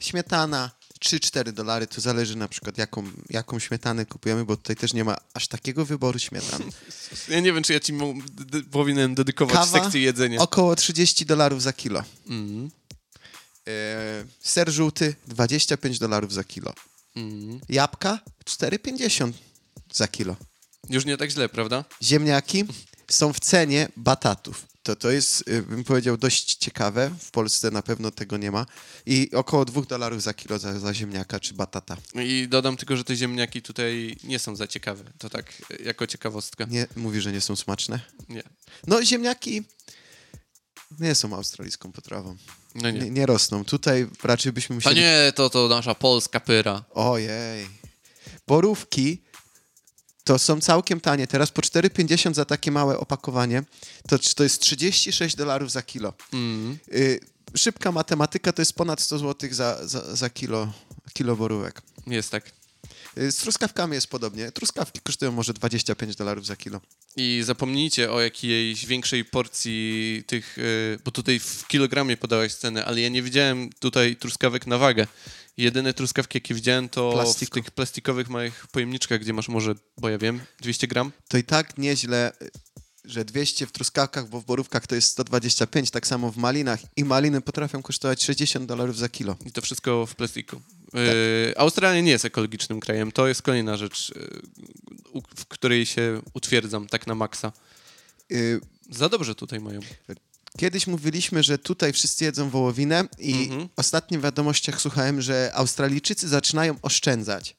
Śmietana 0.00 0.70
3-4 1.04 1.52
dolary, 1.52 1.86
to 1.86 2.00
zależy 2.00 2.36
na 2.36 2.48
przykład 2.48 2.78
jaką, 2.78 3.04
jaką 3.30 3.58
śmietanę 3.58 4.06
kupujemy, 4.06 4.44
bo 4.44 4.56
tutaj 4.56 4.76
też 4.76 4.92
nie 4.92 5.04
ma 5.04 5.16
aż 5.34 5.48
takiego 5.48 5.84
wyboru 5.84 6.18
śmietan. 6.18 6.62
Ja 7.28 7.40
nie 7.40 7.52
wiem, 7.52 7.62
czy 7.62 7.72
ja 7.72 7.80
ci 7.80 7.92
powinienem 8.70 9.14
dedykować 9.14 9.54
Kawa? 9.54 9.80
sekcję 9.82 10.00
jedzenia. 10.00 10.38
Około 10.40 10.76
30 10.76 11.26
dolarów 11.26 11.62
za 11.62 11.72
kilo. 11.72 12.02
Mhm. 12.26 12.70
E, 13.68 14.24
ser 14.40 14.70
żółty 14.70 15.14
25 15.26 15.98
dolarów 15.98 16.32
za 16.32 16.44
kilo. 16.44 16.74
Mhm. 17.16 17.60
Jabłka 17.68 18.18
4,50 18.44 19.32
za 19.92 20.08
kilo. 20.08 20.36
Już 20.90 21.04
nie 21.04 21.16
tak 21.16 21.30
źle, 21.30 21.48
prawda? 21.48 21.84
Ziemniaki 22.02 22.64
są 23.10 23.32
w 23.32 23.40
cenie 23.40 23.88
batatów. 23.96 24.66
To, 24.82 24.96
to 24.96 25.10
jest, 25.10 25.48
y, 25.48 25.62
bym 25.62 25.84
powiedział, 25.84 26.16
dość 26.16 26.54
ciekawe. 26.54 27.10
W 27.20 27.30
Polsce 27.30 27.70
na 27.70 27.82
pewno 27.82 28.10
tego 28.10 28.36
nie 28.36 28.50
ma. 28.50 28.66
I 29.06 29.30
około 29.34 29.64
2 29.64 29.82
dolarów 29.82 30.22
za 30.22 30.34
kilo 30.34 30.58
za, 30.58 30.78
za 30.78 30.94
ziemniaka 30.94 31.40
czy 31.40 31.54
batata. 31.54 31.96
I 32.14 32.48
dodam 32.48 32.76
tylko, 32.76 32.96
że 32.96 33.04
te 33.04 33.16
ziemniaki 33.16 33.62
tutaj 33.62 34.16
nie 34.24 34.38
są 34.38 34.56
za 34.56 34.66
ciekawe. 34.66 35.04
To 35.18 35.30
tak 35.30 35.52
e, 35.70 35.82
jako 35.82 36.06
ciekawostka. 36.06 36.64
Nie, 36.64 36.86
mówi, 36.96 37.20
że 37.20 37.32
nie 37.32 37.40
są 37.40 37.56
smaczne. 37.56 38.00
Nie. 38.28 38.42
No, 38.86 39.04
ziemniaki 39.04 39.62
nie 41.00 41.14
są 41.14 41.36
australijską 41.36 41.92
potrawą. 41.92 42.36
No 42.74 42.90
Nie, 42.90 43.00
nie. 43.00 43.10
nie 43.10 43.26
rosną. 43.26 43.64
Tutaj 43.64 44.06
raczej 44.22 44.52
byśmy 44.52 44.74
A 44.74 44.76
musieli... 44.76 45.00
nie, 45.00 45.32
to 45.34 45.50
to 45.50 45.68
nasza 45.68 45.94
polska 45.94 46.40
pyra. 46.40 46.84
Ojej. 46.94 47.68
Borówki 48.46 49.22
to 50.24 50.38
są 50.38 50.60
całkiem 50.60 51.00
tanie. 51.00 51.26
Teraz 51.26 51.50
po 51.50 51.62
4,50 51.62 52.34
za 52.34 52.44
takie 52.44 52.70
małe 52.70 52.98
opakowanie. 52.98 53.62
To, 54.08 54.18
to 54.36 54.42
jest 54.42 54.60
36 54.60 55.36
dolarów 55.36 55.70
za 55.70 55.82
kilo. 55.82 56.12
Mm. 56.32 56.78
Y, 56.92 57.20
szybka 57.56 57.92
matematyka 57.92 58.52
to 58.52 58.62
jest 58.62 58.72
ponad 58.72 59.00
100 59.00 59.18
zł 59.18 59.50
za, 59.52 59.88
za, 59.88 60.16
za 60.16 60.30
kilo, 60.30 60.72
kilo 61.12 61.36
borówek. 61.36 61.82
Jest 62.06 62.30
tak. 62.30 62.57
Y, 63.18 63.32
z 63.32 63.36
truskawkami 63.36 63.94
jest 63.94 64.06
podobnie. 64.06 64.52
Truskawki 64.52 65.00
kosztują 65.00 65.32
może 65.32 65.52
25 65.54 66.16
dolarów 66.16 66.46
za 66.46 66.56
kilo. 66.56 66.80
I 67.16 67.42
zapomnijcie 67.44 68.12
o 68.12 68.20
jakiejś 68.20 68.86
większej 68.86 69.24
porcji 69.24 70.24
tych, 70.26 70.58
y, 70.58 70.98
bo 71.04 71.10
tutaj 71.10 71.38
w 71.38 71.66
kilogramie 71.66 72.16
podałeś 72.16 72.54
cenę, 72.54 72.84
ale 72.84 73.00
ja 73.00 73.08
nie 73.08 73.22
widziałem 73.22 73.70
tutaj 73.78 74.16
truskawek 74.16 74.66
na 74.66 74.78
wagę. 74.78 75.06
Jedyne 75.56 75.94
truskawki, 75.94 76.36
jakie 76.36 76.54
widziałem, 76.54 76.88
to 76.88 77.12
Plastiku. 77.12 77.50
w 77.50 77.54
tych 77.54 77.70
plastikowych 77.70 78.28
małych 78.28 78.66
pojemniczkach, 78.66 79.20
gdzie 79.20 79.32
masz 79.32 79.48
może, 79.48 79.74
bo 79.96 80.08
ja 80.08 80.18
wiem, 80.18 80.40
200 80.60 80.86
gram. 80.86 81.12
To 81.28 81.38
i 81.38 81.44
tak 81.44 81.78
nieźle, 81.78 82.32
że 83.08 83.24
200 83.24 83.66
w 83.66 83.72
truskawkach, 83.72 84.28
bo 84.28 84.40
w 84.40 84.44
borówkach 84.44 84.86
to 84.86 84.94
jest 84.94 85.08
125, 85.10 85.90
tak 85.90 86.06
samo 86.06 86.32
w 86.32 86.36
malinach. 86.36 86.80
I 86.96 87.04
maliny 87.04 87.40
potrafią 87.40 87.82
kosztować 87.82 88.22
60 88.24 88.66
dolarów 88.66 88.98
za 88.98 89.08
kilo. 89.08 89.36
I 89.46 89.52
to 89.52 89.60
wszystko 89.60 90.06
w 90.06 90.14
plastiku. 90.14 90.60
Y, 91.50 91.58
Australia 91.58 92.00
nie 92.00 92.10
jest 92.10 92.24
ekologicznym 92.24 92.80
krajem. 92.80 93.12
To 93.12 93.28
jest 93.28 93.42
kolejna 93.42 93.76
rzecz, 93.76 94.12
u- 95.12 95.22
w 95.36 95.46
której 95.46 95.86
się 95.86 96.22
utwierdzam 96.34 96.86
tak 96.86 97.06
na 97.06 97.14
maksa. 97.14 97.52
Y, 98.32 98.60
Za 98.90 99.08
dobrze 99.08 99.34
tutaj 99.34 99.60
mają. 99.60 99.80
Kiedyś 100.58 100.86
mówiliśmy, 100.86 101.42
że 101.42 101.58
tutaj 101.58 101.92
wszyscy 101.92 102.24
jedzą 102.24 102.50
wołowinę 102.50 103.04
i 103.18 103.32
Mhm. 103.42 103.68
w 103.76 104.22
wiadomościach 104.22 104.80
słuchałem, 104.80 105.22
że 105.22 105.50
Australijczycy 105.54 106.28
zaczynają 106.28 106.76
oszczędzać. 106.82 107.56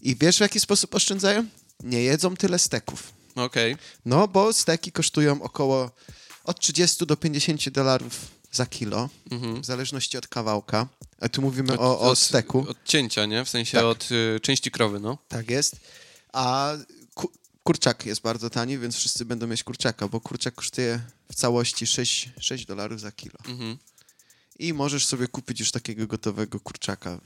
I 0.00 0.16
wiesz 0.16 0.36
w 0.36 0.40
jaki 0.40 0.60
sposób 0.60 0.94
oszczędzają? 0.94 1.46
Nie 1.84 2.02
jedzą 2.02 2.36
tyle 2.36 2.58
steków. 2.58 3.12
Okej. 3.34 3.76
No, 4.04 4.28
bo 4.28 4.52
steki 4.52 4.92
kosztują 4.92 5.42
około 5.42 5.90
od 6.44 6.60
30 6.60 7.06
do 7.06 7.16
50 7.16 7.70
dolarów 7.70 8.12
za 8.52 8.66
kilo, 8.66 9.08
Mhm. 9.30 9.62
w 9.62 9.64
zależności 9.66 10.18
od 10.18 10.28
kawałka. 10.28 10.86
A 11.20 11.28
tu 11.28 11.42
mówimy 11.42 11.72
Od- 11.72 11.80
o, 11.80 12.00
o 12.00 12.10
od- 12.10 12.18
steku. 12.18 12.66
Od 12.68 12.84
cięcia, 12.84 13.26
nie? 13.26 13.44
W 13.44 13.48
sensie 13.48 13.76
Tak. 13.78 13.84
od 13.86 14.08
y, 14.36 14.40
części 14.40 14.70
krowy, 14.70 15.00
no. 15.00 15.18
Tak 15.28 15.50
jest. 15.50 15.76
A 16.32 16.72
ku, 17.14 17.30
kurczak 17.64 18.06
jest 18.06 18.20
bardzo 18.20 18.50
tani, 18.50 18.78
więc 18.78 18.96
wszyscy 18.96 19.24
będą 19.24 19.46
mieć 19.46 19.64
kurczaka, 19.64 20.08
bo 20.08 20.20
kurczak 20.20 20.54
kosztuje 20.54 21.00
w 21.32 21.34
całości 21.34 21.86
6, 21.86 22.30
6 22.40 22.66
dolarów 22.66 23.00
za 23.00 23.12
kilo. 23.12 23.34
Mhm. 23.48 23.78
I 24.58 24.72
możesz 24.72 25.06
sobie 25.06 25.28
kupić 25.28 25.60
już 25.60 25.70
takiego 25.70 26.06
gotowego 26.06 26.60
kurczaka, 26.60 27.18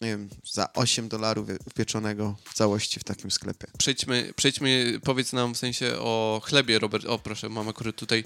nie 0.00 0.08
wiem, 0.08 0.28
za 0.52 0.72
8 0.72 1.08
dolarów 1.08 1.48
upieczonego 1.66 2.36
w 2.44 2.54
całości 2.54 3.00
w 3.00 3.04
takim 3.04 3.30
sklepie. 3.30 3.66
Przejdźmy, 3.78 4.32
przejdźmy, 4.36 5.00
powiedz 5.04 5.32
nam 5.32 5.54
w 5.54 5.58
sensie 5.58 5.96
o 5.98 6.40
chlebie, 6.44 6.78
Robert. 6.78 7.04
O, 7.04 7.18
proszę, 7.18 7.48
mam 7.48 7.68
akurat 7.68 7.96
tutaj. 7.96 8.24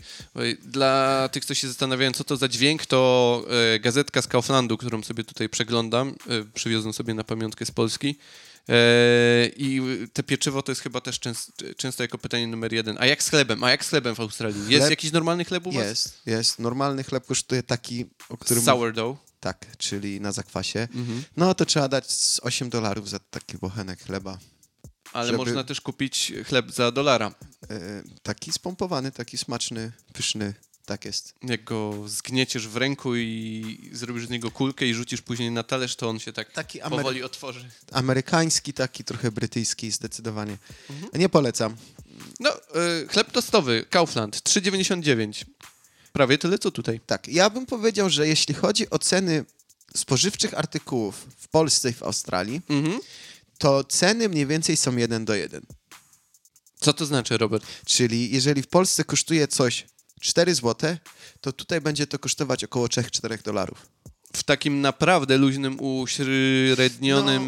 Dla 0.62 1.29
tych, 1.33 1.44
co 1.44 1.55
się 1.55 1.68
zastanawiają, 1.68 2.12
co 2.12 2.25
to 2.25 2.37
za 2.37 2.49
dźwięk, 2.49 2.87
to 2.87 3.44
e, 3.75 3.81
gazetka 3.81 4.23
z 4.23 4.27
Kauflandu, 4.27 4.77
którą 4.77 5.03
sobie 5.03 5.25
tutaj 5.25 5.49
przeglądam. 5.49 6.09
E, 6.09 6.44
przywiozłem 6.55 6.92
sobie 6.92 7.14
na 7.14 7.25
pamiątkę 7.25 7.66
z 7.66 7.70
Polski. 7.70 8.18
E, 8.68 8.75
I 9.57 9.81
te 10.12 10.23
pieczywo 10.23 10.62
to 10.62 10.73
jest 10.73 10.81
chyba 10.81 11.01
też 11.01 11.20
częst, 11.20 11.53
często 11.77 12.03
jako 12.03 12.18
pytanie 12.18 12.46
numer 12.46 12.73
jeden. 12.73 12.96
A 13.01 13.07
jak 13.07 13.23
z 13.23 13.31
chlebem? 13.31 13.64
A 13.64 13.70
jak 13.70 13.85
z 13.85 13.88
chlebem 13.88 14.14
w 14.14 14.20
Australii? 14.20 14.61
Jest 14.68 14.87
Chleb- 14.87 14.90
jakiś 14.90 15.12
normalny 15.12 15.44
chleb 15.44 15.66
u 15.66 15.73
was? 15.73 15.85
Jest, 15.85 16.23
jest. 16.27 16.59
Normalny 16.59 17.05
chleb 17.05 17.27
kosztuje 17.27 17.62
taki, 17.62 18.07
o 18.29 18.37
którym... 18.37 18.62
Sourdough. 18.64 19.30
Tak, 19.40 19.66
czyli 19.79 20.20
na 20.20 20.33
zakwasie. 20.33 20.88
Mhm. 20.94 21.24
No 21.37 21.55
to 21.55 21.64
trzeba 21.66 21.88
dać 21.88 22.11
z 22.11 22.40
8 22.42 22.70
dolarów 22.70 23.09
za 23.11 23.18
taki 23.18 23.59
bochenek 23.59 24.03
chleba. 24.03 24.38
Ale 25.12 25.26
Żeby- 25.26 25.38
można 25.38 25.64
też 25.64 25.81
kupić 25.81 26.33
chleb 26.46 26.70
za 26.72 26.92
dolara. 26.92 27.35
E, 27.70 28.03
taki 28.22 28.53
spompowany, 28.53 29.12
taki 29.12 29.38
smaczny, 29.38 29.92
pyszny. 30.12 30.55
Tak 30.85 31.05
jest. 31.05 31.35
Jak 31.42 31.64
go 31.64 31.94
zgnieciesz 32.07 32.68
w 32.68 32.76
ręku 32.76 33.16
i 33.16 33.90
zrobisz 33.92 34.26
z 34.26 34.31
niego 34.31 34.50
kulkę 34.50 34.87
i 34.87 34.94
rzucisz 34.94 35.22
później 35.22 35.50
na 35.50 35.62
talerz, 35.62 35.96
to 35.96 36.09
on 36.09 36.18
się 36.18 36.33
tak 36.33 36.53
Taki 36.53 36.81
Amery- 36.83 36.90
powoli 36.90 37.22
otworzy. 37.22 37.68
amerykański, 37.92 38.72
taki 38.72 39.05
trochę 39.05 39.33
brytyjski 39.33 39.90
zdecydowanie. 39.90 40.57
Mhm. 40.90 41.11
Nie 41.14 41.29
polecam. 41.29 41.76
No, 42.40 42.50
y, 43.05 43.09
chleb 43.09 43.33
tostowy, 43.33 43.87
Kaufland, 43.90 44.42
3,99. 44.42 45.44
Prawie 46.12 46.38
tyle, 46.38 46.59
co 46.59 46.70
tutaj. 46.70 47.01
Tak, 47.07 47.29
ja 47.29 47.51
bym 47.51 47.66
powiedział, 47.66 48.11
że 48.11 48.29
jeśli 48.29 48.55
chodzi 48.55 48.90
o 48.90 48.99
ceny 48.99 49.44
spożywczych 49.96 50.59
artykułów 50.59 51.26
w 51.39 51.49
Polsce 51.49 51.91
i 51.91 51.93
w 51.93 52.03
Australii, 52.03 52.61
Mhm. 52.68 53.01
to 53.59 53.84
ceny 53.84 54.28
mniej 54.28 54.47
więcej 54.47 54.76
są 54.76 54.97
jeden 54.97 55.24
do 55.24 55.34
jeden. 55.34 55.62
Co 56.80 56.93
to 56.93 57.07
znaczy, 57.07 57.39
Robert? 57.39 57.66
Czyli 57.87 58.30
jeżeli 58.34 58.62
w 58.62 58.66
Polsce 58.66 59.05
kosztuje 59.05 59.49
coś 59.49 59.87
4 60.20 60.55
zł, 60.55 60.97
to 61.41 61.53
tutaj 61.53 61.80
będzie 61.80 62.07
to 62.07 62.18
kosztować 62.18 62.64
około 62.64 62.87
3-4 62.87 63.43
dolarów. 63.43 63.87
W 64.37 64.43
takim 64.43 64.80
naprawdę 64.80 65.37
luźnym, 65.39 65.80
uśrednionnym... 65.80 67.43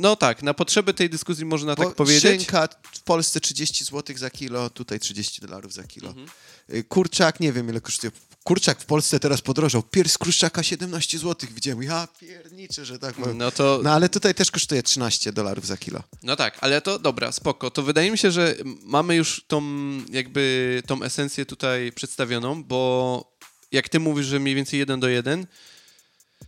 No, 0.00 0.16
tak, 0.16 0.42
na 0.42 0.54
potrzeby 0.54 0.94
tej 0.94 1.10
dyskusji 1.10 1.44
można 1.44 1.74
Bo 1.74 1.84
tak 1.84 1.94
powiedzieć. 1.94 2.22
Szynka 2.22 2.68
w 2.92 3.00
Polsce 3.02 3.40
30 3.40 3.84
zł 3.84 4.16
za 4.18 4.30
kilo, 4.30 4.70
tutaj 4.70 5.00
30 5.00 5.40
dolarów 5.40 5.72
za 5.72 5.84
kilo. 5.84 6.08
Mhm. 6.08 6.28
Y, 6.74 6.84
Kurczak, 6.84 7.40
nie 7.40 7.52
wiem 7.52 7.68
ile 7.68 7.80
kosztuje. 7.80 8.10
Kurczak 8.44 8.80
w 8.80 8.84
Polsce 8.86 9.20
teraz 9.20 9.40
podrożał. 9.40 9.82
Pierś 9.82 10.18
kurczaka 10.18 10.62
17 10.62 11.18
zł 11.18 11.50
widziałem. 11.54 11.82
Ja 11.82 12.08
pierniczę, 12.20 12.84
że 12.84 12.98
tak 12.98 13.14
powiem. 13.14 13.38
No 13.38 13.50
to, 13.50 13.80
No 13.82 13.92
ale 13.92 14.08
tutaj 14.08 14.34
też 14.34 14.50
kosztuje 14.50 14.82
13 14.82 15.32
dolarów 15.32 15.66
za 15.66 15.76
kilo. 15.76 16.02
no 16.22 16.36
tak, 16.36 16.58
ale 16.60 16.80
to 16.80 16.98
dobra, 16.98 17.32
spoko. 17.32 17.70
To 17.70 17.82
wydaje 17.82 18.10
mi 18.10 18.18
się, 18.18 18.30
że 18.30 18.54
mamy 18.82 19.16
już 19.16 19.44
tą 19.48 19.62
jakby 20.10 20.82
tą 20.86 21.02
esencję 21.02 21.46
tutaj 21.46 21.92
przedstawioną, 21.92 22.64
bo 22.64 23.32
jak 23.72 23.88
ty 23.88 24.00
mówisz, 24.00 24.26
że 24.26 24.38
mniej 24.38 24.54
więcej 24.54 24.78
jeden 24.78 25.00
do 25.00 25.08
jeden, 25.08 25.46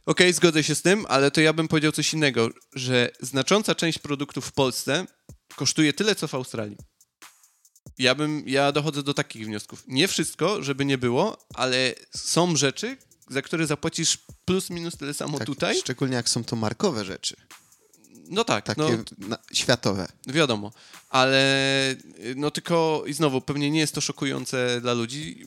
okej, 0.07 0.33
zgodzę 0.33 0.65
się 0.65 0.75
z 0.75 0.83
tym, 0.83 1.07
ale 1.09 1.31
to 1.31 1.41
ja 1.41 1.53
bym 1.53 1.69
powiedział 1.69 1.93
coś 1.93 2.15
innego, 2.15 2.49
że 2.75 3.11
znacząca 3.21 3.75
część 3.75 3.99
produktów 3.99 4.47
w 4.47 4.53
Polsce 4.53 5.07
kosztuje 5.57 5.93
tyle, 5.93 6.15
co 6.15 6.29
w 6.29 6.35
Australii. 6.35 6.77
Ja 7.99 8.15
bym, 8.15 8.43
ja 8.47 8.73
dochodzę 8.73 9.03
do 9.03 9.15
takich 9.15 9.47
wniosków. 9.47 9.85
Nie 9.89 10.09
wszystko, 10.09 10.63
żeby 10.63 10.85
nie 10.85 10.99
było, 10.99 11.47
ale 11.55 11.95
są 12.17 12.57
rzeczy, 12.57 12.97
za 13.29 13.43
które 13.43 13.67
zapłacisz 13.67 14.19
plus 14.45 14.71
minus 14.71 14.97
tyle 14.97 15.15
samo 15.15 15.39
Tak, 15.39 15.47
tutaj. 15.47 15.79
Szczególnie 15.81 16.15
jak 16.17 16.29
są 16.29 16.45
to 16.45 16.57
markowe 16.57 17.05
rzeczy, 17.05 17.37
No 18.29 18.45
tak, 18.45 18.65
takie 18.65 18.83
no 18.83 19.29
na, 19.29 19.39
światowe. 19.53 20.09
wiadomo. 20.27 20.73
Ale 21.09 21.41
y, 21.93 22.35
no 22.37 22.51
tylko 22.51 23.05
i 23.07 23.13
znowu, 23.13 23.41
pewnie 23.41 23.71
nie 23.71 23.81
jest 23.81 23.95
to 23.95 24.01
szokujące 24.01 24.81
dla 24.81 24.93
ludzi, 24.93 25.47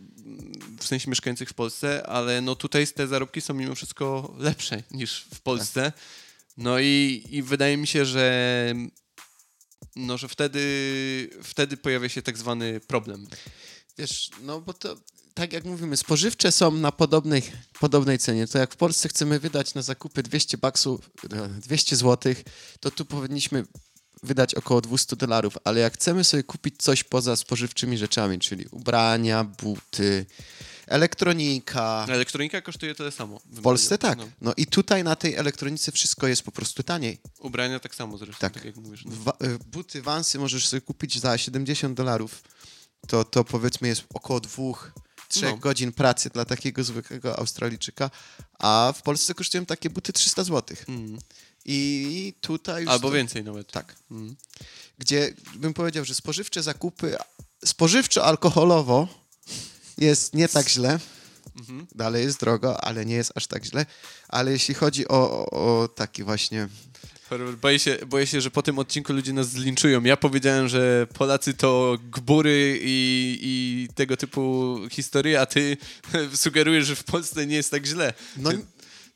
w 0.80 0.88
sensie 0.88 1.10
mieszkających 1.10 1.50
w 1.50 1.54
Polsce, 1.54 2.08
ale 2.08 2.42
no 2.42 2.56
tutaj 2.56 2.88
te 2.88 3.08
zarobki 3.08 3.42
są 3.42 3.54
mimo 3.54 3.76
wszystko 3.76 4.36
lepsze 4.38 4.84
niż 4.92 5.28
w 5.34 5.42
Polsce. 5.42 5.92
No 6.58 6.80
i, 6.80 7.24
i 7.30 7.44
wydaje 7.44 7.78
mi 7.78 7.88
się, 7.88 8.06
że 8.06 8.74
no, 9.96 10.18
że 10.18 10.28
wtedy, 10.28 10.60
wtedy 11.44 11.78
pojawia 11.78 12.10
się 12.10 12.22
tak 12.22 12.38
zwany 12.38 12.80
problem. 12.80 13.28
Wiesz, 13.98 14.30
no 14.42 14.62
bo 14.62 14.74
to 14.74 14.98
tak 15.36 15.54
jak 15.54 15.66
mówimy, 15.66 15.98
spożywcze 15.98 16.52
są 16.52 16.72
na 16.72 16.92
podobnej, 16.92 17.42
podobnej 17.80 18.20
cenie. 18.20 18.48
To 18.48 18.58
jak 18.58 18.74
w 18.74 18.78
Polsce 18.78 19.10
chcemy 19.10 19.40
wydać 19.40 19.74
na 19.74 19.82
zakupy 19.82 20.24
200 20.24 20.58
baksów, 20.58 21.10
e, 21.34 21.48
200 21.48 21.96
złotych, 21.96 22.44
to 22.80 22.92
tu 22.92 23.06
powinniśmy 23.06 23.66
wydać 24.26 24.56
około 24.56 24.82
200 24.82 25.16
dolarów, 25.16 25.58
ale 25.64 25.80
jak 25.80 25.94
chcemy 25.94 26.24
sobie 26.24 26.44
kupić 26.44 26.76
coś 26.78 27.04
poza 27.04 27.36
spożywczymi 27.36 27.98
rzeczami, 27.98 28.40
czyli 28.40 28.66
ubrania, 28.72 29.44
buty, 29.44 30.26
elektronika, 30.88 32.06
Elektronika 32.10 32.62
kosztuje 32.62 32.96
tyle 32.96 33.12
samo. 33.12 33.40
w 33.46 33.62
Polsce 33.62 33.98
tak. 33.98 34.18
No, 34.18 34.28
No 34.42 34.54
i 34.58 34.66
tutaj 34.66 35.04
na 35.04 35.16
tej 35.16 35.36
elektronice 35.36 35.92
wszystko 35.92 36.28
jest 36.28 36.44
po 36.44 36.52
prostu 36.52 36.84
taniej. 36.84 37.18
ubrania 37.40 37.80
tak 37.80 37.96
samo 37.96 38.18
zresztą, 38.18 38.40
Tak. 38.40 38.54
tak, 38.54 38.66
jak 38.66 38.76
mówisz. 38.76 39.06
No. 39.06 39.12
Wa- 39.24 39.38
e, 39.42 39.58
buty, 39.72 40.02
wansy 40.02 40.40
możesz 40.40 40.68
sobie 40.68 40.82
kupić 40.82 41.20
za 41.20 41.38
70 41.38 41.98
dolarów. 41.98 42.44
To, 43.08 43.24
to 43.24 43.44
powiedzmy 43.44 43.88
jest 43.88 44.04
około 44.14 44.40
dwóch, 44.40 44.92
trzech 45.36 45.52
No. 45.52 45.58
godzin 45.58 45.92
pracy 45.92 46.30
dla 46.30 46.46
takiego 46.46 46.84
zwykłego 46.84 47.40
Australijczyka, 47.40 48.12
a 48.60 48.94
w 48.98 49.02
Polsce 49.02 49.34
kosztują 49.34 49.66
takie 49.66 49.90
buty 49.90 50.14
300 50.14 50.44
zł. 50.44 50.78
Mm. 50.88 51.18
I 51.66 52.34
tutaj 52.42 52.82
już... 52.84 52.92
Albo 52.92 53.08
to- 53.08 53.14
więcej 53.14 53.44
nawet. 53.44 53.72
Tak. 53.72 53.96
Mm. 54.12 54.36
Gdzie 54.98 55.34
bym 55.56 55.74
powiedział, 55.74 56.06
że 56.06 56.16
spożywcze 56.16 56.64
zakupy, 56.64 57.18
spożywczo-alkoholowo 57.66 59.08
jest 59.98 60.34
nie 60.34 60.48
tak 60.48 60.70
źle. 60.70 61.00
Mhm. 61.60 61.88
Dalej 61.96 62.24
jest 62.26 62.40
drogo, 62.40 62.84
ale 62.84 63.06
nie 63.06 63.16
jest 63.16 63.32
aż 63.36 63.48
tak 63.48 63.66
źle. 63.66 63.86
Ale 64.28 64.52
jeśli 64.52 64.74
chodzi 64.74 65.08
o, 65.08 65.46
o, 65.46 65.50
o 65.84 65.88
taki 65.88 66.24
właśnie 66.24 66.68
Boję 67.62 67.80
się, 67.80 67.98
boję 68.08 68.28
się, 68.28 68.42
że 68.42 68.52
po 68.52 68.62
tym 68.62 68.80
odcinku 68.80 69.14
ludzie 69.14 69.34
nas 69.34 69.50
zlinczują. 69.50 70.04
Ja 70.04 70.18
powiedziałem, 70.18 70.68
że 70.68 71.08
Polacy 71.14 71.54
to 71.54 71.98
gbury 72.12 72.80
i, 72.82 73.38
i 73.42 73.88
tego 73.96 74.18
typu 74.18 74.78
historie, 74.92 75.42
a 75.42 75.46
ty 75.46 75.78
sugerujesz, 76.36 76.86
że 76.86 76.96
w 76.96 77.04
Polsce 77.04 77.48
nie 77.48 77.56
jest 77.56 77.72
tak 77.72 77.86
źle. 77.86 78.14
No, 78.38 78.52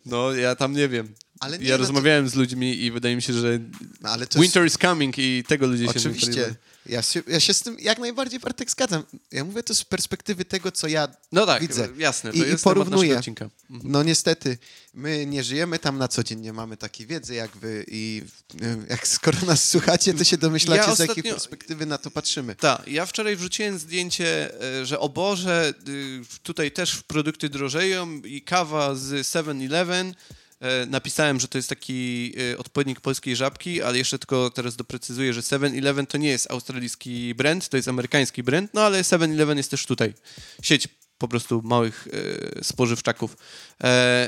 No, 0.06 0.32
ja 0.34 0.56
tam 0.56 0.74
nie 0.74 0.88
wiem. 0.88 1.14
Nie, 1.50 1.56
ja 1.66 1.72
no 1.72 1.72
to- 1.72 1.78
rozmawiałem 1.78 2.30
z 2.30 2.36
ludźmi 2.36 2.84
i 2.84 2.92
wydaje 2.92 3.16
mi 3.16 3.22
się, 3.22 3.34
że 3.34 3.60
no 4.02 4.14
to 4.16 4.20
jest- 4.20 4.40
winter 4.40 4.66
is 4.66 4.78
coming 4.78 5.16
i 5.18 5.44
tego 5.48 5.68
ludzie 5.68 5.84
się 5.84 5.90
Oczywiście. 5.90 6.56
Ja 6.90 7.02
się, 7.02 7.22
ja 7.28 7.40
się 7.40 7.54
z 7.54 7.62
tym 7.62 7.78
jak 7.80 8.00
najbardziej, 8.00 8.40
Bartek, 8.40 8.72
zgadzam. 8.72 9.04
Ja 9.32 9.44
mówię 9.46 9.64
to 9.64 9.76
z 9.76 9.84
perspektywy 9.84 10.46
tego, 10.46 10.72
co 10.72 10.88
ja 10.88 11.08
No 11.32 11.46
tak, 11.46 11.62
widzę. 11.62 11.88
jasne. 11.98 12.32
To 12.32 12.38
I- 12.38 12.40
i 12.40 12.44
jest 12.44 12.64
porównuję. 12.64 13.02
naszego 13.16 13.20
odcinka. 13.20 13.50
Mhm. 13.70 13.92
No 13.92 14.04
niestety, 14.04 14.58
my 14.94 15.26
nie 15.26 15.44
żyjemy 15.44 15.80
tam 15.80 15.98
na 15.98 16.08
co 16.08 16.24
dzień, 16.24 16.40
nie 16.40 16.54
mamy 16.54 16.78
takiej 16.78 17.08
wiedzy 17.08 17.34
jak 17.36 17.58
wy 17.58 17.86
i 17.88 18.22
y, 18.62 18.78
jak 18.90 19.08
skoro 19.08 19.38
nas 19.46 19.70
słuchacie, 19.70 20.14
to 20.14 20.24
się 20.24 20.38
domyślacie, 20.38 20.84
Ja 20.90 20.96
z 20.96 21.00
jakiej 21.00 21.24
perspektywy 21.24 21.86
na 21.86 21.98
to 21.98 22.12
patrzymy. 22.12 22.56
Tak, 22.56 22.88
ja 22.88 23.06
wczoraj 23.06 23.36
wrzuciłem 23.36 23.80
zdjęcie, 23.80 24.62
e, 24.82 24.86
że 24.86 25.00
o 25.00 25.10
Boże, 25.10 25.74
y, 25.90 26.22
tutaj 26.44 26.72
też 26.72 27.04
produkty 27.04 27.50
drożeją 27.50 28.12
i 28.22 28.42
kawa 28.42 28.96
z 28.96 29.28
7-Eleven. 29.28 30.14
E, 30.60 30.86
Napisałem, 30.86 31.40
że 31.40 31.48
to 31.48 31.58
jest 31.58 31.70
taki 31.70 32.34
e, 32.54 32.58
odpowiednik 32.58 33.02
polskiej 33.02 33.36
żabki, 33.36 33.82
ale 33.82 33.98
jeszcze 33.98 34.20
tylko 34.20 34.50
teraz 34.50 34.76
doprecyzuję, 34.76 35.34
że 35.34 35.42
7-Eleven 35.42 36.08
to 36.08 36.18
nie 36.18 36.30
jest 36.30 36.52
australijski 36.52 37.36
brand, 37.36 37.70
to 37.70 37.78
jest 37.78 37.90
amerykański 37.90 38.44
brand, 38.44 38.74
no 38.74 38.82
ale 38.82 39.02
7-Eleven 39.02 39.58
jest 39.58 39.72
też 39.72 39.86
tutaj. 39.86 40.14
Sieć 40.62 40.88
po 41.18 41.28
prostu 41.28 41.62
małych 41.64 42.08
e, 42.60 42.64
spożywczaków. 42.64 43.38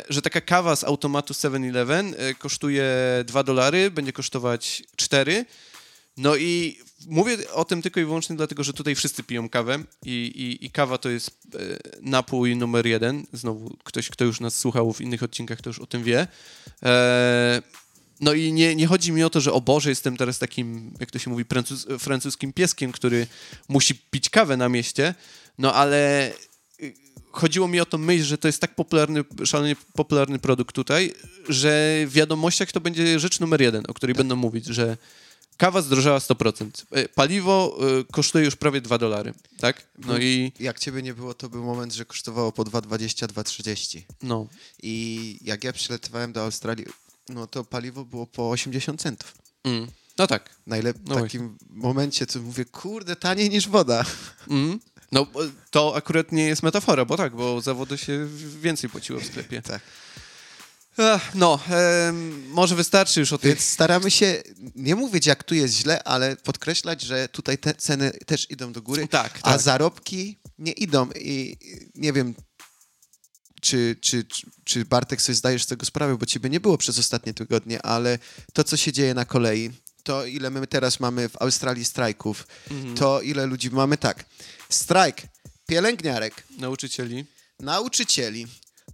Że 0.10 0.22
taka 0.22 0.42
kawa 0.42 0.76
z 0.76 0.84
automatu 0.84 1.34
7-Eleven 1.34 2.14
e, 2.18 2.34
kosztuje 2.34 2.86
2 3.26 3.44
dolary, 3.44 3.92
będzie 3.92 4.14
kosztować 4.14 4.84
4. 4.96 5.46
No 6.18 6.36
i 6.36 6.80
mówię 7.08 7.52
o 7.54 7.66
tym 7.66 7.82
tylko 7.82 8.00
i 8.00 8.06
wyłącznie 8.06 8.36
dlatego, 8.36 8.64
że 8.64 8.74
tutaj 8.74 8.96
wszyscy 8.96 9.24
piją 9.24 9.50
kawę 9.50 9.80
i, 10.06 10.10
i, 10.12 10.66
i 10.66 10.72
kawa 10.72 10.98
to 10.98 11.10
jest 11.10 11.30
e, 11.30 11.60
napój 12.02 12.56
numer 12.56 12.88
jeden. 12.88 13.26
Znowu 13.34 13.78
ktoś, 13.84 14.10
kto 14.10 14.26
już 14.26 14.40
nas 14.40 14.58
słuchał 14.58 14.94
w 14.94 15.02
innych 15.02 15.24
odcinkach, 15.24 15.62
to 15.62 15.70
już 15.70 15.80
o 15.80 15.86
tym 15.86 16.04
wie. 16.04 16.28
E, 16.84 17.62
no 18.22 18.34
i 18.34 18.54
nie, 18.54 18.76
nie 18.76 18.88
chodzi 18.88 19.12
mi 19.12 19.24
o 19.24 19.30
to, 19.30 19.42
że 19.42 19.54
o 19.54 19.62
Boże, 19.62 19.90
jestem 19.90 20.18
teraz 20.18 20.40
takim, 20.40 20.94
jak 21.00 21.12
to 21.12 21.20
się 21.20 21.30
mówi, 21.30 21.46
francuz, 21.50 21.88
francuskim 22.00 22.54
pieskiem, 22.54 22.92
który 22.92 23.28
musi 23.68 23.96
pić 23.96 24.30
kawę 24.30 24.58
na 24.58 24.70
mieście, 24.70 25.16
no 25.58 25.74
ale 25.74 26.32
y, 26.82 26.94
chodziło 27.32 27.68
mi 27.68 27.80
o 27.80 27.86
tą 27.86 27.98
myśl, 27.98 28.24
że 28.24 28.38
to 28.38 28.48
jest 28.48 28.62
tak 28.62 28.76
popularny, 28.76 29.24
szalenie 29.46 29.76
popularny 29.94 30.40
produkt 30.40 30.76
tutaj, 30.76 31.14
że 31.50 32.04
w 32.08 32.14
wiadomościach 32.14 32.72
to 32.72 32.82
będzie 32.82 33.20
rzecz 33.20 33.40
numer 33.40 33.62
jeden, 33.62 33.84
o 33.88 33.94
której 33.94 34.16
będą 34.16 34.36
mówić, 34.36 34.66
że 34.66 34.98
kawa 35.62 35.82
zdrożała 35.82 36.20
100%. 36.20 36.70
E, 36.92 37.10
Paliwo 37.10 37.78
y, 38.00 38.06
kosztuje 38.12 38.46
już 38.46 38.56
prawie 38.56 38.82
2 38.82 38.98
dolary, 38.98 39.34
tak? 39.60 39.88
No 39.98 40.18
i 40.18 40.52
Jak 40.60 40.80
ciebie 40.80 41.02
nie 41.02 41.14
było, 41.14 41.34
to 41.34 41.50
był 41.50 41.64
moment, 41.64 41.94
że 41.94 42.06
kosztowało 42.06 42.52
po 42.52 42.64
2,20, 42.64 43.26
2,30. 43.28 44.02
no, 44.24 44.48
I 44.84 45.38
jak 45.42 45.64
ja 45.64 45.74
przylatywałem 45.74 46.34
do 46.34 46.44
Australii, 46.44 46.86
no 47.30 47.48
to 47.48 47.64
paliwo 47.64 48.06
było 48.06 48.28
po 48.28 48.50
80 48.50 49.02
centów. 49.02 49.34
mm, 49.64 49.88
no 50.18 50.28
tak. 50.28 50.50
Najlep- 50.68 51.00
No 51.08 51.16
w 51.16 51.22
takim 51.22 51.58
momencie, 51.70 52.26
to 52.26 52.40
mówię, 52.40 52.66
kurde, 52.66 53.16
taniej 53.16 53.50
niż 53.50 53.68
woda. 53.68 54.06
Mm. 54.50 54.80
No 55.12 55.26
bo 55.26 55.40
to 55.72 55.96
akurat 55.96 56.32
nie 56.32 56.44
jest 56.44 56.64
metafora, 56.64 57.06
bo 57.06 57.18
tak, 57.18 57.36
bo 57.36 57.62
za 57.62 57.74
wodę 57.74 57.98
się 57.98 58.28
więcej 58.62 58.90
płaciło 58.90 59.20
w 59.20 59.26
sklepie. 59.26 59.62
Tak. 59.62 59.82
No, 61.36 61.60
em, 61.70 62.48
może 62.50 62.76
wystarczy 62.76 63.20
już 63.20 63.34
o 63.34 63.38
tych... 63.38 63.52
Więc 63.54 63.66
staramy 63.66 64.12
się 64.12 64.44
nie 64.76 64.96
mówić, 64.96 65.26
jak 65.26 65.44
tu 65.44 65.56
jest 65.56 65.74
źle, 65.74 66.04
ale 66.04 66.36
podkreślać, 66.36 67.02
że 67.02 67.30
tutaj 67.30 67.58
te 67.58 67.74
ceny 67.74 68.12
też 68.12 68.52
idą 68.52 68.72
do 68.74 68.82
góry, 68.82 69.08
Tak, 69.08 69.40
a 69.42 69.52
tak. 69.52 69.62
zarobki 69.62 70.40
nie 70.60 70.72
idą. 70.72 71.10
I 71.16 71.58
nie 71.96 72.14
wiem, 72.14 72.36
czy, 73.62 73.96
czy, 74.02 74.24
czy, 74.24 74.46
czy 74.64 74.86
Bartek 74.86 75.22
sobie 75.22 75.36
zdajesz 75.36 75.64
z 75.64 75.68
tego 75.68 75.86
sprawę, 75.86 76.18
bo 76.18 76.26
ciebie 76.26 76.50
nie 76.50 76.60
było 76.60 76.78
przez 76.78 77.00
ostatnie 77.00 77.34
tygodnie, 77.34 77.82
ale 77.82 78.20
to, 78.54 78.64
co 78.64 78.78
się 78.78 78.92
dzieje 78.94 79.14
na 79.14 79.26
kolei, 79.26 79.72
to 80.04 80.26
ile 80.26 80.50
my 80.50 80.68
teraz 80.68 81.00
mamy 81.00 81.30
w 81.30 81.42
Australii 81.42 81.86
strajków, 81.86 82.48
Mhm. 82.72 82.96
to 82.98 83.22
ile 83.22 83.46
ludzi 83.46 83.70
mamy 83.70 83.98
tak. 83.98 84.26
Strajk 84.70 85.22
pielęgniarek, 85.68 86.44
Nauczycieli. 86.58 87.26
nauczycieli, 87.60 88.48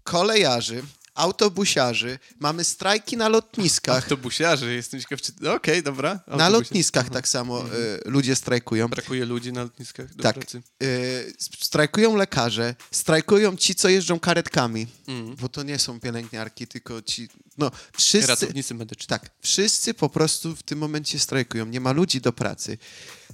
kolejarzy, 0.04 0.84
autobusiarzy, 1.18 2.20
mamy 2.39 2.63
strajki 2.63 3.18
na 3.18 3.30
lotniskach. 3.30 4.03
Autobusiarzy, 4.03 4.74
jestem 4.74 4.99
ciekaw, 5.01 5.22
czy... 5.22 5.32
Okej, 5.51 5.84
dobra. 5.84 6.20
Na 6.28 6.49
lotniskach 6.49 7.09
tak 7.09 7.28
samo 7.28 7.65
y, 7.65 7.70
ludzie 8.05 8.36
strajkują. 8.36 8.88
Brakuje 8.88 9.26
ludzi 9.26 9.53
na 9.53 9.63
lotniskach 9.63 10.15
do 10.15 10.24
Tak. 10.24 10.36
pracy. 10.36 10.61
Y, 10.84 11.34
strajkują 11.59 12.15
lekarze, 12.15 12.76
strajkują 12.91 13.57
ci, 13.57 13.76
co 13.76 13.89
jeżdżą 13.89 14.20
karetkami, 14.20 14.88
Mm. 15.07 15.36
bo 15.36 15.49
to 15.49 15.63
nie 15.63 15.80
są 15.80 15.99
pielęgniarki, 15.99 16.68
tylko 16.68 17.01
ci. 17.01 17.30
No, 17.57 17.72
wszyscy. 17.97 18.28
Ratownicy 18.28 18.74
medyczni. 18.74 19.07
Tak, 19.07 19.30
wszyscy 19.41 19.93
po 19.93 20.09
prostu 20.09 20.55
w 20.55 20.63
tym 20.63 20.80
momencie 20.80 21.20
strajkują. 21.20 21.65
Nie 21.65 21.80
ma 21.80 21.91
ludzi 21.91 22.22
do 22.22 22.34
pracy. 22.34 22.78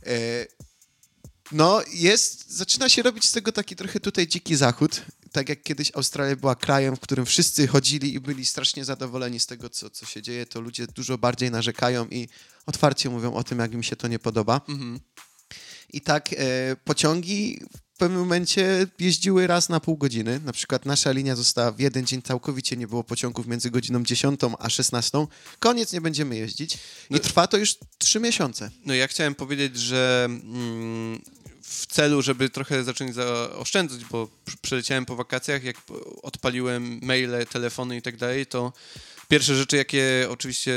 E, 0.06 0.12
no, 1.52 1.82
jest, 1.94 2.52
zaczyna 2.52 2.90
się 2.90 3.02
robić 3.04 3.26
z 3.26 3.32
tego 3.32 3.52
taki 3.52 3.76
trochę 3.76 4.00
tutaj 4.00 4.28
dziki 4.28 4.56
zachód. 4.56 5.02
Tak 5.34 5.50
jak 5.50 5.64
kiedyś 5.64 5.92
Australia 5.96 6.36
była 6.36 6.56
krajem, 6.56 6.96
w 6.96 7.00
którym 7.00 7.26
wszyscy 7.26 7.68
chodzili 7.68 8.14
i 8.14 8.20
byli 8.20 8.46
strasznie 8.46 8.86
zadowoleni 8.86 9.40
z 9.40 9.46
tego, 9.46 9.70
co, 9.70 9.90
co 9.90 10.06
się 10.06 10.22
dzieje, 10.22 10.46
to 10.46 10.62
ludzie 10.62 10.88
dużo 10.88 11.18
bardziej 11.18 11.52
narzekają 11.52 12.08
i 12.08 12.28
otwarcie 12.66 13.10
mówią 13.10 13.34
o 13.34 13.44
tym, 13.44 13.60
jak 13.60 13.74
im 13.74 13.84
się 13.84 13.96
to 13.96 14.08
nie 14.08 14.20
podoba. 14.20 14.62
Mhm. 14.70 15.00
I 15.94 16.02
tak 16.02 16.34
e, 16.34 16.36
pociągi 16.84 17.60
w 17.94 17.98
pewnym 17.98 18.20
momencie 18.20 18.88
jeździły 19.00 19.48
raz 19.48 19.70
na 19.70 19.80
pół 19.80 19.98
godziny. 19.98 20.40
Na 20.46 20.52
przykład 20.54 20.86
nasza 20.86 21.12
linia 21.12 21.36
została 21.36 21.72
w 21.72 21.80
jeden 21.80 22.06
dzień 22.06 22.22
całkowicie 22.22 22.78
nie 22.78 22.88
było 22.88 23.04
pociągów 23.04 23.48
między 23.48 23.72
godziną 23.72 24.04
10 24.04 24.40
a 24.60 24.70
16. 24.70 25.26
Koniec, 25.60 25.94
nie 25.94 26.02
będziemy 26.02 26.36
jeździć. 26.36 26.74
I 26.76 26.78
No- 27.10 27.20
trwa 27.20 27.48
to 27.48 27.58
już 27.58 27.76
trzy 27.98 28.20
miesiące. 28.20 28.72
No 28.86 28.94
ja 28.94 29.08
chciałem 29.08 29.36
powiedzieć, 29.36 29.78
że 29.78 30.26
mm, 30.26 31.22
w 31.64 31.86
celu, 31.88 32.22
żeby 32.22 32.50
trochę 32.50 32.84
zacząć 32.84 33.16
zaoszczędzać, 33.16 34.06
bo 34.06 34.24
pr- 34.46 34.56
przeleciałem 34.62 35.06
po 35.06 35.16
wakacjach, 35.16 35.64
jak 35.64 35.76
odpaliłem 36.24 37.00
maile, 37.04 37.46
telefony 37.52 37.98
i 37.98 38.02
tak 38.02 38.18
dalej, 38.18 38.46
to 38.46 38.74
pierwsze 39.28 39.56
rzeczy, 39.56 39.78
jakie 39.78 40.28
oczywiście 40.30 40.74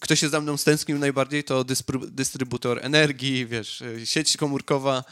ktoś 0.00 0.20
się 0.20 0.28
za 0.28 0.40
mną 0.40 0.56
stęsknił 0.56 0.98
najbardziej, 0.98 1.44
to 1.44 1.64
dystrybutor 2.10 2.78
energii, 2.82 3.46
wiesz, 3.46 3.80
y, 3.80 4.06
sieć 4.06 4.36
komórkowa. 4.36 5.04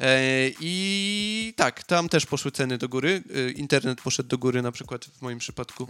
E, 0.00 0.18
I 0.60 1.54
tak, 1.56 1.82
tam 1.82 2.08
też 2.08 2.26
poszły 2.26 2.50
ceny 2.52 2.78
do 2.78 2.88
góry. 2.88 3.22
E, 3.34 3.50
Internet 3.50 4.00
poszedł 4.00 4.28
do 4.28 4.38
góry, 4.38 4.62
na 4.62 4.72
przykład 4.72 5.04
w 5.04 5.22
moim 5.22 5.38
przypadku 5.38 5.88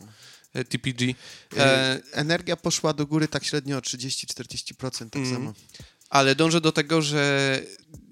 e, 0.55 0.65
TPG. 0.65 1.15
E, 1.57 2.01
Energia 2.13 2.57
poszła 2.57 2.93
do 2.93 3.07
góry 3.07 3.29
tak 3.29 3.45
średnio 3.45 3.77
o 3.77 3.81
30-40%, 3.81 5.11
tak 5.11 5.17
Mm. 5.23 5.33
samo. 5.35 5.53
Ale 6.15 6.35
dążę 6.35 6.61
do 6.61 6.73
tego, 6.73 7.03
że 7.03 7.63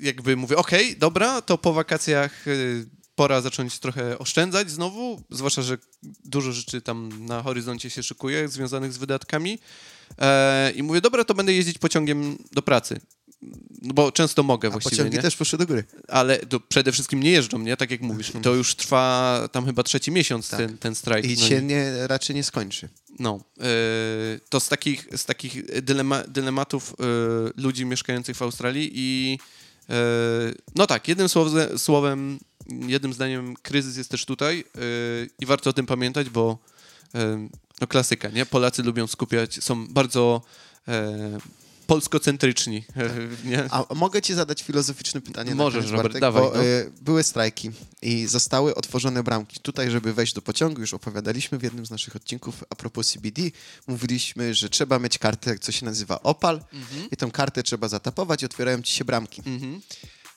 jakby 0.01 0.37
mówię, 0.37 0.57
okej, 0.57 0.97
dobra, 0.97 1.43
to 1.43 1.59
po 1.59 1.73
wakacjach 1.73 2.49
y, 2.49 2.87
pora 3.15 3.41
zacząć 3.41 3.79
trochę 3.79 4.19
oszczędzać 4.19 4.71
znowu, 4.71 5.23
zwłaszcza, 5.31 5.63
że 5.63 5.79
dużo 6.25 6.53
rzeczy 6.53 6.81
tam 6.81 7.27
na 7.27 7.43
horyzoncie 7.43 7.91
się 7.91 8.03
szykuje 8.03 8.49
związanych 8.49 8.93
z 8.93 8.99
wydatkami. 8.99 9.59
E, 10.19 10.73
I 10.77 10.83
mówię, 10.83 11.01
dobra, 11.01 11.25
to 11.25 11.35
będę 11.35 11.53
jeździć 11.53 11.79
pociągiem 11.79 12.39
do 12.53 12.63
pracy. 12.63 13.01
No 13.83 13.95
bo 13.95 14.13
często 14.13 14.43
mogę 14.43 14.69
A 14.69 14.71
właściwie, 14.71 14.97
pociągi 14.97 15.17
nie? 15.17 15.23
też 15.23 15.37
poszły 15.37 15.59
do 15.59 15.67
góry. 15.67 15.85
Ale 16.09 16.39
to 16.39 16.61
przede 16.61 16.93
wszystkim 16.93 17.23
nie 17.23 17.31
jeżdżą, 17.31 17.59
nie? 17.59 17.77
Tak 17.77 17.91
jak 17.91 18.01
mówisz. 18.01 18.35
I 18.35 18.41
to 18.41 18.55
już 18.55 18.75
trwa 18.75 19.49
tam 19.53 19.67
chyba 19.67 19.83
trzeci 19.83 20.11
miesiąc 20.11 20.49
Tak. 20.49 20.59
ten, 20.61 20.79
ten 20.79 20.95
strajk. 20.95 21.25
I 21.27 21.37
no 21.41 21.49
się 21.49 21.63
nie, 21.63 22.07
raczej 22.07 22.37
nie 22.37 22.45
skończy. 22.45 22.89
no, 23.19 23.41
e, 23.61 23.65
to 24.49 24.61
z 24.61 24.69
takich, 24.69 25.09
z 25.17 25.25
takich 25.25 25.83
dylema, 25.83 26.23
dylematów 26.29 26.95
e, 27.01 27.05
ludzi 27.63 27.85
mieszkających 27.87 28.37
w 28.37 28.43
Australii 28.43 28.91
i 28.95 29.39
e, 29.91 29.95
no 30.75 30.87
tak, 30.87 31.09
jednym 31.09 31.29
słowem, 31.29 31.79
słowem, 31.79 32.39
jednym 32.87 33.13
zdaniem 33.13 33.55
kryzys 33.63 33.97
jest 33.97 34.11
też 34.11 34.25
tutaj 34.25 34.65
i 35.39 35.47
warto 35.47 35.71
o 35.71 35.73
tym 35.73 35.87
pamiętać, 35.87 36.31
bo 36.31 36.59
no 37.81 37.87
klasyka, 37.87 38.29
nie? 38.29 38.47
Polacy 38.47 38.83
lubią 38.83 39.07
skupiać, 39.07 39.65
są 39.65 39.87
bardzo 39.89 40.43
polskocentryczni, 41.93 42.85
e, 42.97 43.11
nie? 43.51 43.69
A 43.71 43.95
mogę 43.95 44.23
ci 44.23 44.35
zadać 44.35 44.63
filozoficzne 44.63 45.21
pytanie 45.21 45.55
Możesz, 45.55 45.85
koniec, 45.85 45.91
Robert, 45.91 46.05
Bartek, 46.07 46.21
dawaj, 46.21 46.43
bo 46.43 46.53
no. 46.55 46.65
y, 46.65 46.93
były 47.01 47.23
strajki 47.23 47.71
i 48.03 48.27
zostały 48.27 48.75
otworzone 48.75 49.23
bramki. 49.23 49.61
Tutaj, 49.61 49.91
żeby 49.91 50.13
wejść 50.13 50.35
do 50.35 50.43
pociągu, 50.43 50.81
już 50.81 50.95
opowiadaliśmy 50.95 51.59
w 51.59 51.63
jednym 51.63 51.87
z 51.87 51.91
naszych 51.91 52.17
odcinków 52.17 52.65
a 52.71 52.75
propos 52.75 53.09
CBD, 53.09 53.43
mówiliśmy, 53.87 54.55
że 54.55 54.69
trzeba 54.69 54.99
mieć 54.99 55.19
kartę, 55.19 55.59
co 55.59 55.73
się 55.73 55.85
nazywa 55.87 56.23
OPAL 56.23 56.65
Mhm. 56.73 57.11
i 57.11 57.17
tą 57.17 57.31
kartę 57.31 57.63
trzeba 57.63 57.89
zatapować 57.89 58.43
i 58.43 58.47
otwierają 58.47 58.83
ci 58.83 58.93
się 58.93 59.05
bramki. 59.05 59.43
Mhm, 59.47 59.81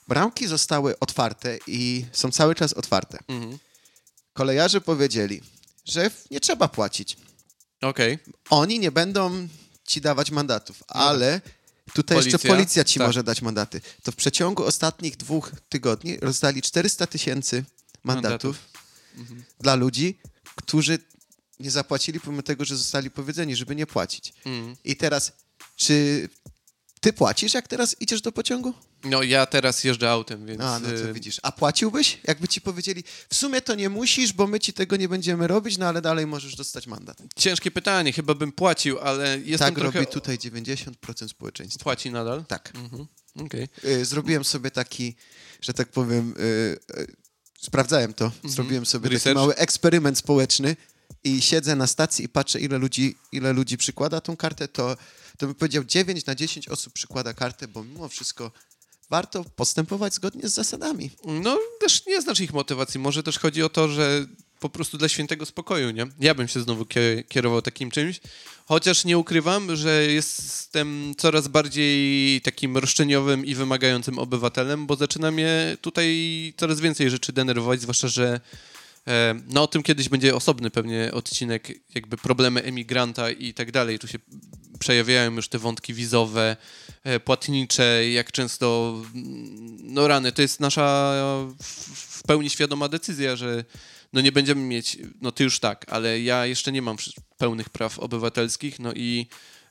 Bramki 0.08 0.46
zostały 0.46 0.98
otwarte 0.98 1.58
i 1.66 2.04
są 2.12 2.30
cały 2.30 2.54
czas 2.54 2.72
otwarte. 2.72 3.18
mhm. 3.28 3.58
Kolejarze 4.32 4.80
powiedzieli, 4.80 5.40
że 5.84 6.10
nie 6.30 6.40
trzeba 6.40 6.68
płacić. 6.68 7.16
Okej, 7.82 8.18
Oni 8.50 8.78
nie 8.78 8.90
będą 8.92 9.48
ci 9.86 10.00
dawać 10.00 10.30
mandatów, 10.30 10.82
ale 10.88 11.40
tutaj 11.92 12.16
jeszcze 12.16 12.30
Policja? 12.30 12.50
policja 12.56 12.84
ci 12.84 12.98
Tak. 12.98 13.08
może 13.08 13.24
dać 13.24 13.42
mandaty. 13.42 13.80
To 14.02 14.12
w 14.12 14.16
przeciągu 14.16 14.64
ostatnich 14.64 15.16
dwóch 15.16 15.52
tygodni 15.68 16.16
rozdali 16.16 16.62
400 16.62 17.06
tysięcy 17.06 17.64
mandatów, 18.04 18.58
Mhm. 19.16 19.44
dla 19.60 19.74
ludzi, 19.74 20.18
którzy 20.54 20.98
nie 21.60 21.70
zapłacili 21.70 22.20
pomimo 22.20 22.42
tego, 22.42 22.64
że 22.64 22.76
zostali 22.76 23.10
powiedzieni, 23.10 23.56
żeby 23.56 23.76
nie 23.76 23.86
płacić. 23.86 24.32
Mhm. 24.44 24.76
I 24.84 24.96
teraz, 24.96 25.32
czy 25.76 26.28
ty 27.00 27.12
płacisz, 27.12 27.54
jak 27.54 27.68
teraz 27.68 27.96
idziesz 28.00 28.20
do 28.20 28.32
pociągu? 28.32 28.74
No 29.10 29.22
ja 29.22 29.46
teraz 29.46 29.84
jeżdżę 29.84 30.10
autem, 30.10 30.46
więc... 30.46 30.60
A, 30.60 30.78
no 30.80 30.88
to 30.88 30.94
e, 30.94 31.12
widzisz. 31.12 31.40
A 31.42 31.52
płaciłbyś, 31.52 32.18
jakby 32.24 32.48
ci 32.48 32.60
powiedzieli, 32.60 33.04
w 33.28 33.34
sumie 33.34 33.60
to 33.60 33.74
nie 33.74 33.88
musisz, 33.88 34.32
bo 34.32 34.46
my 34.46 34.60
ci 34.60 34.72
tego 34.72 34.96
nie 34.96 35.08
będziemy 35.08 35.46
robić, 35.46 35.78
no 35.78 35.86
ale 35.86 36.02
dalej 36.02 36.26
możesz 36.26 36.56
dostać 36.56 36.86
mandat. 36.86 37.22
Ciężkie 37.36 37.70
pytanie, 37.70 38.12
chyba 38.12 38.34
bym 38.34 38.52
płacił, 38.52 38.98
ale 38.98 39.38
jestem 39.38 39.68
tak 39.68 39.74
trochę... 39.74 39.98
robi 40.00 40.12
tutaj 40.12 40.38
90% 40.38 41.28
społeczeństwa. 41.28 41.84
Płaci 41.84 42.10
nadal? 42.10 42.44
Tak. 42.44 42.72
Mhm. 42.74 43.06
Okej. 43.46 43.68
Y, 43.84 44.04
Zrobiłem 44.04 44.44
sobie 44.44 44.70
taki, 44.70 45.14
że 45.60 45.72
tak 45.72 45.88
powiem, 45.88 46.34
y, 46.38 46.78
y, 47.00 47.06
sprawdzałem 47.60 48.14
to, 48.14 48.32
zrobiłem 48.44 48.86
sobie 48.86 49.02
taki 49.02 49.14
Research? 49.14 49.34
mały 49.36 49.54
eksperyment 49.54 50.18
społeczny 50.18 50.76
i 51.24 51.42
siedzę 51.42 51.76
na 51.76 51.86
stacji 51.86 52.24
i 52.24 52.28
patrzę, 52.28 52.60
ile 52.60 52.78
ludzi, 52.78 53.16
ile 53.32 53.52
ludzi 53.52 53.76
przykłada 53.76 54.20
tą 54.20 54.36
kartę, 54.36 54.68
to, 54.68 54.96
to 55.38 55.46
bym 55.46 55.54
powiedział 55.54 55.84
9 55.84 56.26
na 56.26 56.34
10 56.34 56.68
osób 56.68 56.92
przykłada 56.92 57.34
kartę, 57.34 57.68
bo 57.68 57.84
mimo 57.84 58.08
wszystko 58.08 58.52
warto 59.10 59.44
postępować 59.56 60.14
zgodnie 60.14 60.48
z 60.48 60.54
zasadami. 60.54 61.10
No, 61.24 61.58
też 61.80 62.06
nie 62.06 62.20
znasz 62.22 62.40
ich 62.40 62.52
motywacji. 62.52 63.00
Może 63.00 63.22
też 63.22 63.38
chodzi 63.38 63.62
o 63.62 63.68
to, 63.68 63.88
że 63.88 64.26
po 64.60 64.68
prostu 64.68 64.98
dla 64.98 65.08
świętego 65.08 65.46
spokoju, 65.46 65.90
nie? 65.90 66.06
Ja 66.20 66.34
bym 66.34 66.48
się 66.48 66.60
znowu 66.60 66.84
kie- 66.84 67.24
kierował 67.28 67.62
takim 67.62 67.90
czymś. 67.90 68.20
Chociaż 68.66 69.04
nie 69.04 69.18
ukrywam, 69.18 69.76
że 69.76 70.06
jestem 70.06 71.14
coraz 71.18 71.48
bardziej 71.48 72.40
takim 72.40 72.76
roszczeniowym 72.76 73.46
i 73.46 73.54
wymagającym 73.54 74.18
obywatelem, 74.18 74.86
bo 74.86 74.96
zaczyna 74.96 75.30
mnie 75.30 75.76
tutaj 75.80 76.14
coraz 76.56 76.80
więcej 76.80 77.10
rzeczy 77.10 77.32
denerwować, 77.32 77.80
zwłaszcza, 77.80 78.08
że 78.08 78.40
e, 79.06 79.34
no 79.48 79.62
o 79.62 79.66
tym 79.66 79.82
kiedyś 79.82 80.08
będzie 80.08 80.34
osobny 80.34 80.70
pewnie 80.70 81.10
odcinek, 81.12 81.68
jakby 81.94 82.16
problemy 82.16 82.62
emigranta 82.62 83.30
i 83.30 83.54
tak 83.54 83.72
dalej. 83.72 83.98
Tu 83.98 84.08
się 84.08 84.18
przejawiają 84.78 85.34
już 85.34 85.48
te 85.48 85.58
wątki 85.58 85.94
wizowe, 85.94 86.56
płatnicze, 87.24 88.10
jak 88.10 88.32
często, 88.32 88.94
mm, 89.14 89.76
no 89.94 90.08
rany, 90.08 90.32
to 90.32 90.42
jest 90.42 90.60
nasza 90.60 91.14
w- 91.62 92.22
pełni 92.22 92.50
świadoma 92.50 92.88
decyzja, 92.88 93.36
że 93.36 93.64
no 94.12 94.20
nie 94.20 94.32
będziemy 94.32 94.60
mieć, 94.60 94.98
no 95.20 95.32
ty 95.32 95.44
już 95.44 95.60
tak, 95.60 95.86
ale 95.88 96.20
ja 96.20 96.46
jeszcze 96.46 96.72
nie 96.72 96.82
mam 96.82 96.96
pełnych 97.38 97.68
praw 97.70 97.98
obywatelskich, 97.98 98.78
no 98.78 98.92
i 98.92 99.26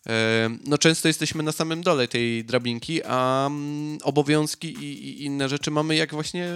e, 0.08 0.50
no 0.66 0.78
często 0.78 1.08
jesteśmy 1.08 1.44
na 1.44 1.52
samym 1.52 1.84
dole 1.84 2.08
tej 2.08 2.46
drabinki, 2.46 3.02
a 3.06 3.48
mm, 3.48 3.98
obowiązki 4.04 4.68
i, 4.68 5.10
i 5.10 5.24
inne 5.24 5.50
rzeczy 5.50 5.72
mamy 5.72 5.96
jak 5.96 6.14
właśnie 6.14 6.50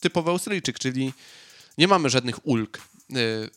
typowy 0.00 0.30
Australijczyk, 0.30 0.78
czyli 0.78 1.12
nie 1.78 1.88
mamy 1.88 2.10
żadnych 2.10 2.46
ulg 2.46 2.76
e, 2.78 2.82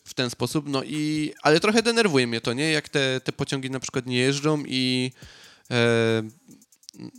w 0.04 0.14
ten 0.14 0.30
sposób, 0.30 0.68
no 0.68 0.82
i, 0.84 1.32
ale 1.42 1.60
trochę 1.60 1.82
denerwuje 1.82 2.26
mnie 2.26 2.40
to, 2.40 2.52
nie, 2.52 2.70
jak 2.70 2.88
te, 2.88 3.20
te 3.20 3.32
pociągi 3.32 3.70
na 3.70 3.80
przykład 3.80 4.06
nie 4.06 4.18
jeżdżą 4.18 4.62
i 4.66 5.12
e, 5.70 6.22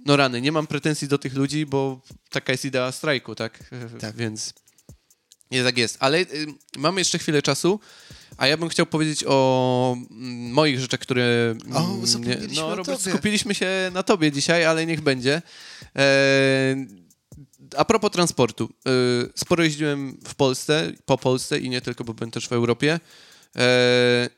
no 0.05 0.15
rany, 0.17 0.41
nie 0.41 0.51
mam 0.51 0.67
pretensji 0.67 1.07
do 1.07 1.17
tych 1.17 1.33
ludzi, 1.35 1.65
bo 1.65 2.01
taka 2.29 2.51
jest 2.51 2.65
idea 2.65 2.91
strajku, 2.91 3.35
tak? 3.35 3.59
E, 3.71 3.99
Tak. 3.99 4.15
Więc 4.15 4.53
nie 5.51 5.63
tak 5.63 5.77
jest. 5.77 5.97
Ale 5.99 6.19
y, 6.19 6.25
mamy 6.77 7.01
jeszcze 7.01 7.19
chwilę 7.19 7.41
czasu, 7.41 7.79
a 8.37 8.47
ja 8.47 8.57
bym 8.57 8.69
chciał 8.69 8.85
powiedzieć 8.85 9.23
o 9.27 9.95
mm, 10.11 10.51
moich 10.51 10.79
rzeczach, 10.79 10.99
które... 10.99 11.55
O, 11.73 12.05
zapomnieliśmy 12.07 12.55
no, 12.55 12.75
Robert, 12.75 13.01
skupiliśmy 13.01 13.55
się 13.55 13.91
na 13.93 14.03
tobie 14.03 14.31
dzisiaj, 14.31 14.65
ale 14.65 14.85
niech 14.85 15.01
będzie. 15.01 15.41
E, 15.95 16.75
a 17.77 17.85
propos 17.85 18.11
transportu. 18.11 18.69
y, 19.25 19.29
Sporo 19.35 19.63
jeździłem 19.63 20.19
w 20.27 20.35
Polsce, 20.35 20.91
po 21.05 21.17
Polsce 21.17 21.59
i 21.59 21.69
nie 21.69 21.81
tylko, 21.81 22.03
bo 22.03 22.13
byłem 22.13 22.31
też 22.31 22.47
w 22.47 22.53
Europie. 22.53 22.99
E, 23.55 24.29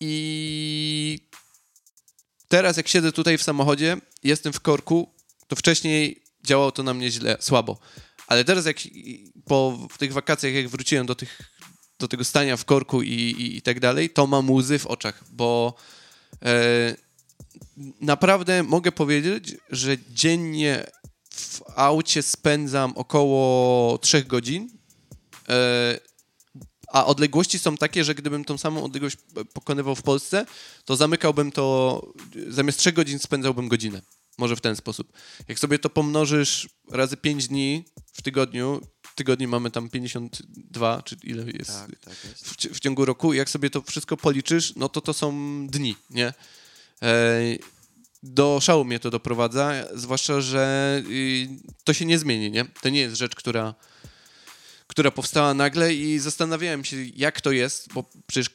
I 0.00 1.18
teraz 2.50 2.76
jak 2.76 2.88
siedzę 2.88 3.12
tutaj 3.12 3.38
w 3.38 3.42
samochodzie, 3.42 3.96
jestem 4.22 4.52
w 4.52 4.60
korku, 4.60 5.14
to 5.46 5.56
wcześniej 5.56 6.22
działało 6.44 6.72
to 6.72 6.82
na 6.82 6.94
mnie 6.94 7.10
źle, 7.10 7.36
słabo. 7.40 7.78
Ale 8.26 8.44
teraz 8.44 8.66
jak 8.66 8.76
po 9.44 9.88
tych 9.98 10.12
wakacjach, 10.12 10.52
jak 10.52 10.68
wróciłem 10.68 11.06
do, 11.06 11.14
tych, 11.14 11.40
do 11.98 12.08
tego 12.08 12.24
stania 12.24 12.56
w 12.56 12.64
korku 12.64 13.02
i, 13.02 13.12
i, 13.12 13.56
i 13.56 13.62
tak 13.62 13.80
dalej, 13.80 14.10
to 14.10 14.26
mam 14.26 14.50
łzy 14.50 14.78
w 14.78 14.86
oczach, 14.86 15.24
bo 15.32 15.74
e, 16.42 16.96
naprawdę 18.00 18.62
mogę 18.62 18.92
powiedzieć, 18.92 19.56
że 19.70 19.96
dziennie 20.08 20.86
w 21.30 21.60
aucie 21.76 22.22
spędzam 22.22 22.92
około 22.96 23.98
3 23.98 24.24
godzin, 24.24 24.70
e, 25.48 26.09
a 26.92 27.06
odległości 27.06 27.58
są 27.58 27.76
takie, 27.76 28.04
że 28.04 28.14
gdybym 28.14 28.44
tą 28.44 28.58
samą 28.58 28.84
odległość 28.84 29.16
pokonywał 29.52 29.94
w 29.94 30.02
Polsce, 30.02 30.46
to 30.84 30.96
zamykałbym 30.96 31.52
to, 31.52 32.06
zamiast 32.48 32.78
3 32.78 32.92
godzin 32.92 33.18
spędzałbym 33.18 33.68
godzinę. 33.68 34.02
Może 34.38 34.56
w 34.56 34.60
ten 34.60 34.76
sposób. 34.76 35.12
Jak 35.48 35.58
sobie 35.58 35.78
to 35.78 35.90
pomnożysz 35.90 36.68
razy 36.90 37.16
5 37.16 37.48
dni 37.48 37.84
w 38.12 38.22
tygodniu, 38.22 38.80
w 39.02 39.14
tygodniu 39.14 39.48
mamy 39.48 39.70
tam 39.70 39.88
52, 39.88 41.02
czy 41.02 41.16
ile 41.22 41.44
jest 41.44 41.70
tak 42.00 42.24
jest. 42.24 42.48
w, 42.48 42.56
w 42.56 42.80
ciągu 42.80 43.04
roku, 43.04 43.32
jak 43.32 43.50
sobie 43.50 43.70
to 43.70 43.82
wszystko 43.82 44.16
policzysz, 44.16 44.76
no 44.76 44.88
to 44.88 45.00
to 45.00 45.12
są 45.12 45.32
dni, 45.66 45.96
nie? 46.10 46.34
E, 47.02 47.40
do 48.22 48.58
szału 48.62 48.84
mnie 48.84 49.00
to 49.00 49.10
doprowadza, 49.10 49.72
zwłaszcza, 49.94 50.40
że 50.40 50.94
y, 51.10 51.48
to 51.84 51.92
się 51.92 52.06
nie 52.06 52.18
zmieni, 52.18 52.50
nie? 52.50 52.64
To 52.64 52.88
nie 52.88 53.00
jest 53.00 53.16
rzecz, 53.16 53.34
która, 53.34 53.74
która 54.90 55.10
powstała 55.10 55.54
nagle 55.54 55.94
i 55.94 56.18
zastanawiałem 56.18 56.84
się, 56.84 56.96
jak 57.16 57.40
to 57.40 57.52
jest, 57.52 57.92
bo 57.92 58.04
przecież 58.26 58.46
e, 58.46 58.50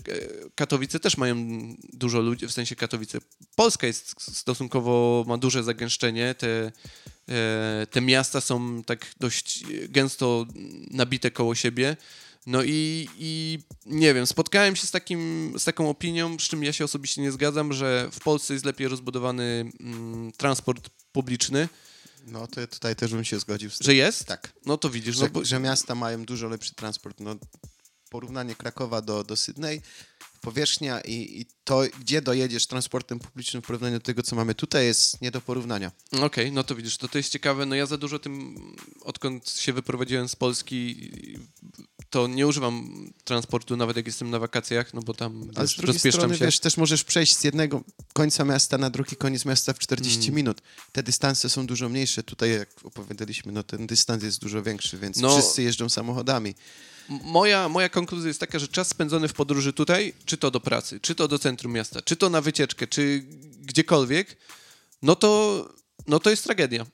Katowice 0.56 1.00
też 1.00 1.18
mają 1.18 1.36
dużo 1.94 2.20
ludzi, 2.20 2.48
w 2.48 2.52
sensie 2.52 2.76
Katowice. 2.76 3.20
Polska 3.56 3.88
jest 3.88 4.22
stosunkowo, 4.22 5.26
ma 5.28 5.38
duże 5.38 5.64
zagęszczenie, 5.64 6.36
te, 6.36 6.72
e, 7.30 7.88
te 7.92 8.02
miasta 8.02 8.42
są 8.42 8.84
tak 8.84 9.06
dość 9.20 9.64
gęsto 9.90 10.46
nabite 10.92 11.32
koło 11.32 11.56
siebie. 11.56 11.98
No 12.46 12.64
i, 12.64 13.10
i 13.18 13.60
nie 13.86 14.14
wiem, 14.14 14.28
spotkałem 14.28 14.76
się 14.76 14.88
z, 14.88 14.92
takim, 14.92 15.54
z 15.58 15.64
taką 15.64 15.90
opinią, 15.90 16.40
z 16.40 16.44
czym 16.44 16.64
ja 16.64 16.74
się 16.74 16.86
osobiście 16.86 17.22
nie 17.22 17.32
zgadzam, 17.32 17.74
że 17.74 18.10
w 18.12 18.20
Polsce 18.20 18.54
jest 18.54 18.66
lepiej 18.66 18.88
rozbudowany 18.88 19.72
mm, 19.80 20.32
transport 20.32 20.90
publiczny. 21.12 21.70
No 22.26 22.47
to 22.47 22.67
tutaj 22.67 22.95
też 22.95 23.11
bym 23.11 23.23
się 23.23 23.39
zgodził. 23.39 23.69
Że 23.82 23.95
jest? 23.95 24.26
Tak. 24.26 24.53
No 24.65 24.78
to 24.78 24.89
widzisz. 24.89 25.15
Że, 25.15 25.23
No, 25.23 25.30
bo, 25.30 25.45
że 25.45 25.59
miasta 25.59 25.95
mają 25.95 26.26
dużo 26.26 26.47
lepszy 26.47 26.76
transport. 26.76 27.19
No, 27.19 27.36
porównanie 28.09 28.55
Krakowa 28.55 29.01
do, 29.01 29.23
do 29.23 29.36
Sydney, 29.36 29.82
powierzchnia 30.41 31.01
i, 31.01 31.41
i 31.41 31.45
to, 31.63 31.82
gdzie 31.99 32.21
dojedziesz 32.21 32.67
transportem 32.67 33.19
publicznym 33.19 33.63
w 33.63 33.65
porównaniu 33.65 33.97
do 33.99 34.05
tego, 34.05 34.23
co 34.23 34.36
mamy 34.36 34.55
tutaj, 34.55 34.86
jest 34.86 35.21
nie 35.21 35.32
do 35.32 35.41
porównania. 35.41 35.91
Okej, 36.21 36.51
no 36.51 36.63
to 36.63 36.76
widzisz, 36.76 36.97
to, 36.97 37.07
to 37.07 37.17
jest 37.17 37.30
ciekawe. 37.32 37.65
No 37.65 37.76
ja 37.76 37.86
za 37.86 37.97
dużo 37.97 38.19
tym, 38.19 38.55
odkąd 39.01 39.49
się 39.49 39.73
wyprowadziłem 39.73 40.30
z 40.30 40.36
Polski, 40.36 41.11
to 42.16 42.28
nie 42.28 42.47
używam 42.47 43.05
transportu, 43.24 43.78
nawet 43.78 43.97
jak 43.97 44.05
jestem 44.05 44.30
na 44.30 44.39
wakacjach, 44.39 44.93
no 44.93 45.01
bo 45.01 45.13
tam 45.13 45.51
Ale 45.55 45.68
z 45.68 45.72
wiesz, 45.72 45.78
drugiej 45.78 45.93
rozpieszczam 45.93 46.20
strony, 46.22 46.38
się. 46.38 46.45
wiesz, 46.45 46.59
też 46.59 46.78
możesz 46.78 47.03
przejść 47.03 47.38
z 47.38 47.43
jednego 47.43 47.84
końca 48.13 48.45
miasta 48.45 48.78
na 48.78 48.89
drugi 48.89 49.16
koniec 49.16 49.45
miasta 49.45 49.74
w 49.74 49.80
40 49.80 50.20
Mm. 50.24 50.36
minut. 50.36 50.61
Te 50.91 51.03
dystanse 51.03 51.49
są 51.49 51.68
dużo 51.68 51.89
mniejsze. 51.89 52.24
Tutaj, 52.24 52.51
jak 52.51 52.70
opowiadaliśmy, 52.84 53.51
no 53.51 53.63
ten 53.63 53.88
dystans 53.88 54.24
jest 54.24 54.39
dużo 54.41 54.63
większy, 54.63 54.97
więc 54.97 55.18
No. 55.18 55.38
wszyscy 55.38 55.63
jeżdżą 55.63 55.89
samochodami. 55.89 56.55
Moja, 57.09 57.70
moja 57.70 57.89
konkluzja 57.89 58.28
jest 58.28 58.39
taka, 58.39 58.59
że 58.59 58.68
czas 58.68 58.88
spędzony 58.88 59.28
w 59.28 59.34
podróży 59.34 59.74
tutaj, 59.74 60.13
czy 60.26 60.38
to 60.38 60.51
do 60.51 60.59
pracy, 60.59 60.99
czy 60.99 61.16
to 61.16 61.28
do 61.28 61.39
centrum 61.39 61.72
miasta, 61.74 62.01
czy 62.01 62.16
to 62.16 62.30
na 62.30 62.41
wycieczkę, 62.41 62.88
czy 62.88 63.24
gdziekolwiek, 63.61 64.38
no 65.01 65.16
to, 65.16 65.30
no 66.07 66.20
to 66.20 66.30
jest 66.30 66.43
tragedia. 66.43 66.86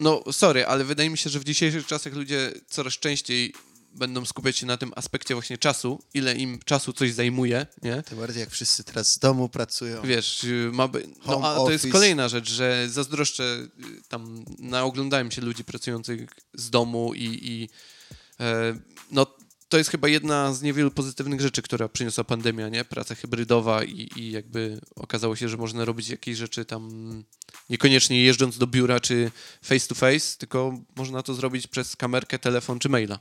No, 0.00 0.22
sorry, 0.32 0.66
ale 0.66 0.84
wydaje 0.84 1.10
mi 1.10 1.18
się, 1.18 1.30
że 1.30 1.40
w 1.40 1.44
dzisiejszych 1.44 1.86
czasach 1.86 2.12
ludzie 2.12 2.52
coraz 2.68 2.92
częściej 2.94 3.54
będą 3.94 4.24
skupiać 4.24 4.56
się 4.56 4.66
na 4.66 4.76
tym 4.76 4.92
aspekcie 4.96 5.34
właśnie 5.34 5.58
czasu, 5.58 6.02
ile 6.14 6.34
im 6.34 6.58
czasu 6.64 6.92
coś 6.92 7.12
zajmuje, 7.12 7.66
nie? 7.82 8.02
Tym 8.02 8.18
bardziej 8.18 8.40
jak 8.40 8.50
wszyscy 8.50 8.84
teraz 8.84 9.12
z 9.12 9.18
domu 9.18 9.48
pracują. 9.48 10.02
Wiesz, 10.02 10.46
ma 10.72 10.88
by... 10.88 11.06
No, 11.26 11.40
a 11.44 11.56
to 11.56 11.70
jest 11.70 11.92
kolejna 11.92 12.28
rzecz, 12.28 12.50
że 12.50 12.88
zazdroszczę, 12.88 13.44
y, 13.44 13.68
tam 14.08 14.44
naoglądałem 14.58 15.30
się 15.30 15.42
ludzi 15.42 15.64
pracujących 15.64 16.28
z 16.54 16.70
domu 16.70 17.14
i, 17.14 17.38
i 17.42 17.68
e, 18.40 18.78
no 19.10 19.26
to 19.68 19.78
jest 19.78 19.90
chyba 19.90 20.08
jedna 20.08 20.54
z 20.54 20.62
niewielu 20.62 20.90
pozytywnych 20.90 21.40
rzeczy, 21.40 21.62
która 21.62 21.88
przyniosła 21.88 22.24
pandemia, 22.24 22.68
nie? 22.68 22.84
Praca 22.84 23.14
hybrydowa 23.14 23.84
i, 23.84 24.10
i 24.16 24.30
jakby 24.30 24.80
okazało 24.96 25.36
się, 25.36 25.48
że 25.48 25.56
można 25.56 25.84
robić 25.84 26.08
jakieś 26.08 26.36
rzeczy 26.36 26.64
tam 26.64 27.24
niekoniecznie 27.70 28.22
jeżdżąc 28.22 28.58
do 28.58 28.66
biura 28.66 29.00
czy 29.00 29.30
face 29.62 29.88
to 29.88 29.94
face, 29.94 30.38
tylko 30.38 30.78
można 30.96 31.22
to 31.22 31.34
zrobić 31.34 31.66
przez 31.66 31.96
kamerkę, 31.96 32.38
telefon 32.38 32.78
czy 32.78 32.88
maila. 32.88 33.18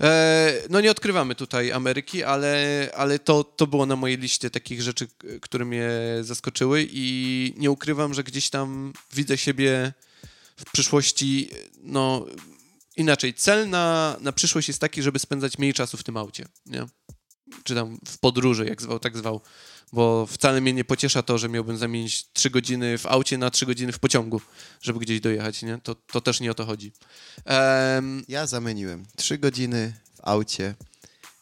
E, 0.00 0.62
no 0.70 0.80
nie 0.80 0.90
odkrywamy 0.90 1.34
tutaj 1.34 1.72
Ameryki, 1.72 2.24
ale, 2.24 2.88
ale 2.96 3.18
to, 3.18 3.44
to 3.44 3.66
było 3.66 3.86
na 3.86 3.96
mojej 3.96 4.18
liście 4.18 4.50
takich 4.50 4.82
rzeczy, 4.82 5.08
które 5.40 5.64
mnie 5.64 5.90
zaskoczyły 6.20 6.86
i 6.90 7.54
nie 7.56 7.70
ukrywam, 7.70 8.14
że 8.14 8.24
gdzieś 8.24 8.50
tam 8.50 8.92
widzę 9.12 9.38
siebie 9.38 9.92
w 10.56 10.72
przyszłości, 10.72 11.50
no 11.82 12.26
inaczej, 12.96 13.34
cel 13.34 13.68
na, 13.68 14.16
na 14.20 14.32
przyszłość 14.32 14.68
jest 14.68 14.80
taki, 14.80 15.02
żeby 15.02 15.18
spędzać 15.18 15.58
mniej 15.58 15.74
czasu 15.74 15.96
w 15.96 16.04
tym 16.04 16.16
aucie, 16.16 16.46
nie? 16.66 16.86
Czy 17.64 17.74
tam 17.74 17.98
w 18.08 18.18
podróży, 18.18 18.66
jak 18.66 18.82
zwał, 18.82 18.98
tak 18.98 19.16
zwał. 19.18 19.40
Bo 19.92 20.26
wcale 20.26 20.60
mnie 20.60 20.72
nie 20.72 20.84
pociesza 20.84 21.22
to, 21.22 21.38
że 21.38 21.48
miałbym 21.48 21.76
zamienić 21.78 22.26
3 22.32 22.50
godziny 22.50 22.98
w 22.98 23.06
aucie 23.06 23.38
na 23.38 23.50
3 23.50 23.66
godziny 23.66 23.92
w 23.92 23.98
pociągu, 23.98 24.40
żeby 24.82 24.98
gdzieś 24.98 25.20
dojechać, 25.20 25.62
nie? 25.62 25.78
To, 25.82 25.94
to 25.94 26.20
też 26.20 26.40
nie 26.40 26.50
o 26.50 26.54
to 26.54 26.66
chodzi. 26.66 26.92
Em, 27.44 28.24
Ja 28.28 28.46
zamieniłem 28.46 29.06
trzy 29.16 29.38
godziny 29.38 29.94
w 30.14 30.20
aucie 30.22 30.74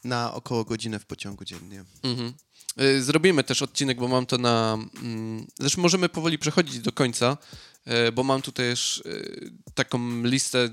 na 0.05 0.35
około 0.35 0.65
godzinę 0.65 0.99
w 0.99 1.07
pociągu 1.07 1.45
dziennie. 1.45 1.85
Mhm. 2.03 2.33
Y, 2.81 3.03
Zrobimy 3.03 3.45
też 3.45 3.63
odcinek, 3.63 3.99
bo 3.99 4.09
mam 4.09 4.27
to 4.27 4.39
na. 4.39 4.79
mm, 5.03 5.47
Zresztą 5.59 5.83
możemy 5.83 6.09
powoli 6.09 6.39
przechodzić 6.39 6.79
do 6.79 6.93
końca, 6.93 7.37
y, 8.09 8.13
bo 8.13 8.23
mam 8.23 8.43
tu 8.43 8.53
też 8.53 8.99
y, 9.07 9.53
taką 9.75 10.23
listę 10.23 10.69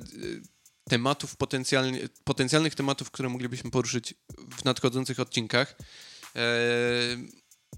tematów 0.90 1.36
potencjalnie, 1.36 2.10
potencjalnych 2.24 2.76
tematów, 2.76 3.12
które 3.12 3.30
moglibyśmy 3.30 3.72
poruszyć 3.72 4.14
w 4.58 4.66
nadchodzących 4.66 5.20
odcinkach. 5.20 5.76
E, 6.36 6.48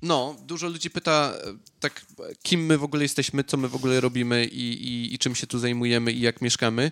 No, 0.01 0.35
dużo 0.45 0.67
ludzi 0.67 0.89
pyta, 0.89 1.33
e, 1.43 1.57
tak, 1.79 2.05
kim 2.43 2.65
my 2.65 2.77
w 2.77 2.83
ogóle 2.83 3.03
jesteśmy, 3.03 3.43
co 3.43 3.57
my 3.57 3.67
w 3.67 3.75
ogóle 3.75 4.01
robimy 4.01 4.45
i, 4.45 4.87
i, 4.87 5.13
i 5.13 5.19
czym 5.19 5.35
się 5.35 5.47
tu 5.47 5.59
zajmujemy 5.59 6.11
i 6.11 6.21
jak 6.21 6.41
mieszkamy. 6.41 6.91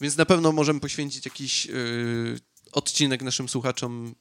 Więc 0.00 0.16
na 0.16 0.26
pewno 0.26 0.52
możemy 0.52 0.80
poświęcić 0.80 1.24
jakiś 1.24 1.66
y, 1.66 2.40
odcinek 2.72 3.22
naszym 3.22 3.48
słuchaczom, 3.48 4.14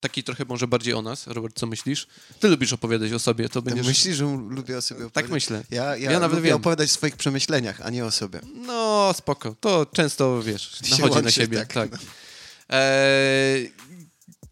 taki 0.00 0.24
trochę 0.24 0.44
może 0.44 0.66
bardziej 0.68 0.94
o 0.94 1.02
nas. 1.02 1.26
Robert, 1.26 1.58
co 1.58 1.66
myślisz? 1.66 2.06
Ty 2.40 2.48
lubisz 2.48 2.72
opowiadać 2.72 3.12
o 3.12 3.18
sobie, 3.18 3.48
to 3.48 3.62
będziesz... 3.62 3.86
Myślisz, 3.86 4.16
że 4.16 4.24
lubię 4.48 4.76
o 4.78 4.82
sobie 4.82 5.00
Tak 5.00 5.08
opowiadać? 5.08 5.30
myślę. 5.32 5.64
Ja, 5.70 5.96
ja, 5.96 6.10
Ja 6.10 6.20
nawet 6.20 6.36
lubię 6.38 6.48
wiem. 6.48 6.56
opowiadać 6.56 6.90
o 6.90 6.92
swoich 6.92 7.16
przemyśleniach, 7.16 7.80
a 7.80 7.90
nie 7.90 8.04
o 8.04 8.10
sobie. 8.10 8.40
No, 8.54 9.12
spoko. 9.16 9.56
To 9.60 9.86
często, 9.86 10.42
wiesz, 10.42 10.80
nachodzi 10.90 11.22
na 11.24 11.30
siebie. 11.30 11.58
tak. 11.58 11.72
Tak. 11.90 12.00
Eee, 12.68 13.72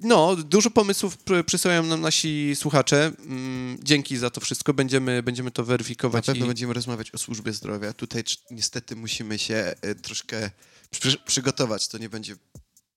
no, 0.00 0.36
dużo 0.36 0.70
pomysłów 0.70 1.18
pr- 1.24 1.44
przysyłają 1.44 1.82
nam 1.82 2.00
nasi 2.00 2.52
słuchacze. 2.56 3.12
Mm, 3.18 3.78
Dzięki 3.82 4.16
za 4.16 4.30
to 4.30 4.40
wszystko. 4.40 4.74
Będziemy, 4.74 5.22
będziemy 5.22 5.50
to 5.50 5.62
Na 5.62 5.66
weryfikować. 5.66 6.26
pewno 6.26 6.44
i... 6.44 6.48
będziemy 6.48 6.74
rozmawiać 6.74 7.10
o 7.10 7.18
służbie 7.18 7.52
zdrowia. 7.52 7.92
Tutaj 7.92 8.24
niestety 8.50 8.96
musimy 8.96 9.38
się 9.38 9.74
e, 9.82 9.94
troszkę 9.94 10.50
przy, 10.90 11.18
przygotować. 11.18 11.88
To 11.88 11.98
nie 11.98 12.08
będzie 12.08 12.36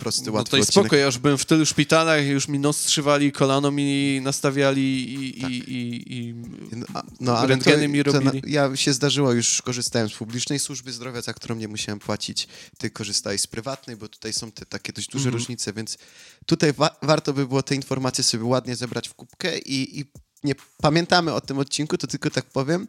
prosty, 0.02 0.26
No 0.28 0.32
łatwy 0.34 0.52
to 0.52 0.58
jest 0.58 0.70
spoko, 0.72 0.96
ja 0.96 1.06
już 1.06 1.18
byłem 1.18 1.38
w 1.38 1.46
tylu 1.46 1.66
szpitalach, 1.66 2.26
już 2.26 2.48
mi 2.48 2.60
nos 2.60 2.78
strzywali, 2.78 3.32
kolano 3.32 3.72
mi 3.72 4.20
nastawiali 4.22 5.14
i, 5.38 5.42
Tak. 5.42 5.52
i, 5.52 5.56
i, 5.56 6.14
i 6.18 6.34
No, 6.72 7.02
no, 7.20 7.38
ale 7.38 7.48
rentgeny 7.48 7.84
to, 7.84 7.90
mi 7.90 8.04
to 8.04 8.12
robili. 8.12 8.42
na, 8.42 8.48
ja 8.50 8.76
się 8.76 8.94
zdarzyło, 8.94 9.32
już 9.34 9.62
korzystałem 9.62 10.10
z 10.10 10.14
publicznej 10.14 10.60
służby 10.60 10.92
zdrowia, 10.92 11.22
za 11.22 11.34
którą 11.34 11.56
nie 11.56 11.68
musiałem 11.68 12.00
płacić. 12.00 12.48
Ty 12.78 12.90
korzystałeś 12.90 13.42
z 13.42 13.48
prywatnej, 13.48 13.96
bo 13.96 14.08
tutaj 14.10 14.34
są 14.34 14.52
te 14.52 14.66
takie 14.66 14.94
dość 14.94 15.08
duże 15.08 15.26
Mhm. 15.30 15.34
różnice, 15.40 15.74
więc 15.74 15.98
tutaj 16.46 16.74
wa- 16.74 16.96
warto 17.02 17.34
by 17.34 17.48
było 17.48 17.64
te 17.64 17.76
informacje 17.76 18.24
sobie 18.24 18.44
ładnie 18.44 18.76
zebrać 18.76 19.10
w 19.10 19.14
kubkę 19.14 19.58
i, 19.60 20.00
i 20.00 20.06
nie 20.44 20.56
pamiętamy 20.82 21.34
o 21.34 21.42
tym 21.42 21.60
odcinku, 21.60 21.98
to 21.98 22.08
tylko 22.08 22.30
tak 22.30 22.46
powiem. 22.46 22.88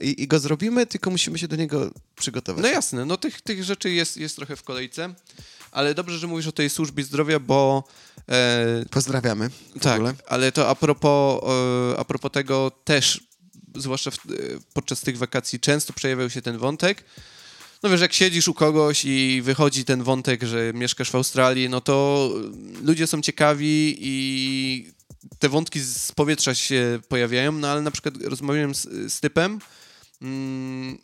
I, 0.00 0.22
I 0.22 0.28
go 0.28 0.38
zrobimy, 0.38 0.86
tylko 0.86 1.10
musimy 1.10 1.38
się 1.38 1.48
do 1.48 1.56
niego 1.56 1.90
przygotować. 2.16 2.62
No 2.62 2.68
jasne, 2.68 3.04
no 3.04 3.16
tych, 3.16 3.40
tych 3.40 3.64
rzeczy 3.64 3.90
jest, 3.90 4.16
jest 4.16 4.36
trochę 4.36 4.56
w 4.56 4.62
kolejce, 4.62 5.14
ale 5.72 5.94
dobrze, 5.94 6.18
że 6.18 6.26
mówisz 6.26 6.46
o 6.46 6.52
tej 6.52 6.70
służbie 6.70 7.04
zdrowia, 7.04 7.40
bo 7.40 7.84
e, 8.28 8.84
Pozdrawiamy. 8.90 9.50
Tak, 9.80 10.00
ale 10.28 10.52
to 10.52 10.68
a 10.68 10.74
propos, 10.74 11.42
e, 11.92 11.98
a 11.98 12.04
propos 12.04 12.32
tego 12.32 12.70
też, 12.84 13.20
zwłaszcza 13.76 14.10
w, 14.10 14.14
e, 14.14 14.18
podczas 14.74 15.00
tych 15.00 15.18
wakacji 15.18 15.60
często 15.60 15.92
przejawiał 15.92 16.30
się 16.30 16.42
ten 16.42 16.58
wątek, 16.58 17.04
no 17.82 17.90
wiesz, 17.90 18.00
jak 18.00 18.12
siedzisz 18.12 18.48
u 18.48 18.54
kogoś 18.54 19.04
i 19.04 19.42
wychodzi 19.44 19.84
ten 19.84 20.02
wątek, 20.02 20.42
że 20.42 20.72
mieszkasz 20.74 21.10
w 21.10 21.14
Australii, 21.14 21.68
no 21.68 21.80
to 21.80 22.30
ludzie 22.82 23.06
są 23.06 23.22
ciekawi 23.22 23.96
i 24.00 24.92
te 25.38 25.48
wątki 25.48 25.80
z 25.80 26.12
powietrza 26.12 26.54
się 26.54 27.00
pojawiają, 27.08 27.52
no 27.52 27.68
ale 27.68 27.80
na 27.80 27.90
przykład 27.90 28.14
rozmawiałem 28.22 28.74
z, 28.74 29.12
z 29.12 29.20
typem, 29.20 29.58
mm, 30.22 30.98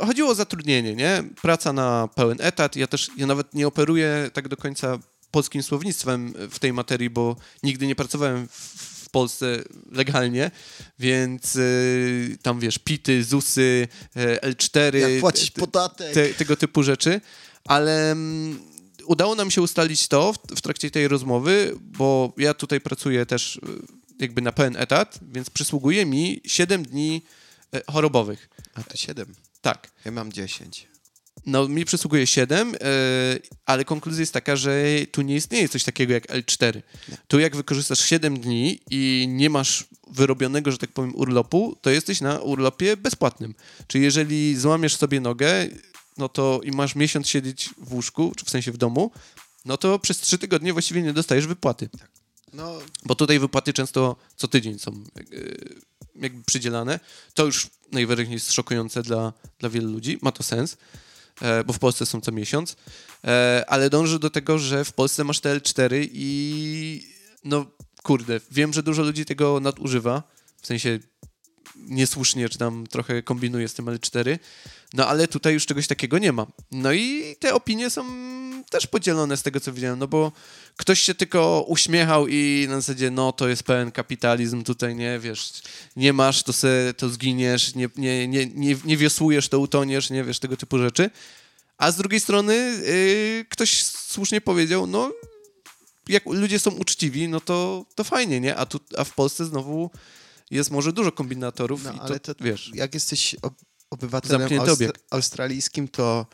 chodziło 0.00 0.30
o 0.30 0.34
zatrudnienie, 0.34 0.94
nie? 0.94 1.24
Praca 1.42 1.72
na 1.72 2.08
pełen 2.14 2.38
etat. 2.40 2.76
Ja 2.76 2.86
też, 2.86 3.10
ja 3.16 3.26
nawet 3.26 3.54
nie 3.54 3.66
operuję 3.66 4.30
tak 4.32 4.48
do 4.48 4.56
końca 4.56 4.98
polskim 5.30 5.62
słownictwem 5.62 6.34
w 6.50 6.58
tej 6.58 6.72
materii, 6.72 7.10
bo 7.10 7.36
nigdy 7.62 7.86
nie 7.86 7.94
pracowałem 7.96 8.48
w, 8.48 9.00
Polsce 9.10 9.62
legalnie, 9.92 10.50
więc 10.98 11.56
y, 11.56 12.38
tam 12.42 12.60
wiesz, 12.60 12.78
PIT-y, 12.78 13.24
ZUS-y, 13.24 13.88
e, 14.16 14.50
L4, 14.50 14.94
Jak 14.94 15.20
płacić 15.20 15.50
te- 15.50 15.60
podatek. 15.60 16.14
te, 16.14 16.34
tego 16.34 16.56
typu 16.56 16.82
rzeczy, 16.82 17.20
ale 17.64 18.12
mm, 18.12 18.60
udało 19.06 19.34
nam 19.34 19.50
się 19.50 19.62
ustalić 19.62 20.08
to 20.08 20.32
w, 20.32 20.56
w 20.56 20.60
trakcie 20.60 20.90
tej 20.90 21.08
rozmowy, 21.08 21.74
bo 21.80 22.32
ja 22.36 22.54
tutaj 22.54 22.80
pracuję 22.80 23.26
też 23.26 23.56
y, 23.56 23.60
jakby 24.18 24.42
na 24.42 24.52
pełen 24.52 24.76
etat, 24.76 25.18
więc 25.32 25.50
przysługuje 25.50 26.06
mi 26.06 26.40
7 26.46 26.82
dni 26.82 27.22
chorobowych. 27.92 28.48
A 28.74 28.82
to 28.82 28.96
7. 28.96 29.34
Tak. 29.60 29.90
Ja 30.04 30.10
mam 30.10 30.32
10. 30.32 30.88
No, 31.46 31.68
mi 31.68 31.84
przysługuje 31.84 32.26
7, 32.26 32.74
ale 33.66 33.84
konkluzja 33.84 34.20
jest 34.20 34.32
taka, 34.32 34.56
że 34.56 34.84
tu 35.12 35.22
nie 35.22 35.36
istnieje 35.36 35.68
coś 35.68 35.84
takiego 35.84 36.12
jak 36.12 36.26
L4. 36.26 36.82
Tu 37.28 37.38
jak 37.38 37.56
wykorzystasz 37.56 38.00
7 38.00 38.40
dni 38.40 38.80
i 38.90 39.26
nie 39.28 39.50
masz 39.50 39.84
wyrobionego, 40.10 40.72
że 40.72 40.78
tak 40.78 40.92
powiem, 40.92 41.14
urlopu, 41.14 41.76
to 41.80 41.90
jesteś 41.90 42.20
na 42.20 42.38
urlopie 42.38 42.96
bezpłatnym. 42.96 43.54
Czyli 43.86 44.04
jeżeli 44.04 44.56
złamiesz 44.56 44.96
sobie 44.96 45.20
nogę, 45.20 45.68
no 46.18 46.28
to 46.28 46.60
i 46.64 46.70
masz 46.70 46.94
miesiąc 46.94 47.28
siedzieć 47.28 47.70
w 47.78 47.94
łóżku, 47.94 48.32
czy 48.36 48.44
w 48.44 48.50
sensie 48.50 48.72
w 48.72 48.76
domu, 48.76 49.10
no 49.64 49.76
to 49.76 49.98
przez 49.98 50.18
3 50.18 50.38
tygodnie 50.38 50.72
właściwie 50.72 51.02
nie 51.02 51.12
dostajesz 51.12 51.46
wypłaty. 51.46 51.88
No, 52.52 52.78
Bo 53.04 53.14
tutaj 53.14 53.38
wypłaty 53.38 53.72
często 53.72 54.16
co 54.36 54.48
tydzień 54.48 54.78
są 54.78 55.04
yy, 55.30 55.80
jakby 56.16 56.44
przydzielane. 56.44 57.00
To 57.34 57.44
już 57.44 57.68
najwyraźniej 57.92 58.34
jest 58.34 58.52
szokujące 58.52 59.02
dla, 59.02 59.32
dla 59.58 59.68
wielu 59.68 59.92
ludzi, 59.92 60.18
ma 60.22 60.32
to 60.32 60.42
sens. 60.42 60.76
e, 61.40 61.64
bo 61.64 61.72
w 61.72 61.78
Polsce 61.78 62.06
są 62.06 62.20
co 62.20 62.32
miesiąc, 62.32 62.76
e, 63.24 63.64
ale 63.68 63.90
dąży 63.90 64.18
do 64.18 64.30
tego, 64.30 64.58
że 64.58 64.84
w 64.84 64.92
Polsce 64.92 65.24
masz 65.24 65.40
te 65.40 65.56
L4 65.56 66.08
i 66.12 67.14
no 67.44 67.66
kurde, 68.02 68.40
wiem, 68.50 68.72
że 68.72 68.82
dużo 68.82 69.02
ludzi 69.02 69.24
tego 69.24 69.60
nadużywa, 69.60 70.22
w 70.62 70.66
sensie 70.66 70.98
niesłusznie, 71.88 72.48
czy 72.48 72.58
tam 72.58 72.86
trochę 72.86 73.22
kombinuje 73.22 73.68
z 73.68 73.74
tym 73.74 73.86
L4, 73.86 74.38
no 74.94 75.06
ale 75.06 75.28
tutaj 75.28 75.54
już 75.54 75.66
czegoś 75.66 75.86
takiego 75.86 76.18
nie 76.18 76.32
ma. 76.32 76.46
No 76.72 76.92
i 76.92 77.36
te 77.40 77.54
opinie 77.54 77.90
są 77.90 78.04
też 78.70 78.86
podzielone 78.86 79.36
z 79.36 79.42
tego, 79.42 79.60
co 79.60 79.72
widziałem, 79.72 79.98
no 79.98 80.08
bo 80.08 80.32
ktoś 80.76 81.00
się 81.00 81.14
tylko 81.14 81.64
uśmiechał 81.68 82.28
i 82.28 82.66
na 82.68 82.80
zasadzie, 82.80 83.10
no 83.10 83.32
to 83.32 83.48
jest 83.48 83.62
pełen 83.62 83.92
kapitalizm, 83.92 84.62
tutaj 84.62 84.94
nie, 84.94 85.18
wiesz, 85.18 85.52
nie 85.96 86.12
masz, 86.12 86.42
to 86.42 86.52
se, 86.52 86.94
to 86.96 87.08
zginiesz, 87.08 87.74
nie, 87.74 87.88
nie, 87.96 88.28
nie, 88.28 88.46
nie, 88.46 88.76
nie 88.84 88.96
wiosłujesz, 88.96 89.48
to 89.48 89.58
utoniesz, 89.58 90.10
nie, 90.10 90.24
wiesz, 90.24 90.38
tego 90.38 90.56
typu 90.56 90.78
rzeczy. 90.78 91.10
A 91.78 91.90
z 91.90 91.96
drugiej 91.96 92.20
strony 92.20 92.54
yy, 92.54 93.44
ktoś 93.48 93.84
słusznie 93.84 94.40
powiedział, 94.40 94.86
no 94.86 95.12
jak 96.08 96.26
ludzie 96.26 96.58
są 96.58 96.70
uczciwi, 96.70 97.28
no 97.28 97.40
to, 97.40 97.84
to 97.94 98.04
fajnie, 98.04 98.40
nie? 98.40 98.56
A, 98.56 98.66
tu, 98.66 98.80
a 98.96 99.04
w 99.04 99.14
Polsce 99.14 99.44
znowu 99.44 99.90
jest 100.50 100.70
może 100.70 100.92
dużo 100.92 101.12
kombinatorów 101.12 101.84
No, 101.84 101.90
ale 102.00 102.20
to, 102.20 102.34
to, 102.34 102.44
wiesz, 102.44 102.70
jak 102.74 102.94
jesteś 102.94 103.36
ob- 103.42 103.54
obywatelem 103.90 104.48
australijskim, 105.10 105.88
to, 105.88 106.26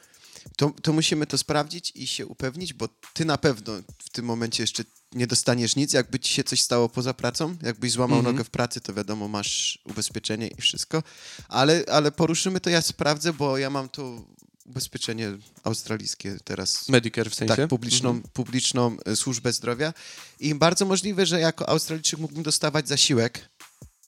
to, 0.56 0.72
to 0.82 0.92
musimy 0.92 1.26
to 1.26 1.38
sprawdzić 1.38 1.92
i 1.94 2.06
się 2.06 2.26
upewnić, 2.26 2.72
bo 2.72 2.88
ty 3.12 3.24
na 3.24 3.38
pewno 3.38 3.72
w 3.98 4.10
tym 4.10 4.24
momencie 4.24 4.62
jeszcze 4.62 4.84
nie 5.12 5.26
dostaniesz 5.26 5.76
nic. 5.76 5.92
Jakby 5.92 6.18
ci 6.20 6.34
się 6.34 6.44
coś 6.44 6.60
stało 6.62 6.88
poza 6.88 7.14
pracą, 7.14 7.56
jakbyś 7.62 7.92
złamał 7.92 8.18
Mhm. 8.18 8.34
nogę 8.36 8.44
w 8.44 8.50
pracy, 8.50 8.80
to 8.80 8.94
wiadomo, 8.94 9.28
masz 9.28 9.78
ubezpieczenie 9.84 10.48
i 10.48 10.60
wszystko. 10.60 11.02
Ale, 11.48 11.84
ale 11.92 12.12
poruszymy 12.12 12.60
to, 12.60 12.70
ja 12.70 12.82
sprawdzę, 12.82 13.32
bo 13.32 13.58
ja 13.58 13.70
mam 13.70 13.88
tu 13.88 14.26
ubezpieczenie 14.66 15.38
australijskie 15.64 16.36
teraz. 16.44 16.88
Medicare 16.88 17.30
w 17.30 17.34
sensie. 17.34 17.56
Tak, 17.56 17.68
publiczną, 17.68 18.10
Mhm. 18.10 18.28
publiczną 18.32 18.96
e, 19.06 19.16
służbę 19.16 19.52
zdrowia. 19.52 19.94
I 20.40 20.54
bardzo 20.54 20.84
możliwe, 20.84 21.26
że 21.26 21.40
jako 21.40 21.68
Australijczyk 21.68 22.18
mógłbym 22.20 22.42
dostawać 22.42 22.88
zasiłek 22.88 23.48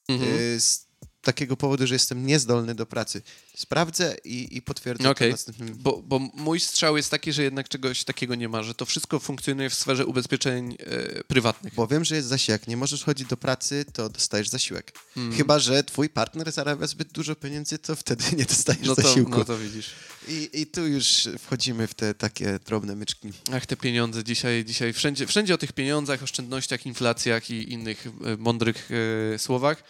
Mhm. 0.08 0.24
y, 0.24 0.60
z 0.60 0.87
takiego 1.28 1.56
powodu, 1.56 1.86
że 1.86 1.94
jestem 1.94 2.26
niezdolny 2.26 2.74
do 2.74 2.86
pracy. 2.86 3.22
Sprawdzę 3.56 4.16
i, 4.24 4.56
i 4.56 4.62
potwierdzę 4.62 5.14
to 5.14 5.28
następnym. 5.28 5.76
Bo, 5.80 6.02
bo 6.06 6.18
mój 6.18 6.60
strzał 6.60 6.96
jest 6.96 7.10
taki, 7.10 7.32
że 7.32 7.42
jednak 7.42 7.68
czegoś 7.68 8.04
takiego 8.04 8.34
nie 8.34 8.48
ma, 8.48 8.62
że 8.62 8.74
to 8.74 8.84
wszystko 8.86 9.18
funkcjonuje 9.18 9.70
w 9.70 9.74
sferze 9.74 10.06
ubezpieczeń 10.06 10.76
e, 10.80 11.24
prywatnych. 11.24 11.74
Bo 11.74 11.86
wiem, 11.86 12.04
że 12.04 12.16
jest 12.16 12.28
zasiłek. 12.28 12.68
Nie 12.68 12.76
możesz 12.76 13.04
chodzić 13.04 13.28
do 13.28 13.36
pracy, 13.36 13.84
to 13.92 14.08
dostajesz 14.08 14.48
zasiłek. 14.48 14.92
Mhm. 15.16 15.36
Chyba, 15.36 15.58
że 15.58 15.84
twój 15.84 16.08
partner 16.08 16.52
zarabia 16.52 16.86
zbyt 16.86 17.12
dużo 17.12 17.34
pieniędzy, 17.34 17.78
to 17.78 17.96
wtedy 17.96 18.24
nie 18.38 18.44
dostajesz 18.44 18.86
no 18.86 18.96
to, 18.96 19.02
zasiłku. 19.02 19.30
no 19.30 19.44
to 19.44 19.58
widzisz. 19.58 19.90
I, 20.28 20.50
I 20.52 20.66
tu 20.66 20.86
już 20.86 21.28
wchodzimy 21.38 21.86
w 21.86 21.94
te 21.94 22.14
takie 22.14 22.58
drobne 22.66 22.96
myczki. 22.96 23.32
Ach, 23.52 23.66
te 23.66 23.76
pieniądze 23.76 24.24
dzisiaj, 24.24 24.64
dzisiaj 24.64 24.92
wszędzie, 24.92 25.26
wszędzie 25.26 25.54
o 25.54 25.58
tych 25.58 25.72
pieniądzach, 25.72 26.22
oszczędnościach, 26.22 26.86
inflacjach 26.86 27.50
i 27.50 27.72
innych 27.72 28.06
e, 28.06 28.36
mądrych 28.36 28.90
e, 29.34 29.38
słowach. 29.38 29.82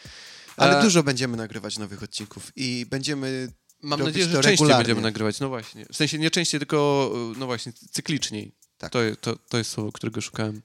Ale 0.59 0.83
dużo 0.83 1.03
będziemy 1.03 1.37
nagrywać 1.37 1.79
nowych 1.79 2.03
odcinków 2.03 2.53
i 2.57 2.87
będziemy 2.91 3.53
Mam 3.83 4.01
nadzieję, 4.01 4.25
że 4.27 4.33
częściej 4.33 4.51
regularnie. 4.51 4.79
będziemy 4.85 5.01
nagrywać. 5.01 5.41
No 5.41 5.49
właśnie. 5.49 5.87
W 5.93 5.97
sensie 5.97 6.19
nie 6.19 6.31
częściej, 6.31 6.61
tylko 6.61 7.13
no 7.37 7.47
właśnie, 7.47 7.73
cykliczniej. 7.91 8.53
Tak. 8.79 8.93
To, 8.93 8.99
to, 9.21 9.37
to 9.37 9.59
jest 9.59 9.71
słowo, 9.71 9.93
którego 9.93 10.21
szukałem. 10.21 10.63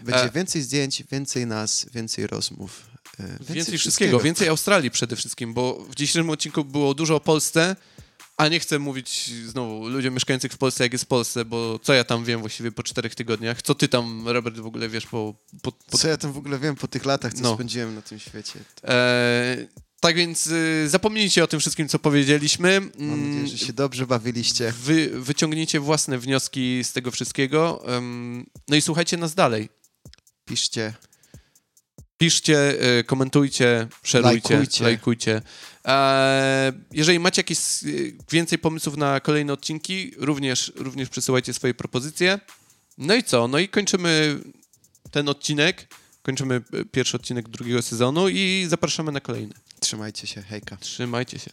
Będzie 0.00 0.22
E. 0.24 0.30
więcej 0.30 0.62
zdjęć, 0.62 1.04
więcej 1.10 1.46
nas, 1.46 1.86
więcej 1.94 2.26
rozmów. 2.26 2.86
e, 3.20 3.26
Więcej, 3.28 3.56
Więcej, 3.56 3.78
wszystkiego, 3.78 4.20
więcej 4.20 4.48
Australii 4.48 4.90
przede 4.90 5.16
wszystkim, 5.16 5.54
bo 5.54 5.84
w 5.90 5.94
dzisiejszym 5.94 6.30
odcinku 6.30 6.64
było 6.64 6.94
dużo 6.94 7.16
o 7.16 7.20
Polsce, 7.20 7.76
a 8.36 8.48
nie 8.48 8.60
chcę 8.60 8.78
mówić 8.78 9.30
znowu 9.46 9.88
ludziom 9.88 10.14
mieszkających 10.14 10.52
w 10.52 10.58
Polsce, 10.58 10.84
jak 10.84 10.92
jest 10.92 11.04
w 11.04 11.08
Polsce, 11.08 11.44
bo 11.44 11.78
co 11.82 11.92
ja 11.94 12.04
tam 12.04 12.24
wiem 12.24 12.40
właściwie 12.40 12.72
po 12.72 12.82
czterech 12.82 13.14
tygodniach? 13.14 13.62
Co 13.62 13.74
ty 13.74 13.88
tam, 13.88 14.28
Robert, 14.28 14.56
w 14.58 14.66
ogóle 14.66 14.88
wiesz 14.88 15.06
po... 15.06 15.34
po, 15.62 15.72
po 15.72 15.98
Co 15.98 16.08
ja 16.08 16.16
tam 16.16 16.32
w 16.32 16.38
ogóle 16.38 16.58
wiem 16.58 16.74
po 16.76 16.88
tych 16.88 17.04
latach, 17.04 17.34
co 17.34 17.42
No. 17.42 17.54
spędziłem 17.54 17.94
na 17.94 18.02
tym 18.02 18.18
świecie? 18.18 18.60
e, 18.84 19.66
tak 20.00 20.16
więc 20.16 20.46
y, 20.46 20.88
zapomnijcie 20.88 21.44
o 21.44 21.46
tym 21.46 21.60
wszystkim, 21.60 21.88
co 21.88 21.98
powiedzieliśmy. 21.98 22.80
Mam 22.80 22.90
Mm, 23.12 23.28
nadzieję, 23.40 23.58
że 23.58 23.66
się 23.66 23.72
dobrze 23.72 24.06
bawiliście. 24.06 24.72
Wy 24.82 25.10
wyciągnijcie 25.20 25.80
własne 25.80 26.18
wnioski 26.18 26.84
z 26.84 26.92
tego 26.92 27.10
wszystkiego. 27.10 27.82
em, 27.96 28.46
no 28.68 28.76
i 28.76 28.80
słuchajcie 28.82 29.16
nas 29.16 29.34
dalej. 29.34 29.68
Piszcie. 30.44 30.94
Piszcie, 32.18 32.84
y, 32.98 33.04
komentujcie, 33.04 33.88
szerujcie, 34.02 34.54
Lajkujcie. 34.54 34.84
lajkujcie. 34.84 35.42
E, 35.84 36.72
jeżeli 36.92 37.18
macie 37.18 37.40
jakieś 37.40 37.58
y, 37.84 38.16
więcej 38.30 38.58
pomysłów 38.58 38.96
na 38.96 39.20
kolejne 39.20 39.52
odcinki, 39.52 40.12
również, 40.16 40.72
również 40.76 41.08
przesyłajcie 41.08 41.54
swoje 41.54 41.74
propozycje. 41.74 42.40
No 42.98 43.14
i 43.14 43.22
co? 43.22 43.48
No 43.48 43.58
i 43.58 43.68
kończymy 43.68 44.40
ten 45.10 45.28
odcinek. 45.28 45.88
Kończymy 46.22 46.62
y, 46.74 46.84
pierwszy 46.84 47.16
odcinek 47.16 47.48
drugiego 47.48 47.82
sezonu 47.82 48.28
i 48.28 48.66
zapraszamy 48.68 49.12
na 49.12 49.20
kolejny. 49.20 49.54
Trzymajcie 49.80 50.26
się. 50.26 50.42
Hejka. 50.42 50.76
Trzymajcie 50.76 51.38
się. 51.38 51.50